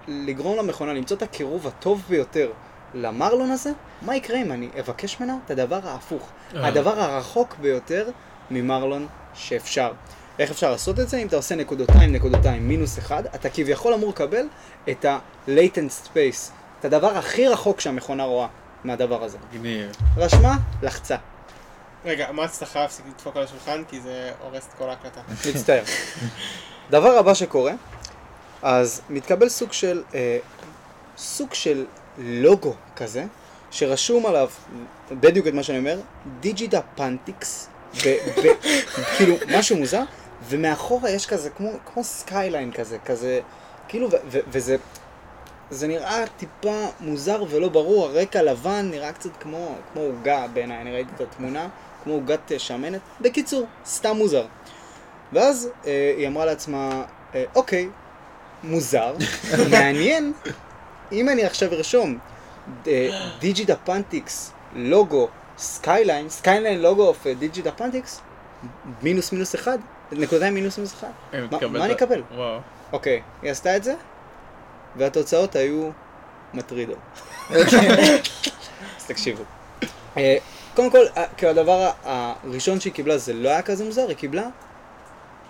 [0.08, 2.50] לגרום למכונה למצוא את הקירוב הטוב ביותר
[2.94, 3.70] למרלון הזה,
[4.02, 6.28] מה יקרה אם אני אבקש ממנה את הדבר ההפוך?
[6.54, 6.66] אה.
[6.66, 8.10] הדבר הרחוק ביותר
[8.50, 9.92] ממרלון שאפשר.
[10.38, 11.16] איך אפשר לעשות את זה?
[11.16, 14.46] אם אתה עושה נקודותיים, נקודותיים, מינוס אחד, אתה כביכול אמור לקבל
[14.90, 18.46] את ה-latent space, את הדבר הכי רחוק שהמכונה רואה
[18.84, 19.38] מהדבר הזה.
[19.52, 19.90] מגניב.
[20.16, 21.16] רשמה, לחצה.
[22.04, 25.20] רגע, מה אתה חייב להפסיק לדפוק על השולחן כי זה הורס את כל ההקלטה.
[25.54, 25.82] מצטער.
[26.90, 27.72] דבר הבא שקורה,
[28.62, 30.38] אז מתקבל סוג של, אה,
[31.16, 31.86] סוג של
[32.18, 33.24] לוגו כזה,
[33.70, 34.50] שרשום עליו
[35.10, 36.00] בדיוק את מה שאני אומר,
[36.40, 37.68] דיג'ידה פנטיקס,
[39.16, 40.02] כאילו משהו מוזר,
[40.48, 43.40] ומאחורה יש כזה כמו, כמו skyline כזה, כזה,
[43.88, 44.76] כאילו, ו- ו- וזה,
[45.72, 50.92] זה נראה טיפה מוזר ולא ברור, הרקע לבן נראה קצת כמו כמו עוגה בעיניי, אני
[50.92, 51.68] ראיתי את התמונה,
[52.04, 54.44] כמו עוגת אה, שמנת, בקיצור, סתם מוזר.
[55.32, 57.04] ואז אה, היא אמרה לעצמה,
[57.34, 57.88] אה, אוקיי,
[58.64, 59.14] מוזר,
[59.72, 60.32] מעניין,
[61.12, 62.18] אם אני עכשיו ארשום
[63.40, 68.20] Digita Pntics, לוגו, skyline, skyline logo of Digita Pntics,
[69.02, 69.78] מינוס מינוס אחד,
[70.12, 71.08] נקודתיים מינוס מינוס אחד.
[71.50, 72.22] מה- אני אקבל?
[72.92, 73.94] אוקיי, היא עשתה את זה,
[74.96, 75.90] והתוצאות היו
[76.54, 76.98] מטרידות.
[77.50, 77.64] אז
[79.06, 79.42] תקשיבו.
[80.16, 80.36] אה,
[80.74, 81.92] קודם כל, אה, הדבר ה-
[82.44, 84.46] הראשון שהיא קיבלה זה לא היה כזה מוזר, היא קיבלה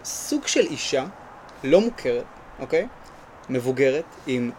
[0.05, 1.05] סוג של אישה
[1.65, 2.25] לא מוכרת,
[2.59, 2.87] אוקיי?
[3.49, 4.51] מבוגרת, עם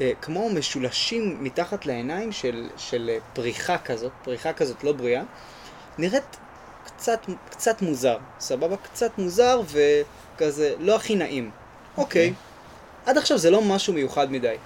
[0.00, 5.22] אה, כמו משולשים מתחת לעיניים של, של אה, פריחה כזאת, פריחה כזאת לא בריאה,
[5.98, 6.36] נראית
[6.84, 7.20] קצת,
[7.50, 8.76] קצת מוזר, סבבה?
[8.76, 11.50] קצת מוזר וכזה לא הכי נעים.
[11.96, 12.32] אוקיי,
[13.06, 14.56] עד עכשיו זה לא משהו מיוחד מדי.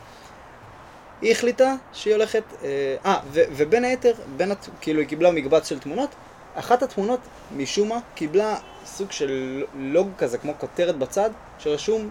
[1.22, 5.78] היא החליטה שהיא הולכת, אה, אה, ו- ובין היתר, בין, כאילו היא קיבלה מקבץ של
[5.78, 6.10] תמונות,
[6.54, 7.20] אחת התמונות,
[7.56, 12.10] משום מה, קיבלה סוג של לוג כזה, כמו כותרת בצד, שרשום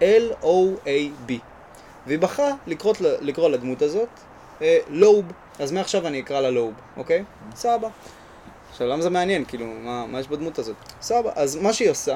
[0.00, 1.32] L-O-A-B.
[2.06, 4.08] והיא בחרה לקרוא, לקרוא לדמות הזאת
[4.62, 5.24] אה, לוב,
[5.58, 7.24] אז מעכשיו אני אקרא לה לוב, אוקיי?
[7.54, 7.88] סבבה.
[8.70, 9.44] עכשיו, למה זה מעניין?
[9.44, 10.76] כאילו, מה, מה יש בדמות הזאת?
[11.00, 11.30] סבבה.
[11.36, 12.14] אז מה שהיא עושה,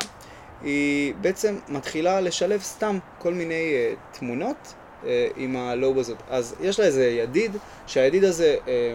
[0.65, 4.75] היא בעצם מתחילה לשלב סתם כל מיני אה, תמונות
[5.07, 6.19] אה, עם הלוב הזאת.
[6.31, 7.57] אז יש לה איזה ידיד,
[7.87, 8.95] שהידיד הזה, אה,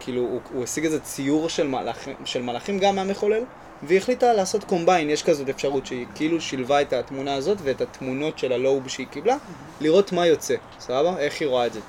[0.00, 3.42] כאילו, הוא, הוא השיג איזה ציור של מלאכים, של מלאכים גם מהמחולל,
[3.82, 8.38] והיא החליטה לעשות קומביין, יש כזאת אפשרות שהיא כאילו שילבה את התמונה הזאת ואת התמונות
[8.38, 9.36] של הלוב שהיא קיבלה,
[9.80, 11.18] לראות מה יוצא, סבבה?
[11.18, 11.80] איך היא רואה את זה.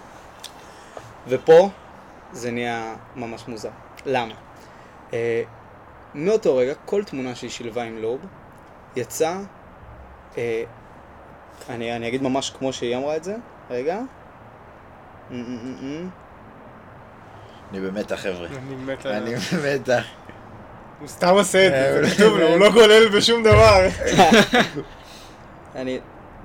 [1.28, 1.70] ופה
[2.32, 3.70] זה נהיה ממש מוזר.
[4.06, 4.34] למה?
[5.14, 5.44] אה,
[6.16, 8.20] מאותו רגע, כל תמונה שהיא שילבה עם לוב,
[8.96, 9.38] יצא,
[10.38, 10.64] אה,
[11.70, 13.36] אני, אני אגיד ממש כמו שהיא אמרה את זה,
[13.70, 13.98] רגע.
[13.98, 14.06] אמ,
[15.32, 16.10] אמ, אמ.
[17.72, 18.48] אני במתח, חבר'ה.
[18.48, 19.12] אני מת על...
[19.12, 20.04] אני במתח.
[21.00, 23.88] הוא סתם עושה את אה, זה, זה כתוב לו, הוא לא גולל בשום דבר.
[25.76, 26.00] אני,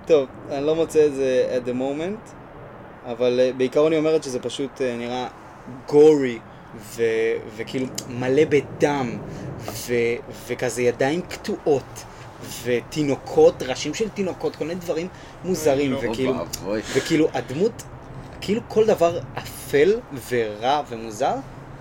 [0.06, 2.30] טוב, אני לא מוצא את זה at the moment,
[3.06, 5.28] אבל uh, בעיקרון היא אומרת שזה פשוט uh, נראה
[5.86, 6.38] גורי,
[7.56, 9.18] וכאילו מלא בדם,
[10.46, 12.04] וכזה ידיים קטועות,
[12.64, 15.08] ותינוקות, ראשים של תינוקות, כל מיני דברים
[15.44, 15.98] מוזרים, לא.
[16.02, 16.80] וכאילו, ואבוי.
[16.94, 17.82] וכאילו הדמות,
[18.40, 21.34] כאילו כל דבר אפל ורע ומוזר,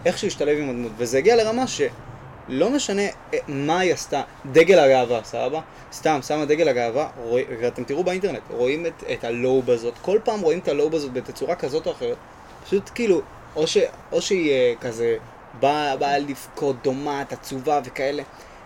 [0.06, 4.80] איך שהוא השתלב עם הדמות, וזה הגיע לרמה שלא משנה אה, מה היא עשתה, דגל
[4.80, 5.62] הגאווה, סבבה?
[5.94, 10.42] סתם, שמה דגל הגאווה, רואי, ואתם תראו באינטרנט, רואים את, את הלוב הזאת, כל פעם
[10.42, 12.18] רואים את הלוב הזאת בתצורה כזאת או אחרת,
[12.66, 13.22] פשוט כאילו,
[13.56, 13.78] או, ש,
[14.12, 15.18] או שהיא אה, כזה
[15.60, 18.24] באה בא לבכות, דומעת, עצובה וכאלה.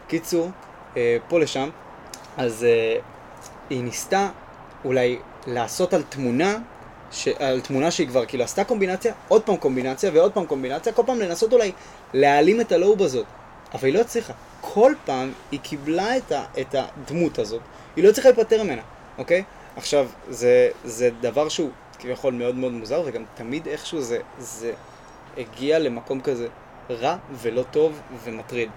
[0.08, 0.50] קיצור,
[0.98, 1.70] אה, פה לשם,
[2.40, 3.00] אז אה,
[3.70, 4.30] היא ניסתה
[4.86, 6.58] אולי לעשות על תמונה,
[7.12, 7.28] ש...
[7.28, 11.20] על תמונה שהיא כבר כאילו עשתה קומבינציה, עוד פעם קומבינציה ועוד פעם קומבינציה, כל פעם
[11.20, 11.72] לנסות אולי
[12.14, 13.26] להעלים את הלואוב הזאת.
[13.74, 14.34] אבל היא לא הצליחה.
[14.62, 16.44] כל פעם היא קיבלה את, ה...
[16.62, 17.62] את הדמות הזאת,
[17.96, 18.82] היא לא הצליחה להיפטר ממנה,
[19.18, 19.44] אוקיי?
[19.76, 21.70] עכשיו, זה, זה דבר שהוא
[22.00, 24.74] כביכול מאוד מאוד מוזר, וגם תמיד איכשהו זה, זה
[25.38, 26.48] הגיע למקום כזה
[26.90, 28.70] רע ולא טוב ומטריד.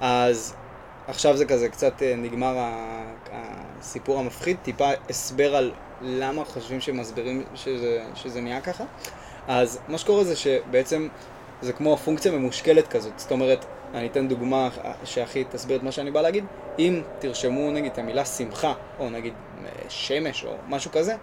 [0.00, 0.54] אז
[1.08, 2.54] עכשיו זה כזה קצת אה, נגמר
[3.32, 8.84] הסיפור המפחיד, טיפה הסבר על למה חושבים שמסבירים שזה, שזה נהיה ככה.
[9.48, 11.08] אז מה שקורה זה שבעצם
[11.62, 14.68] זה כמו פונקציה ממושקלת כזאת, זאת אומרת, אני אתן דוגמה
[15.04, 16.44] שהכי תסביר את מה שאני בא להגיד,
[16.78, 19.32] אם תרשמו נגיד את המילה שמחה, או נגיד
[19.64, 21.16] אה, שמש, או משהו כזה,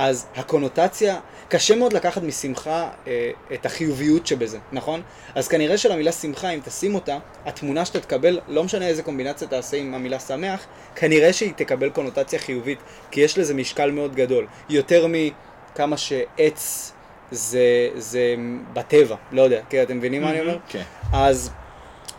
[0.00, 5.02] אז הקונוטציה, קשה מאוד לקחת משמחה אה, את החיוביות שבזה, נכון?
[5.34, 9.76] אז כנראה שלמילה שמחה, אם תשים אותה, התמונה שאתה תקבל, לא משנה איזה קומבינציה תעשה
[9.76, 12.78] עם המילה שמח, כנראה שהיא תקבל קונוטציה חיובית,
[13.10, 14.46] כי יש לזה משקל מאוד גדול.
[14.68, 16.92] יותר מכמה שעץ
[17.30, 18.34] זה, זה
[18.72, 20.58] בטבע, לא יודע, כן, אתם מבינים מה אני אומר?
[20.68, 20.82] כן.
[21.12, 21.50] אז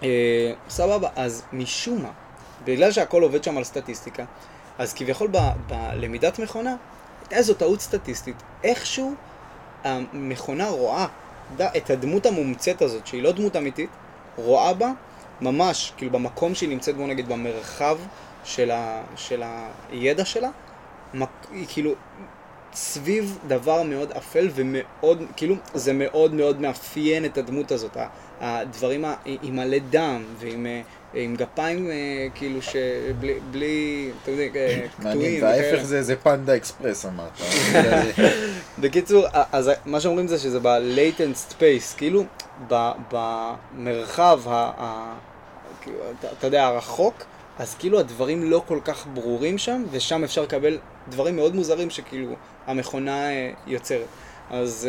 [0.03, 2.11] אה, סבבה, אז משום מה,
[2.65, 4.25] בגלל שהכל עובד שם על סטטיסטיקה,
[4.77, 6.75] אז כביכול ב, בלמידת מכונה,
[7.31, 8.35] הייתה איזו טעות סטטיסטית.
[8.63, 9.13] איכשהו
[9.83, 11.07] המכונה רואה
[11.77, 13.89] את הדמות המומצאת הזאת, שהיא לא דמות אמיתית,
[14.37, 14.91] רואה בה
[15.41, 17.97] ממש, כאילו במקום שהיא נמצאת בו נגיד במרחב
[18.43, 19.43] של, ה, של
[19.91, 20.49] הידע שלה,
[21.51, 21.91] היא כאילו
[22.73, 27.97] סביב דבר מאוד אפל ומאוד, כאילו זה מאוד מאוד מאפיין את הדמות הזאת.
[28.41, 30.81] הדברים ה- עם מלא דם ועם אה,
[31.13, 31.93] עם גפיים אה,
[32.35, 35.43] כאילו שבלי, בלי, אתה יודע, אה, קטועים.
[35.43, 35.83] וההפך.
[35.83, 37.31] זה זה פנדה אקספרס אמרת.
[38.81, 42.23] בקיצור, אז מה שאומרים זה שזה ב-latent space, כאילו
[43.11, 44.41] במרחב,
[45.81, 47.23] כאילו, אתה- יודע, הרחוק,
[47.59, 50.77] אז כאילו הדברים לא כל כך ברורים שם, ושם אפשר לקבל
[51.09, 52.35] דברים מאוד מוזרים שכאילו
[52.67, 54.05] המכונה אה, יוצרת.
[54.49, 54.87] אז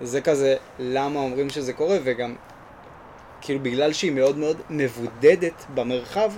[0.00, 2.34] זה כזה למה אומרים שזה קורה, וגם
[3.44, 6.32] כאילו בגלל שהיא מאוד מאוד מבודדת במרחב,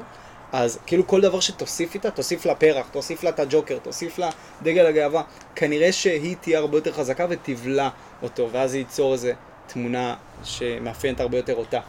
[0.52, 4.30] אז כאילו כל דבר שתוסיף איתה, תוסיף לה פרח, תוסיף לה את הג'וקר, תוסיף לה
[4.62, 5.22] דגל הגאווה,
[5.54, 7.88] כנראה שהיא תהיה הרבה יותר חזקה ותבלע
[8.22, 9.32] אותו, ואז זה ייצור איזה
[9.66, 11.80] תמונה שמאפיינת הרבה יותר אותה.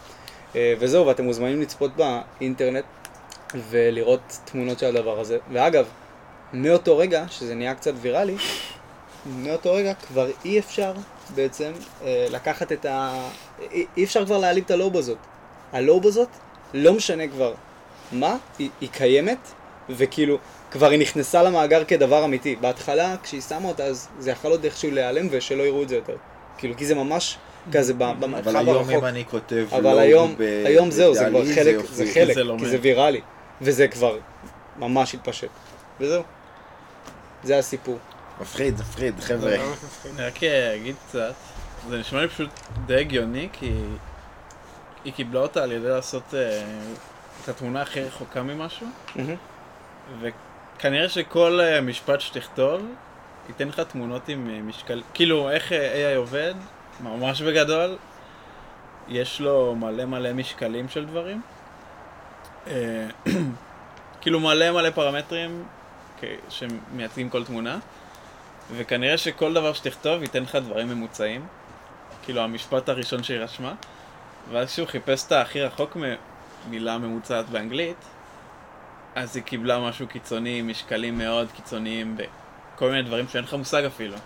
[0.55, 2.85] אה, וזהו, ואתם מוזמנים לצפות באינטרנט
[3.69, 5.37] ולראות תמונות של הדבר הזה.
[5.51, 5.85] ואגב,
[6.53, 8.35] מאותו רגע, שזה נהיה קצת ויראלי,
[9.25, 10.93] מאותו רגע כבר אי אפשר
[11.35, 11.71] בעצם
[12.03, 13.27] אה, לקחת את ה...
[13.71, 15.17] אי, אפשר כבר להעלים את הלוב הזאת.
[15.73, 16.29] הלוב הזאת,
[16.73, 17.53] לא משנה כבר
[18.11, 19.37] מה, היא, היא קיימת,
[19.89, 20.37] וכאילו,
[20.71, 22.55] כבר היא נכנסה למאגר כדבר אמיתי.
[22.55, 26.15] בהתחלה, כשהיא שמה אותה, אז זה יכול עוד איכשהו להיעלם ושלא יראו את זה יותר.
[26.57, 27.37] כאילו, כי זה ממש
[27.71, 28.93] כזה במרחב אבל היום הרחוק.
[28.93, 31.75] אם אני כותב אבל היום, ב- היום זהו, זה כבר חלק.
[31.85, 32.67] זה חלק, זה לא כי.
[32.69, 33.21] זה ויראלי.
[33.61, 34.17] וזה כבר
[34.77, 35.49] ממש התפשט.
[35.99, 36.23] וזהו.
[37.43, 37.97] זה הסיפור.
[38.41, 39.57] מפחיד, מפחיד, חבר'ה.
[39.71, 40.11] מפחיד.
[40.15, 41.33] אני רק אה, אגיד קצת,
[41.89, 42.49] זה נשמע לי פשוט
[42.85, 43.73] די הגיוני, כי
[45.05, 46.63] היא קיבלה אותה על ידי לעשות אה,
[47.43, 48.87] את התמונה הכי רחוקה ממשהו,
[50.21, 52.85] וכנראה שכל אה, משפט שתכתוב,
[53.49, 56.53] ייתן לך תמונות עם משקל, כאילו איך AI עובד,
[57.03, 57.97] ממש בגדול,
[59.07, 61.41] יש לו מלא מלא משקלים של דברים,
[64.21, 65.63] כאילו מלא מלא פרמטרים
[66.49, 67.79] שמייצגים כל תמונה.
[68.71, 71.47] וכנראה שכל דבר שתכתוב ייתן לך דברים ממוצעים.
[72.23, 73.73] כאילו המשפט הראשון שהיא רשמה.
[74.51, 75.97] ואז כשהוא חיפש את הכי רחוק
[76.67, 78.05] ממילה ממוצעת באנגלית,
[79.15, 84.17] אז היא קיבלה משהו קיצוני, משקלים מאוד קיצוניים, וכל מיני דברים שאין לך מושג אפילו.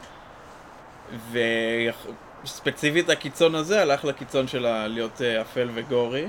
[2.44, 6.26] וספציפית הקיצון הזה הלך לקיצון של להיות אה, אפל וגורי.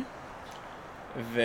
[1.33, 1.41] ו...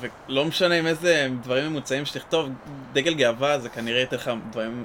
[0.00, 2.48] ולא משנה עם איזה דברים ממוצעים שתכתוב,
[2.92, 4.84] דגל גאווה זה כנראה ייתן לך דברים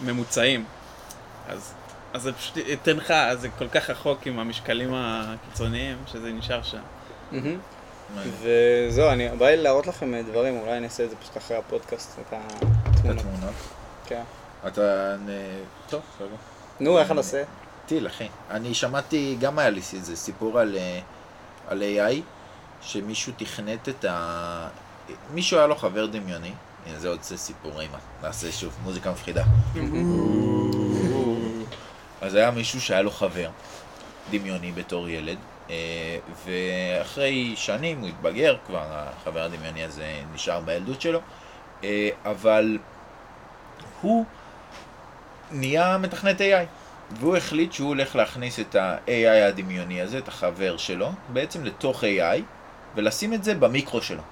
[0.00, 0.64] ממוצעים.
[1.48, 1.74] אז,
[2.12, 6.62] אז זה פשוט ייתן לך, אז זה כל כך רחוק עם המשקלים הקיצוניים, שזה נשאר
[6.62, 6.78] שם.
[7.32, 7.58] מהמם.
[8.42, 12.18] וזהו, אני בא לי להראות לכם דברים, אולי אני אעשה את זה פשוט אחרי הפודקאסט,
[12.18, 12.34] את
[12.94, 13.54] את התמונות.
[14.06, 14.22] כן.
[14.66, 15.16] אתה...
[15.16, 16.28] נ- טוב, בסדר.
[16.80, 17.42] נו, איך נעשה?
[17.86, 18.28] טיל, אחי.
[18.50, 21.00] אני שמעתי, גם היה לי איזה סיפור על, אה,
[21.68, 22.14] על AI,
[22.82, 24.68] שמישהו תכנת את ה...
[25.30, 26.52] מישהו היה לו חבר דמיוני,
[26.86, 27.90] הנה זה עוד זה סיפורים,
[28.22, 29.44] נעשה שוב, מוזיקה מפחידה.
[32.20, 33.50] אז היה מישהו שהיה לו חבר
[34.30, 35.38] דמיוני בתור ילד,
[35.70, 41.20] אה, ואחרי שנים הוא התבגר, כבר החבר הדמיוני הזה נשאר בילדות שלו,
[41.84, 42.78] אה, אבל
[44.00, 44.24] הוא
[45.50, 46.66] נהיה מתכנת AI.
[47.10, 52.40] והוא החליט שהוא הולך להכניס את ה-AI הדמיוני הזה, את החבר שלו, בעצם לתוך AI,
[52.94, 54.22] ולשים את זה במיקרו שלו.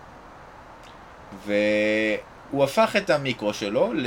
[2.52, 4.06] והוא הפך את המיקרו שלו ל...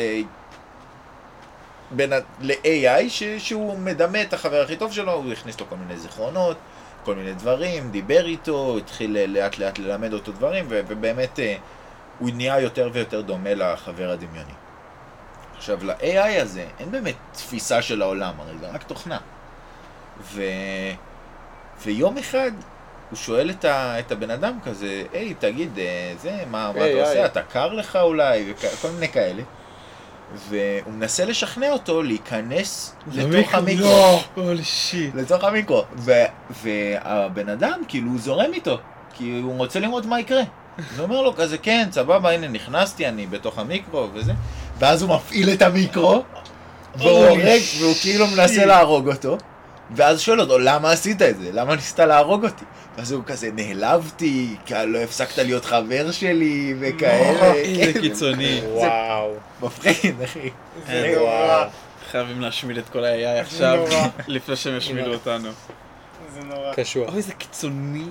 [1.92, 3.24] בין ה- ל-AI ש...
[3.24, 6.58] שהוא מדמה את החבר הכי טוב שלו, הוא הכניס לו כל מיני זיכרונות,
[7.04, 10.82] כל מיני דברים, דיבר איתו, התחיל לאט לאט ללמד אותו דברים, ו...
[10.88, 11.56] ובאמת אה,
[12.20, 14.54] הוא נהיה יותר ויותר דומה לחבר הדמיוני.
[15.58, 19.18] עכשיו, ל-AI הזה אין באמת תפיסה של העולם, הרי זה רק תוכנה.
[20.22, 20.44] ו...
[21.82, 22.52] ויום אחד
[23.10, 24.00] הוא שואל את, ה...
[24.00, 27.20] את הבן אדם כזה, היי, תגיד, אה, זה, מה, מה היי, אתה עושה?
[27.20, 28.54] היי." אתה קר לך אולי?
[28.58, 29.44] וכל מיני כאלה.
[30.50, 34.20] והוא מנסה לשכנע אותו להיכנס לתוך המיקרו.
[34.36, 35.16] הולי שיט.
[35.16, 35.84] לתוך המיקרו.
[36.50, 38.78] והבן אדם, כאילו, הוא זורם איתו.
[39.14, 40.42] כי הוא רוצה לראות מה יקרה.
[40.78, 44.34] אז הוא אומר לו כזה, כן, סבבה, הנה נכנסתי, אני בתוך המיקרו וזה.
[44.80, 46.24] ואז הוא מפעיל את המיקרו,
[46.96, 48.66] והוא הורג, והוא כאילו מנסה.
[48.66, 49.38] להרוג אותו.
[49.96, 51.52] ואז שואל אותו, למה עשית את זה?
[51.52, 52.66] למה ניסית להרוג אותי?
[52.98, 57.54] ואז הוא כזה, נעלבתי, כי לא הפסקת להיות חבר שלי, וכאלה.
[57.54, 58.62] איזה כן, קיצוני.
[58.66, 59.34] וואו.
[59.62, 60.50] מפחיד, אחי.
[60.88, 61.66] זה נורא.
[62.12, 63.86] חייבים להשמיד את כל ה-AI עכשיו.
[64.28, 65.14] לפני שהם ישמידו.
[65.14, 65.50] אותנו.
[66.34, 66.74] זה נורא.
[66.74, 67.14] קשוח.
[67.14, 68.06] אוי, זה קיצוני.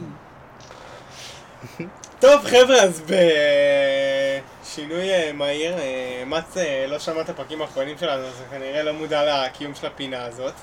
[2.20, 3.02] טוב חבר'ה, אז
[4.62, 8.92] בשינוי אה, מהיר, אה, מץ אה, לא שמע את הפרקים האחרונים שלנו, אז כנראה לא
[8.92, 10.54] מודע לקיום של הפינה הזאת.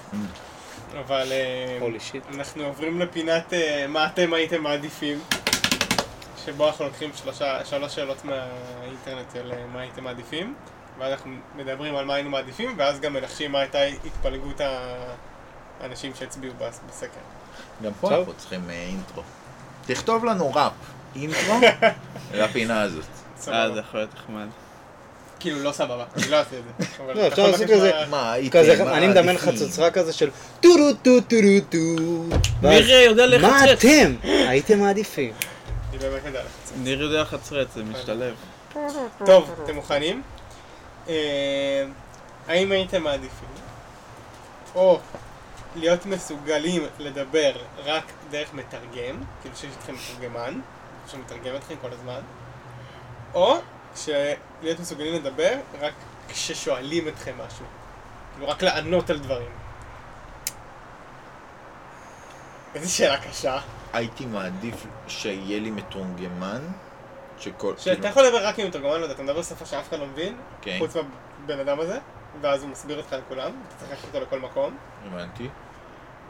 [1.00, 1.78] אבל אה.
[2.36, 5.20] אנחנו עוברים לפינת אה, מה אתם הייתם מעדיפים,
[6.46, 10.54] שבו אנחנו לוקחים שלושה, שלוש שאלות מהאינטרנט של אה, מה הייתם מעדיפים,
[11.00, 14.62] ואז אנחנו מדברים על מה היינו מעדיפים, ואז גם מנחשים מה הייתה התפלגות
[15.82, 17.20] האנשים שהצביעו בס- בסקר.
[17.84, 18.18] גם פה טוב.
[18.18, 19.24] אנחנו צריכים intro.
[19.86, 20.72] תכתוב לנו ראפ,
[21.16, 21.60] intro,
[22.34, 23.06] לפינה הזאת.
[23.48, 23.72] אה.
[23.74, 24.48] זה יכול להיות נחמד.
[25.42, 26.86] כאילו לא סבבה, אני לא אעשה את זה.
[27.16, 29.38] לא, אפשר לעשות כזה- מה- מה, כזה, אני מדמיין?
[29.38, 30.30] חצוצרה כזה של
[30.62, 31.36] טו טו טו טו
[31.70, 31.78] טו
[32.62, 33.80] ניר יודע מה לחצרץ.
[33.86, 35.34] אתם הייתם מעדיפים?
[35.90, 36.78] אני באמת יודע לחצרץ.
[36.78, 38.34] ניר יודע לחצרץ, זה משתלב.
[39.26, 40.22] טוב, אתם מוכנים?
[41.10, 41.86] אה,
[42.48, 43.48] האם הייתם מעדיפים
[44.76, 45.00] או
[45.76, 47.52] להיות מסוגלים לדבר
[47.86, 48.92] רק דרך מתרגם,
[49.42, 50.60] כאילו שיש איתכם מתורגמן,
[51.12, 52.20] שמתרגם אתכם כל הזמן,
[53.34, 53.58] או
[54.62, 55.94] להיות מסוגלים לדבר רק
[56.30, 57.66] כששואלים אתכם משהו,
[58.34, 59.50] כאילו רק לענות על דברים.
[62.76, 63.58] איזה שאלה קשה.
[63.94, 64.76] הייתי מעדיף
[65.08, 66.62] שיהיה לי מתורגמן,
[67.40, 67.74] שכל...
[67.78, 70.06] שאתה כאילו- יכול לדבר רק עם מתורגמן, לא יודע, אתה מדבר שפה שאף אחד לא
[70.08, 70.96] מבין, אוקיי, חוץ
[71.40, 72.00] מהבן אדם הזה,
[72.42, 75.50] ואז הוא מסביר אותך לכולם, אתה צריך לקחת אותו לכל מקום, הבנתי.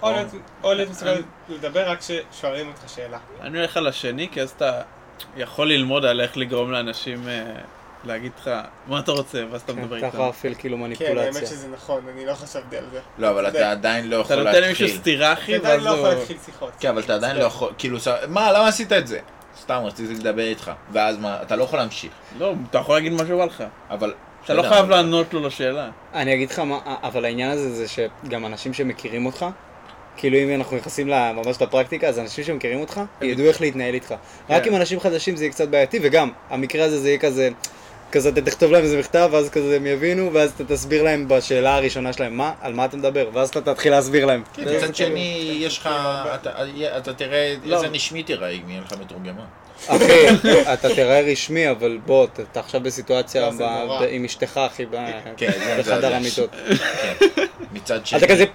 [0.01, 0.27] או להיות-
[0.63, 3.17] או להיות מסוגל לדבר רק כששואלים אותך שאלה.
[3.41, 4.81] אני הולך על השני, כי אז אתה
[5.37, 7.43] יכול ללמוד על איך לגרום לאנשים אה,
[8.03, 8.51] להגיד לך
[8.87, 10.07] מה אתה רוצה, ואז אתה מדבר אתה איתם.
[10.07, 11.23] יכול להפעיל כאילו כן, מניפולציה.
[11.23, 12.99] האמת שזה נכון, אני לא חשבתי על זה.
[13.17, 13.47] לא, אבל.
[13.47, 15.01] אתה עדיין לא אתה יכול נותן למישהו להתחיל.
[15.01, 16.19] סטירה, אחי, אתה עדיין ואז לא יכול הוא...
[16.19, 16.71] להתחיל שיחות.
[16.79, 19.19] כן, אבל אתה עדיין לא יכול, כאילו, מה, למה עשית את זה?
[19.61, 20.71] סתם רציתי לדבר איתך.
[20.91, 22.11] ואז מה, אתה לא יכול להמשיך.
[22.39, 23.63] לא, אתה יכול להגיד מה שבא לך.
[23.89, 24.13] אבל...
[24.45, 25.89] אתה לא חייב לענות לו לשאלה.
[26.13, 29.45] אני אגיד לך מה, אבל העניין הזה זה שגם אנשים שמכירים אותך,
[30.21, 34.15] כאילו אם אנחנו נכנסים ממש לפרקטיקה, אז אנשים שמכירים אותך, ידעו איך להתנהל איתך.
[34.49, 34.69] רק כן.
[34.69, 37.49] עם אנשים חדשים זה יהיה קצת בעייתי, וגם, המקרה הזה זה יהיה כזה,
[38.11, 41.75] כזה אתה תכתוב להם איזה מכתב, ואז כזה הם יבינו, ואז אתה תסביר להם בשאלה
[41.75, 44.43] הראשונה שלהם, מה, על מה אתה מדבר, ואז אתה תתחיל להסביר להם.
[44.53, 45.89] כן, מצד שני, יש לך,
[46.35, 47.75] אתה- תראה לא.
[47.75, 49.45] איזה נשמי תיראה אם יהיה לך מתורגמן.
[49.87, 50.27] אחי,
[50.73, 54.85] אתה תראה רשמי, אבל בוא, אתה- אתה עכשיו בסיטואציה לא, עם אשתך, אחי,
[55.37, 56.15] כן, בחדר.
[56.15, 56.49] המיטות.
[57.35, 57.43] כן.
[57.73, 58.45] מצד שני, אתה כזה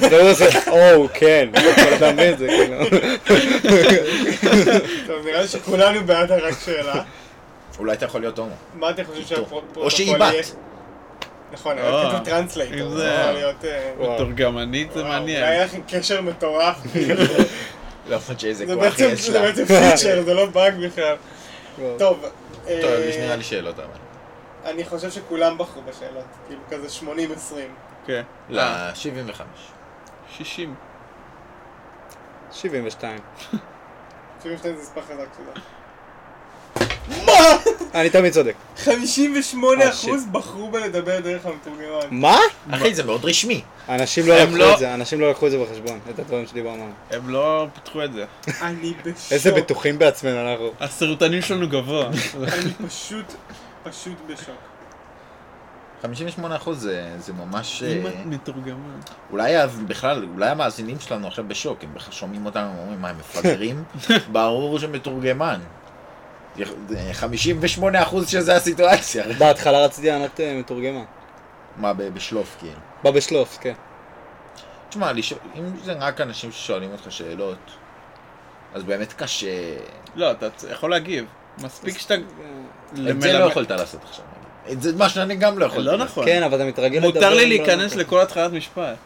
[0.00, 1.48] והוא עושה, או, כן,
[1.96, 2.76] אתה מבין את זה, כאילו.
[5.06, 7.02] טוב, נראה שכולנו בעד הרק שאלה.
[7.78, 8.54] אולי אתה יכול להיות הומו.
[8.74, 10.16] מה אתם חושבים שהפרוטוקול או שהיא?
[10.16, 10.54] בת.
[11.52, 13.64] נכון, היה כתוב translator, אם זה זה- יכול להיות...
[13.64, 13.90] אה.
[14.14, 15.42] מתורגמנית זה מעניין.
[15.44, 16.76] היה לכם קשר מטורף.
[18.06, 19.40] למרות שאיזה זה כוח יש זה לה.
[19.46, 21.16] בעצם פיצ'ר, זה לא באג בכלל.
[21.98, 22.24] טוב,
[22.66, 23.88] אה, טוב, יש נראה לי שאלות אבל.
[24.64, 27.54] אני חושב שכולם בחרו בשאלות, כאילו כזה 80-20.
[28.06, 28.22] כן.
[28.48, 29.46] לא, אה, 75.
[30.36, 30.74] 60.
[32.52, 33.18] 72.
[34.42, 35.26] 72 זה מספר חזק
[36.78, 37.56] שלה.
[37.94, 38.54] אני תמיד צודק.
[38.84, 38.88] 58%
[39.80, 39.90] אה.
[40.32, 42.06] בחרו בלדבר דרך המתורגמן.
[42.10, 42.38] מה?
[42.70, 43.62] אחי, זה מאוד רשמי.
[43.88, 46.46] אנשים לא הם לקחו לא- את זה, אנשים לא לקחו את זה בחשבון, את הדברים
[46.46, 46.92] שדיברנו עליהם.
[47.10, 48.24] הם לא פיתחו את זה.
[48.62, 49.32] אני בשוק.
[49.32, 50.70] איזה בטוחים בעצמנו אנחנו.
[50.80, 52.06] הסרטונים שלנו גבוה.
[52.36, 53.34] אני פשוט,
[53.82, 54.56] פשוט בשוק.
[56.02, 57.82] 58 אחוז זה זה ממש...
[57.82, 59.00] אם אה, את מתורגמן.
[59.30, 59.54] אולי
[59.86, 63.84] בכלל, אולי המאזינים שלנו עכשיו בשוק, הם בכלל שומעים אותנו, הם אומרים, מה, הם מפגרים?
[64.32, 65.60] ברור שמתורגמן.
[67.12, 69.24] 58 אחוז שזה הסיטואציה.
[69.38, 71.04] בהתחלה רציתי לענות אה, מתורגמן.
[71.76, 72.72] מה, בשלוף, כאילו.
[73.02, 73.74] בא בשלוף, כן.
[74.88, 75.10] תשמע,
[75.56, 77.58] אם זה רק אנשים ששואלים אותך שאלות,
[78.74, 79.76] אז באמת קשה...
[80.14, 81.24] לא, אתה יכול להגיב.
[81.58, 82.14] מספיק שאתה...
[83.10, 84.24] את זה לא יכולת לעשות עכשיו.
[84.72, 85.86] את זה מה שאני גם לא יכולתי.
[85.86, 85.96] לא.
[85.96, 86.24] נכון.
[86.24, 87.08] כן, אבל אתה מתרגל לדבר.
[87.08, 87.94] מותר לי בן להיכנס.
[87.94, 88.96] לכל התחלת משפט.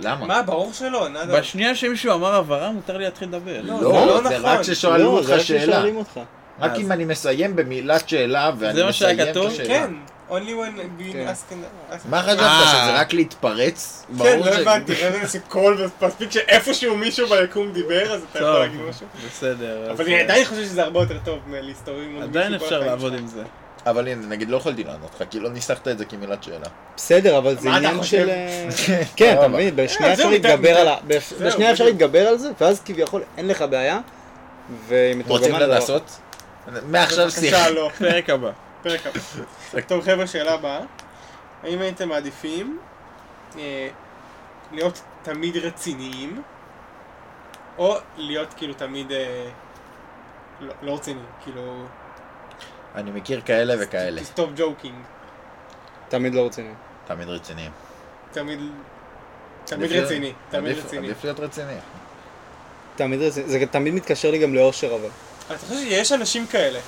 [0.00, 0.26] למה?
[0.26, 1.38] מה, ברור שלא, נאדה.
[1.38, 3.60] בשנייה שמישהו אמר הבהרה, מותר לי להתחיל לדבר.
[3.62, 4.50] לא, לא, זה לא זה נכון.
[4.50, 5.82] רק כששואלים לא, אותך שאלה.
[6.60, 9.46] רק אז- אם אני מסיים במילת שאלה ואני זה מה שהיה מסיים את כתוב?
[9.46, 9.68] השאלה.
[9.68, 9.90] כן,
[10.30, 11.28] only when being כן.
[11.28, 11.54] asked...
[12.08, 12.82] מה חשבת, אה.
[12.84, 14.06] שזה רק להתפרץ?
[14.18, 15.78] כן, לא הבנתי, חשבתי שכל...
[16.02, 19.06] מספיק שאיפשהו מישהו ביקום דיבר, אז אתה יכול להגיד משהו.
[19.26, 19.90] בסדר.
[19.90, 23.14] אבל אני עדיין חושב שזה הרבה יותר טוב מלהסתובב עם עדיין מישהו כל אפשר לעבוד.
[23.14, 23.42] עם זה.
[23.86, 26.66] אבל הנה, נגיד לא יכולתי לענות לך, כי לא ניסחת את זה כמילת שאלה.
[26.96, 28.02] בסדר, אבל זה עניין?
[28.02, 28.30] של...
[29.16, 29.48] כן, אתה.
[29.48, 34.00] מבין, בשנייה אה, אפשר להתגבר על זה, ואז כביכול אין לך בעיה.
[35.26, 36.02] רוצים לא- לעשות?
[36.86, 37.56] מעכשיו שיחה.
[37.56, 37.90] בבקשה, לא.
[37.98, 38.50] פרק הבא.
[38.82, 39.20] פרק הבא.
[39.80, 40.80] טוב חבר'ה, שאלה הבאה.
[41.62, 42.78] האם הייתם מעדיפים
[43.58, 43.88] אה,
[44.72, 46.42] להיות תמיד רציניים,
[47.78, 49.48] או להיות כאילו תמיד אה,
[50.60, 51.84] לא- לא רציניים, כאילו...
[52.94, 54.20] אני מכיר כאלה וכאלה.
[54.34, 54.92] stop joking.
[56.08, 56.72] תמיד לא רציני.
[57.06, 57.70] תמיד רציניים.
[58.32, 58.60] תמיד...
[59.64, 61.06] תמיד רציני, תמיד עדיף- רציני.
[61.06, 61.72] עדיף להיות רציני.
[62.96, 65.08] תמיד רציני, זה תמיד מתקשר לי גם לאושר אבל.
[65.46, 66.78] אתה חושב שיש אנשים כאלה?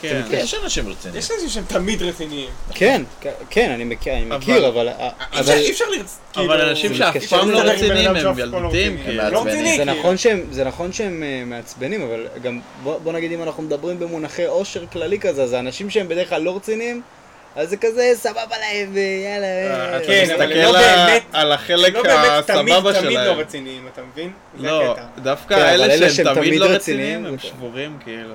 [0.00, 0.22] כן.
[0.30, 1.18] יש אנשים רציניים.
[1.18, 2.48] יש אנשים שהם תמיד רציניים.
[2.74, 3.02] כן,
[3.50, 4.24] כן, אני מכיר, אני
[4.66, 4.88] אבל...
[4.88, 4.98] אי
[5.32, 6.18] אבל אפשר- אי אפשר לרצ...
[6.32, 8.30] כאילו, אבל אנשים זה שאף פעם לא רציניים הם לא
[8.68, 8.96] רציני.
[9.04, 9.22] כאילו.
[9.22, 9.76] הם לא מעצבנים.
[9.76, 9.98] זה כאילו.
[10.00, 14.44] נכון שהם, זה נכון שהם אה, מעצבנים, אבל גם, בוא, נגיד אם אנחנו מדברים במונחי
[14.44, 17.02] עושר כללי כזה, אז האנשים שהם בדרך כלל לא רציניים,
[17.58, 19.46] אז זה כזה סבבה להם, ויאללה.
[19.46, 23.18] אה, אה, אתה כן, אבל מסתכל לא על- באמת- על החלק לא תמיד הסבבה תמיד
[23.18, 23.38] לא שלהם.
[23.38, 24.32] רציניים, אתה מבין?
[24.58, 24.96] לא.
[25.22, 28.34] דווקא כן, אלה שהם תמיד לא רציניים, הם שבורים כאילו.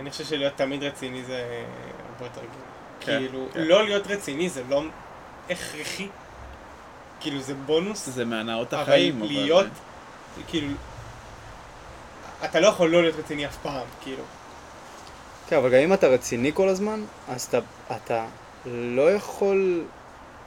[0.00, 1.44] אני חושב שלהיות תמיד רציני זה
[2.12, 2.62] הרבה יותר גרוע.
[3.00, 3.60] כן, כאילו, כן.
[3.60, 4.82] לא להיות רציני זה לא
[5.50, 6.08] הכרחי.
[7.20, 8.06] כאילו, זה בונוס.
[8.08, 9.18] זה מהנאות החיים.
[9.22, 9.66] אבל- להיות,
[10.48, 10.72] כאילו,
[12.44, 14.22] אתה לא יכול לא להיות רציני אף פעם, כאילו.
[15.48, 17.58] כן, אבל גם אם אתה רציני כל הזמן, אז אתה,
[17.96, 18.24] אתה
[18.66, 19.84] לא יכול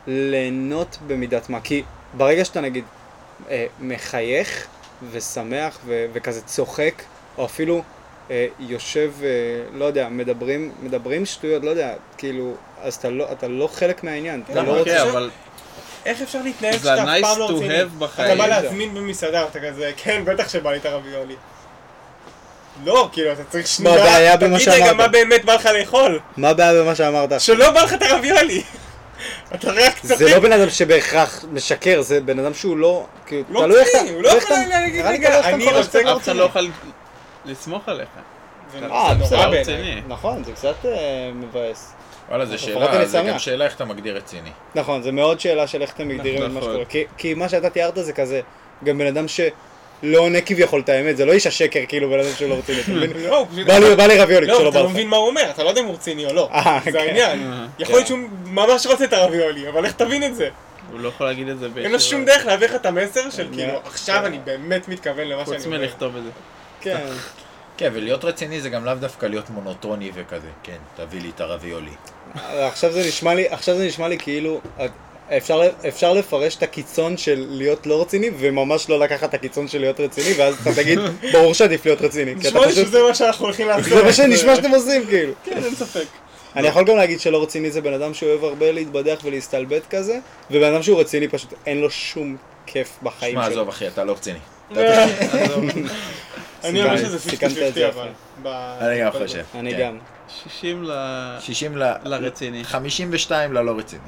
[0.08, 1.62] ליהנות במידת מה.
[1.62, 1.84] כי
[2.18, 2.84] ברגע שאתה נגיד
[3.50, 4.68] אה, מחייך
[5.12, 6.94] ושמח ו- וכזה צוחק,
[7.38, 7.82] או אפילו
[8.32, 9.28] אה, יושב, אה,
[9.74, 14.44] לא יודע, מדברים, מדברים שטויות, לא יודע, כאילו, אז אתה לא, אתה לא חלק מהעניין.
[14.52, 14.64] אתה?
[14.64, 15.04] לא כן, רוצה...
[15.04, 15.30] אבל
[16.06, 17.80] איך אפשר להתנהג זה כשאתה אף ה-nice פעם לא to רציני?
[17.82, 18.38] have אתה בחיים.
[18.38, 21.36] בא להזמין במסעדה, אתה כזה, כן, בטח שבא לי את הרביולי.
[22.86, 24.96] לא, כאילו, אתה צריך מה הבעיה שנייה, במה תגיד רגע שאמרת?
[24.96, 26.20] מה באמת בא לך לאכול.
[26.38, 27.42] מה הבעיה במה שאמרת?
[27.42, 28.64] שלא בא לך את הרביולי.
[29.56, 30.16] אתה רק צוחק.
[30.16, 33.06] זה לא בן אדם שבהכרח משקר, זה בן אדם שהוא לא...
[33.26, 33.76] כאילו, לא.
[33.82, 36.68] רציני, הוא לא איך יכול להגיד, רגע, אתה אני רוצה אף אחד לא יכול
[37.46, 38.08] לסמוך עליך.
[38.80, 39.56] זה אה, בסדר, לא.
[39.60, 40.02] רציני.
[40.08, 41.94] נכון, זה קצת אה, מבאס.
[42.30, 43.32] וואלה, זו שאלה, זה שמח.
[43.34, 44.50] גם שאלה איך אתה מגדיר רציני.
[44.76, 46.70] נכון, זה מאוד שאלה של איך אתם מגדירים את מה נכון.
[46.72, 46.86] שקורה.
[46.86, 48.42] כי- כי מה שאתה תיארת זה כזה,
[48.84, 49.28] גם בן אדם
[50.02, 52.80] שלא עונה כביכול את האמת, זה לא איש השקר כאילו בן אדם שהוא לא רציני,
[52.82, 53.12] אתה מבין?
[53.30, 54.92] לא, בא לי- בא רביולי לא, כשלא אתה בא לא לך.
[54.92, 56.50] מבין מה הוא אומר, אתה לא יודע אם הוא רציני או לא.
[56.54, 56.98] אה, זה כן.
[56.98, 57.52] העניין.
[57.54, 60.50] אה, יכול להיות שהוא ממש רוצה את הרביולי, אבל איך תבין את זה?
[60.92, 63.48] הוא לא יכול להגיד את זה אין לו שום דרך להעביר לך את המסר של
[63.48, 63.54] כן.
[63.56, 65.78] כאילו, עכשיו אני באמת מתכוון למה שאני חוץ אומר.
[65.80, 66.30] מלכתוב את זה.
[66.82, 66.98] כן.
[67.78, 70.48] כן, ולהיות רציני זה גם לאו דווקא להיות מונוטוני וכזה.
[70.64, 71.92] כן, תביא לי את הרביולי.
[72.46, 74.62] עכשיו זה נשמע לי, עכשיו זה נשמע לי כאילו,
[75.38, 79.80] אפשר, אפשר לפרש את הקיצון של להיות לא רציני, וממש לא לקחת את הקיצון של
[79.80, 81.00] להיות רציני, ואז אתה תגיד,
[81.34, 82.36] ברור שעדיף להיות רציני.
[82.36, 83.94] נשמע לי שזה מה שאנחנו הולכים לעשות.
[83.94, 85.34] זה מה שנשמע שאתם עושים, כאילו.
[85.46, 86.06] כן, אין ספק.
[86.56, 90.20] אני יכול גם להגיד שלא רציני זה בן אדם שאוהב הרבה להתבדח ולהסתלבט כזה,
[90.52, 93.54] ובן אדם שהוא רציני פשוט אין לו שום כיף בחיים שמע, שלו.
[93.54, 94.40] עזוב אחי, אתה לא רציני.
[96.64, 98.08] אני אומר שזה סיכמת את 50-50 זה אבל.
[98.80, 99.44] אני גם חושב.
[99.56, 99.80] אני כן.
[99.80, 99.98] גם.
[100.44, 100.92] 60 ל...
[101.40, 101.94] 60 ל...
[102.04, 102.64] לרציני.
[102.64, 104.02] 52 ללא רציני.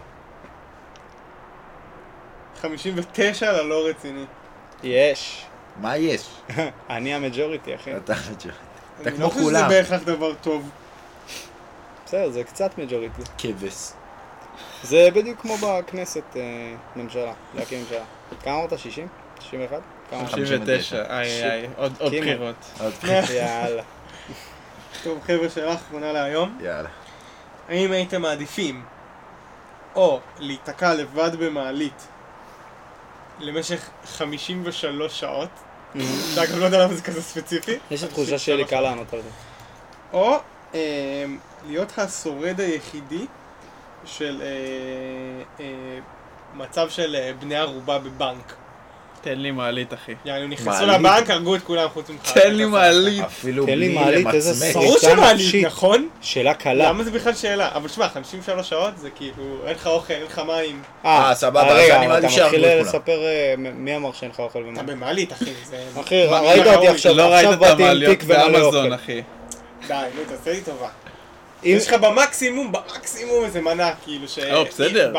[2.63, 4.25] 59 ללא רציני.
[4.83, 5.45] יש.
[5.81, 6.29] מה יש?
[6.89, 7.97] אני המג'וריטי, אחי.
[7.97, 9.69] אתה אתה אני כמו לא חושב שזה כולם.
[9.69, 10.69] בהכרח דבר טוב.
[12.05, 13.21] בסדר, זה קצת מג'וריטי.
[13.37, 13.91] כבש.
[14.83, 16.41] זה בדיוק כמו בכנסת, אה,
[16.95, 18.03] ממשלה, להקים ממשלה.
[18.43, 18.79] כמה אמרת?
[18.79, 19.07] 60?
[19.39, 19.79] 61?
[20.09, 20.27] כמה?
[20.27, 21.93] 59, איי איי, עוד.
[21.93, 22.79] בחירות.
[23.33, 23.83] יאללה.
[25.03, 26.57] טוב, חבר'ה, שאלה אחרונה להיום.
[26.61, 26.89] יאללה.
[27.69, 28.83] האם הייתם מעדיפים
[29.95, 32.07] או להיתקע לבד במעלית
[33.39, 35.49] למשך 53 שעות,
[36.35, 39.21] שאגב לא יודע למה זה כזה ספציפי, יש לי תחושה שיהיה לי קל לענות על
[39.21, 39.29] זה.
[40.13, 40.35] או
[40.75, 41.25] אה,
[41.67, 43.25] להיות השורד היחידי
[44.05, 45.99] של אה, אה,
[46.53, 48.53] מצב של אה, בני ערובה בבנק.
[49.23, 50.11] תן לי מעלית אחי.
[50.25, 50.85] יענו, נכנסו?
[50.85, 52.31] לבנק, הרגו את כולם חוץ ממך.
[52.31, 53.23] תן לי מעלית.
[53.25, 54.75] אפילו תן לי בלי מעלית, איזה למצמץ.
[54.75, 55.65] ברור סריטה שמעלית, נפשית.
[55.65, 56.09] נכון?
[56.21, 56.89] שאלה קלה.
[56.89, 57.69] למה זה בכלל שאלה?
[57.75, 60.81] אבל שמע, 53 שעות זה כאילו, אין לך אוכל, אין לך מים.
[61.05, 62.85] אה, סבבה, אז רגע, אני מעדיף אתה מתחיל את כולם.
[62.85, 64.73] לספר אה, מי אמר שאין לך אוכל ומה.
[64.81, 65.51] אתה במעלית, אחי.
[65.99, 66.87] אחי, ראית אותי?
[66.87, 68.89] עכשיו, לא עכשיו את באתי עם תיק ומלא אוכל.
[69.87, 70.87] די, נו, תעשה לי טובה.
[71.65, 74.39] אם- יש לך במקסימום, במקסימום איזה מנה, כאילו, ש...
[74.39, 75.13] לא, בסדר.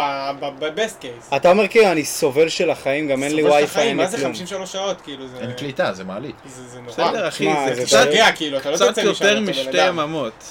[0.59, 1.31] בבסט קייס.
[1.37, 4.17] אתה אומר כאילו אני סובל של החיים, גם אין לי וי-פיי, אין מה לי זה
[4.17, 4.27] כלום.
[4.33, 5.37] 53 שעות, כאילו, זה...
[5.41, 6.37] אין קליטה, זה מעלית.
[6.47, 6.93] זה זה נורא.
[6.93, 9.51] בסדר אחי, זה זה קצת משגע, כאילו, אתה לא קצת תצא משם, יותר אתה בן
[9.51, 9.99] משתי אדם.
[9.99, 10.45] יממות.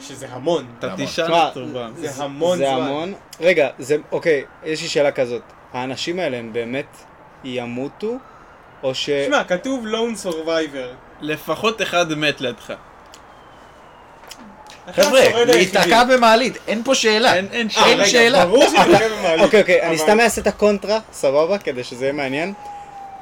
[0.00, 0.66] שזה המון.
[0.78, 1.92] אתה תשמע, מסורבם.
[1.96, 2.82] זה המון זה זמן.
[2.82, 3.14] המון.
[3.40, 5.42] רגע, זה, אוקיי, יש לי שאלה כזאת.
[5.72, 6.96] האנשים האלה הם באמת
[7.44, 8.16] ימותו,
[8.82, 9.10] או ש...
[9.10, 10.94] תשמע, כתוב lone survivor.
[11.20, 12.72] לפחות אחד מת לידך.
[14.92, 15.44] חבר'ה.
[15.44, 17.34] להיתקע במעלית, אין פה שאלה.
[17.34, 17.68] אין
[18.06, 18.46] שאלה.
[18.46, 19.44] ברור שתתקע במעלית.
[19.44, 21.58] אוקיי, אוקיי, אני סתם אעשה את הקונטרה, סבבה?
[21.58, 22.52] כדי שזה יהיה מעניין.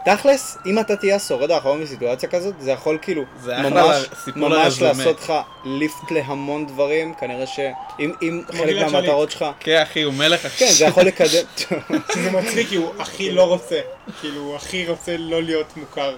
[0.05, 3.97] תכלס, אם אתה תהיה השורד האחרון בסיטואציה כזאת, זה יכול כאילו זה ממש,
[4.36, 4.82] ממש.
[4.82, 5.32] לעשות לך
[5.65, 10.66] ליפט להמון דברים, כנראה שאם אם חלק מהמטרות שלך, כן אחי, הוא מלך אחי.
[10.66, 11.43] כן, זה יכול לקדם,
[12.15, 13.81] שזה מצחיק, כי הוא הכי לא רוצה.
[14.20, 16.15] כאילו, הוא הכי רוצה לא להיות מוכר.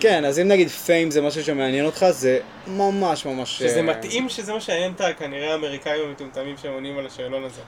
[0.00, 3.58] כן, אז אם נגיד פיים זה משהו שמעניין אותך, זה ממש ממש...
[3.58, 7.60] שזה אה, מתאים שזה מה שעניין את כנראה האמריקאים המטומטמים שעונים על השאלון הזה.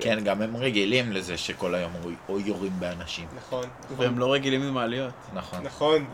[0.00, 1.92] כן, גם הם רגילים לזה שכל היום
[2.28, 3.26] או יורים באנשים.
[3.36, 3.64] נכון,
[3.96, 5.12] והם לא רגילים למעליות.
[5.34, 6.04] נכון, נכון.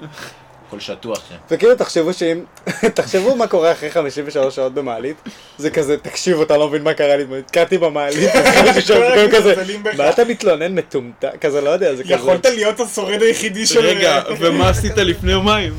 [0.68, 1.34] הכל שטוח שם.
[1.50, 2.44] וכאילו תחשבו שאם,
[2.94, 5.16] תחשבו מה קורה אחרי 53 שעות במעלית,
[5.58, 9.30] זה כזה, תקשיב, אתה לא מבין מה קרה לי, נתקעתי במעלית, אחרי 53 שעות, וכולם
[9.30, 9.54] כזה.
[9.96, 13.80] מה אתה מתלונן מטומטם, כזה לא יודע, זה כזה, יכולת להיות השורד היחידי של...
[13.80, 15.72] רגע, ומה עשית לפני יומיים?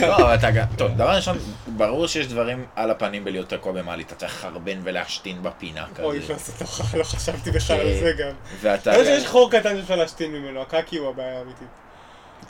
[0.00, 4.14] לא, אתה גם, טוב, דבר ראשון, ברור שיש דברים על הפנים בלהיות תקוע במעלית, אתה
[4.14, 6.32] צריך לחרבן ולהשתין בפינה אוי, כזה.
[6.32, 6.52] לא, זה
[6.92, 8.30] לא- לא חשבתי בכלל על זה גם.
[8.60, 8.90] ואתה...
[8.94, 11.68] אני חושב שיש חור קטן שאפשר להשתין ממנו, הקקי הוא הבעיה האמיתית.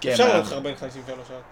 [0.01, 1.43] כן, אפשר לחרבן 53 שעות.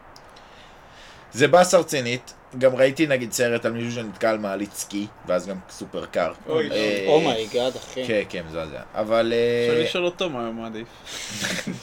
[1.32, 5.56] זה באסה רצינית, גם ראיתי נגיד סרט על מישהו שנתקע על מעלית סקי, ואז גם
[5.70, 6.32] סופר קר.
[6.48, 6.74] אוי, לא.
[6.74, 8.06] אה, oh my God, אחי.
[8.06, 8.80] כן, כן, מזעזע.
[8.94, 9.32] אבל...
[9.66, 10.88] אפשר אה, לשאול אותו מה הוא מעדיף.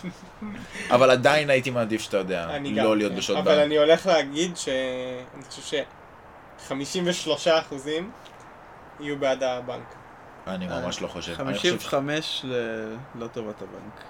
[0.95, 2.85] אבל עדיין הייתי מעדיף שאתה יודע, אני גם.
[2.85, 3.65] לא להיות בשעות אבל בנק.
[3.65, 5.83] אני הולך להגיד שאני חושב
[6.69, 7.29] ש-53
[7.59, 8.11] אחוזים
[8.99, 9.95] יהיו בעד הבנק.
[10.47, 11.41] אני ממש לא חושב.
[11.41, 14.03] אני חושב 55 ל- לא טובת הבנק.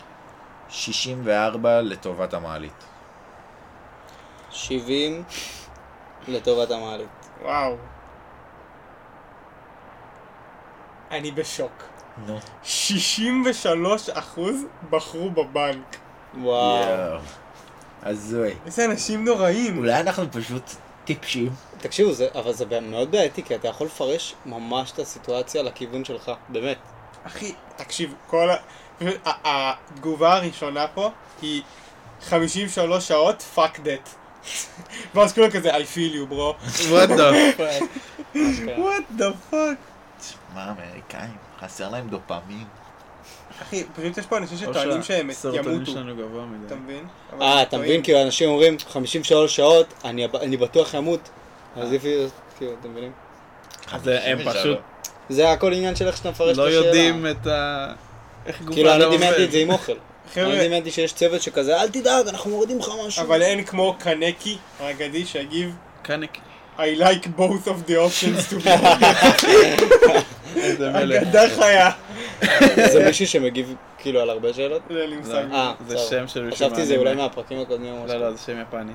[0.69, 2.83] 64 לטובת המעלית.
[4.51, 5.23] 70
[6.27, 7.07] לטובת המעלית.
[7.41, 7.75] וואו.
[11.11, 11.83] אני בשוק.
[12.27, 12.39] נו.
[12.63, 14.55] 63 אחוז
[14.89, 15.95] בחרו בבנק.
[16.41, 17.19] וואו.
[18.03, 18.53] הזוי.
[18.65, 19.77] איזה אנשים נוראים.
[19.77, 20.63] אולי אנחנו פשוט
[21.05, 21.49] טיפשים.
[21.77, 26.31] תקשיבו, זה, אבל זה מאוד בעייתי, כי אתה יכול לפרש ממש את הסיטואציה לכיוון שלך,
[26.49, 26.77] באמת.
[27.23, 28.49] אחי, תקשיב, כל.
[28.49, 28.57] ה-
[29.25, 31.09] התגובה הראשונה פה
[31.41, 31.61] היא
[32.21, 34.09] 53 שעות, fuck that.
[35.15, 36.53] ואז כולם כזה, I feel you, bro.
[36.91, 37.83] what the fuck.
[38.77, 39.77] what the fuck.
[40.55, 41.35] מה, האמריקאים?
[41.61, 42.63] חסר להם דופמין.
[43.61, 45.91] אחי, פשוט יש פה אנשים שטוענים שהם ימותו.
[45.91, 46.65] שלנו גבוה מדי.
[46.67, 47.03] אתה מבין?
[47.41, 47.77] אה, אתה.
[47.77, 48.03] מבין?
[48.03, 51.29] כאילו אנשים אומרים 53 שעות, אני אני בטוח אמות.
[51.75, 52.15] אז לפי,
[52.57, 53.11] כאילו, אתם מבינים?
[53.91, 54.57] אז הם 53.
[54.57, 54.77] פשוט
[55.29, 56.85] זה הכל עניין של איך שאתה מפרש את לא השאלה.
[56.85, 57.87] יודעים את ה...
[58.45, 59.43] איך גוף כאילו, אני האדם דמיינתי עובד.
[59.47, 59.93] את זה עם אוכל.
[60.33, 63.23] חבר'ה, אני דמיינתי שיש צוות שכזה, אל תדאג, אנחנו מורידים לך משהו.
[63.23, 66.37] אבל אין כמו קנקי האגדי שיגיב קאנק.
[66.77, 68.69] I like both of the options to be.
[71.17, 71.91] אגדה חיה.
[72.91, 74.81] זה מישהו שמגיב כאילו על הרבה שאלות?
[74.89, 75.43] אין לי מושג.
[75.51, 75.97] אה, זה.
[75.97, 76.97] שם של מישהו חשבתי זה.
[76.97, 78.19] אולי מהפרקים הקודמים או משהו.
[78.19, 78.91] לא, לא, זה שם יפני.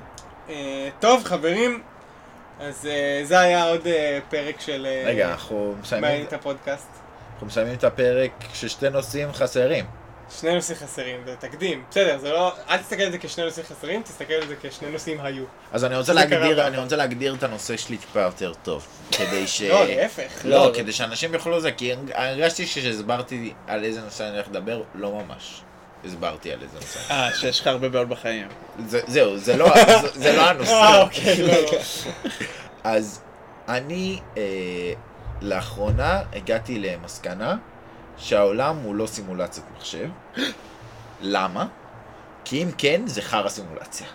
[0.49, 1.81] אה, טוב, חברים,
[2.59, 4.87] אז אה, זה היה עוד אה, פרק של...
[5.05, 6.87] רגע, אנחנו מסיימים את הפודקאסט.
[7.33, 9.85] אנחנו מסיימים את הפרק כששתי נושאים חסרים.
[10.39, 11.83] שני נושאים חסרים, זה תקדים.
[11.91, 12.53] בסדר, זה לא...
[12.69, 15.43] אל תסתכל על זה כשני נושאים חסרים, תסתכל על זה כשני נושאים היו.
[15.71, 16.67] אז אני רוצה להגדיר.
[16.67, 18.87] אני רוצה להגדיר את הנושא שלי טיפה יותר טוב.
[19.11, 19.61] כדי ש...
[19.61, 20.31] לא, להפך.
[20.43, 20.71] לא, לא.
[20.75, 25.61] כדי שאנשים יוכלו לזה, כי הרגשתי שהסברתי על איזה נושא אני הולך לדבר, לא ממש.
[26.05, 26.99] הסברתי על איזה נושא.
[27.13, 28.47] אה, שיש לך הרבה בעיות בחיים.
[28.87, 29.69] זה- זהו, זה לא-
[30.01, 31.01] זה- זה לא אה, הנושא.
[31.01, 31.71] אוקיי, לא, לא.
[32.83, 33.21] אז
[33.67, 34.41] אני אה,
[35.41, 37.55] לאחרונה הגעתי למסקנה
[38.23, 40.09] שהעולם הוא לא סימולציית מחשב.
[41.21, 41.65] למה?
[42.45, 44.07] כי אם כן, זה חרא סימולציה.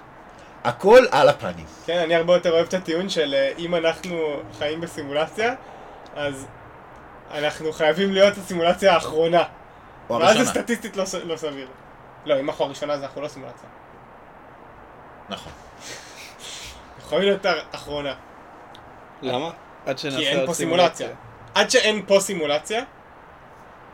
[0.64, 1.66] הכל על הפנים.
[1.86, 4.18] כן, אני הרבה יותר אוהב את הטיעון של אה, אם אנחנו
[4.58, 5.54] חיים בסימולציה,
[6.16, 6.46] אז
[7.34, 9.42] אנחנו חייבים להיות הסימולציה האחרונה.
[10.10, 10.46] או ואז זה הראשונה.
[10.46, 11.68] סטטיסטית לא לא סביר.
[12.26, 13.68] לא, אם אנחנו הראשונה אז אנחנו לא סימולציה.
[15.28, 15.52] נכון.
[17.08, 18.14] חייבים להיות האחרונה.
[19.22, 19.50] למה?
[19.86, 21.08] עד שנעשה כי אין עוד פה סימולציה.
[21.54, 22.84] עד שאין פה סימולציה,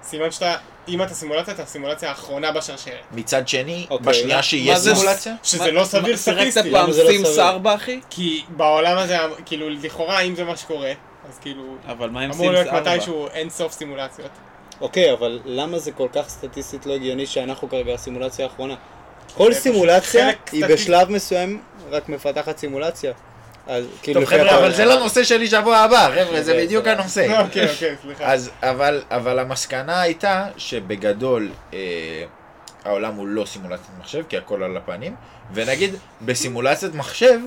[0.06, 0.56] סימן שאתה,
[0.88, 2.94] אם אתה סימולציה, אתה הסימולציה האחרונה בשרשרת.
[3.12, 6.72] מצד שני, אוקיי, בשנייה מה- שיהיה מה זה- סימולציה, שזה לא סביר שיחקת סטטיסטית.
[6.72, 7.42] פעם לא סימס סביר?
[7.48, 8.00] 4, אחי?
[8.10, 9.16] כי בעולם הזה,
[9.46, 10.92] כאילו, לכאורה, אם זה מה שקורה,
[11.28, 12.94] אז כאילו, אבל מה עם אמור סימס להיות 4?
[12.94, 14.30] מתישהו אין סוף סימולציות.
[14.80, 18.74] אוקיי, אבל למה זה כל כך סטטיסטית לא הגיוני שאנחנו כרגע הסימולציה האחרונה?
[19.36, 20.72] כל סימולציה היא סטטיסטי.
[20.72, 23.12] בשלב מסוים רק מפתחת סימולציה.
[23.66, 24.58] אז כאילו טוב חבר'ה.
[24.58, 27.20] אבל זה לא נושא שלי שבוע הבא, חבר'ה, זה זה- בדיוק הנושא.
[27.42, 28.24] אוקיי, אוקיי, סליחה.
[28.32, 31.78] אז, אבל, אבל המסקנה הייתה שבגדול אה,
[32.84, 35.14] העולם הוא לא סימולציית מחשב, כי הכל על הפנים,
[35.54, 37.38] ונגיד בסימולציית מחשב,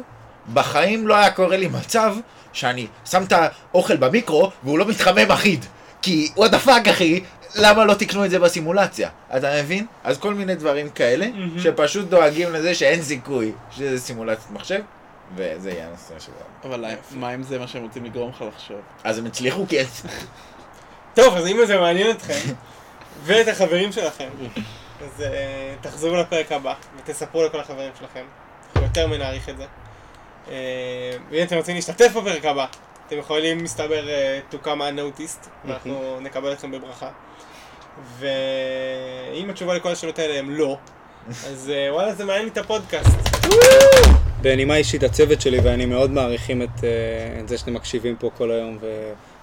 [0.54, 2.16] בחיים לא היה קורה לי מצב
[2.54, 3.34] שאני שם את
[3.72, 5.66] האוכל במיקרו והוא לא מתחמם אחיד.
[6.02, 7.22] כי what the fuck אחי,
[7.56, 9.10] למה לא תקנו את זה בסימולציה?
[9.38, 9.86] אתה מבין?
[10.04, 11.60] אז כל מיני דברים כאלה, מהמם.
[11.60, 14.80] שפשוט דואגים לזה שאין סיכוי שזה סימולציית מחשב,
[15.36, 16.38] וזה יהיה הנושא שלנו.
[16.64, 18.80] אבל מה אם זה מה שהם רוצים לגרום לך לחשוב?
[19.04, 19.88] אז הם הצליחו כי אין
[21.14, 22.54] טוב, אז אם זה מעניין אתכם,
[23.24, 24.30] ואת החברים שלכם,
[25.02, 28.24] אז אה, תחזרו לפרק הבא, ותספרו לכל החברים שלכם.
[28.66, 29.66] אנחנו יותר מנעריך את זה.
[30.50, 32.66] אה, ואם אתם רוצים להשתתף בפרק הבא,
[33.08, 37.10] אתם יכולים, מסתבר, אה, to come unnoticed, ואנחנו נקבל אתכם בברכה.
[38.20, 40.78] ואם התשובה לכל השאלות האלה הם לא,
[41.30, 43.10] אז וואלה, זה מעניין לי את הפודקאסט.
[44.42, 48.52] בנימה אישית הצוות שלי ואני מאוד מעריכים את, אה, את זה שאתם מקשיבים פה כל
[48.52, 48.78] היום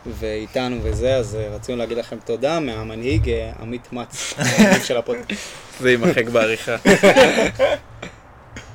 [0.06, 4.34] ואיתנו וזה, אז אה, רצינו להגיד לכם תודה מהמנהיג אה, עמית מצ,
[4.86, 5.40] של הפודקאסט.
[5.80, 6.76] זה יימחק בעריכה.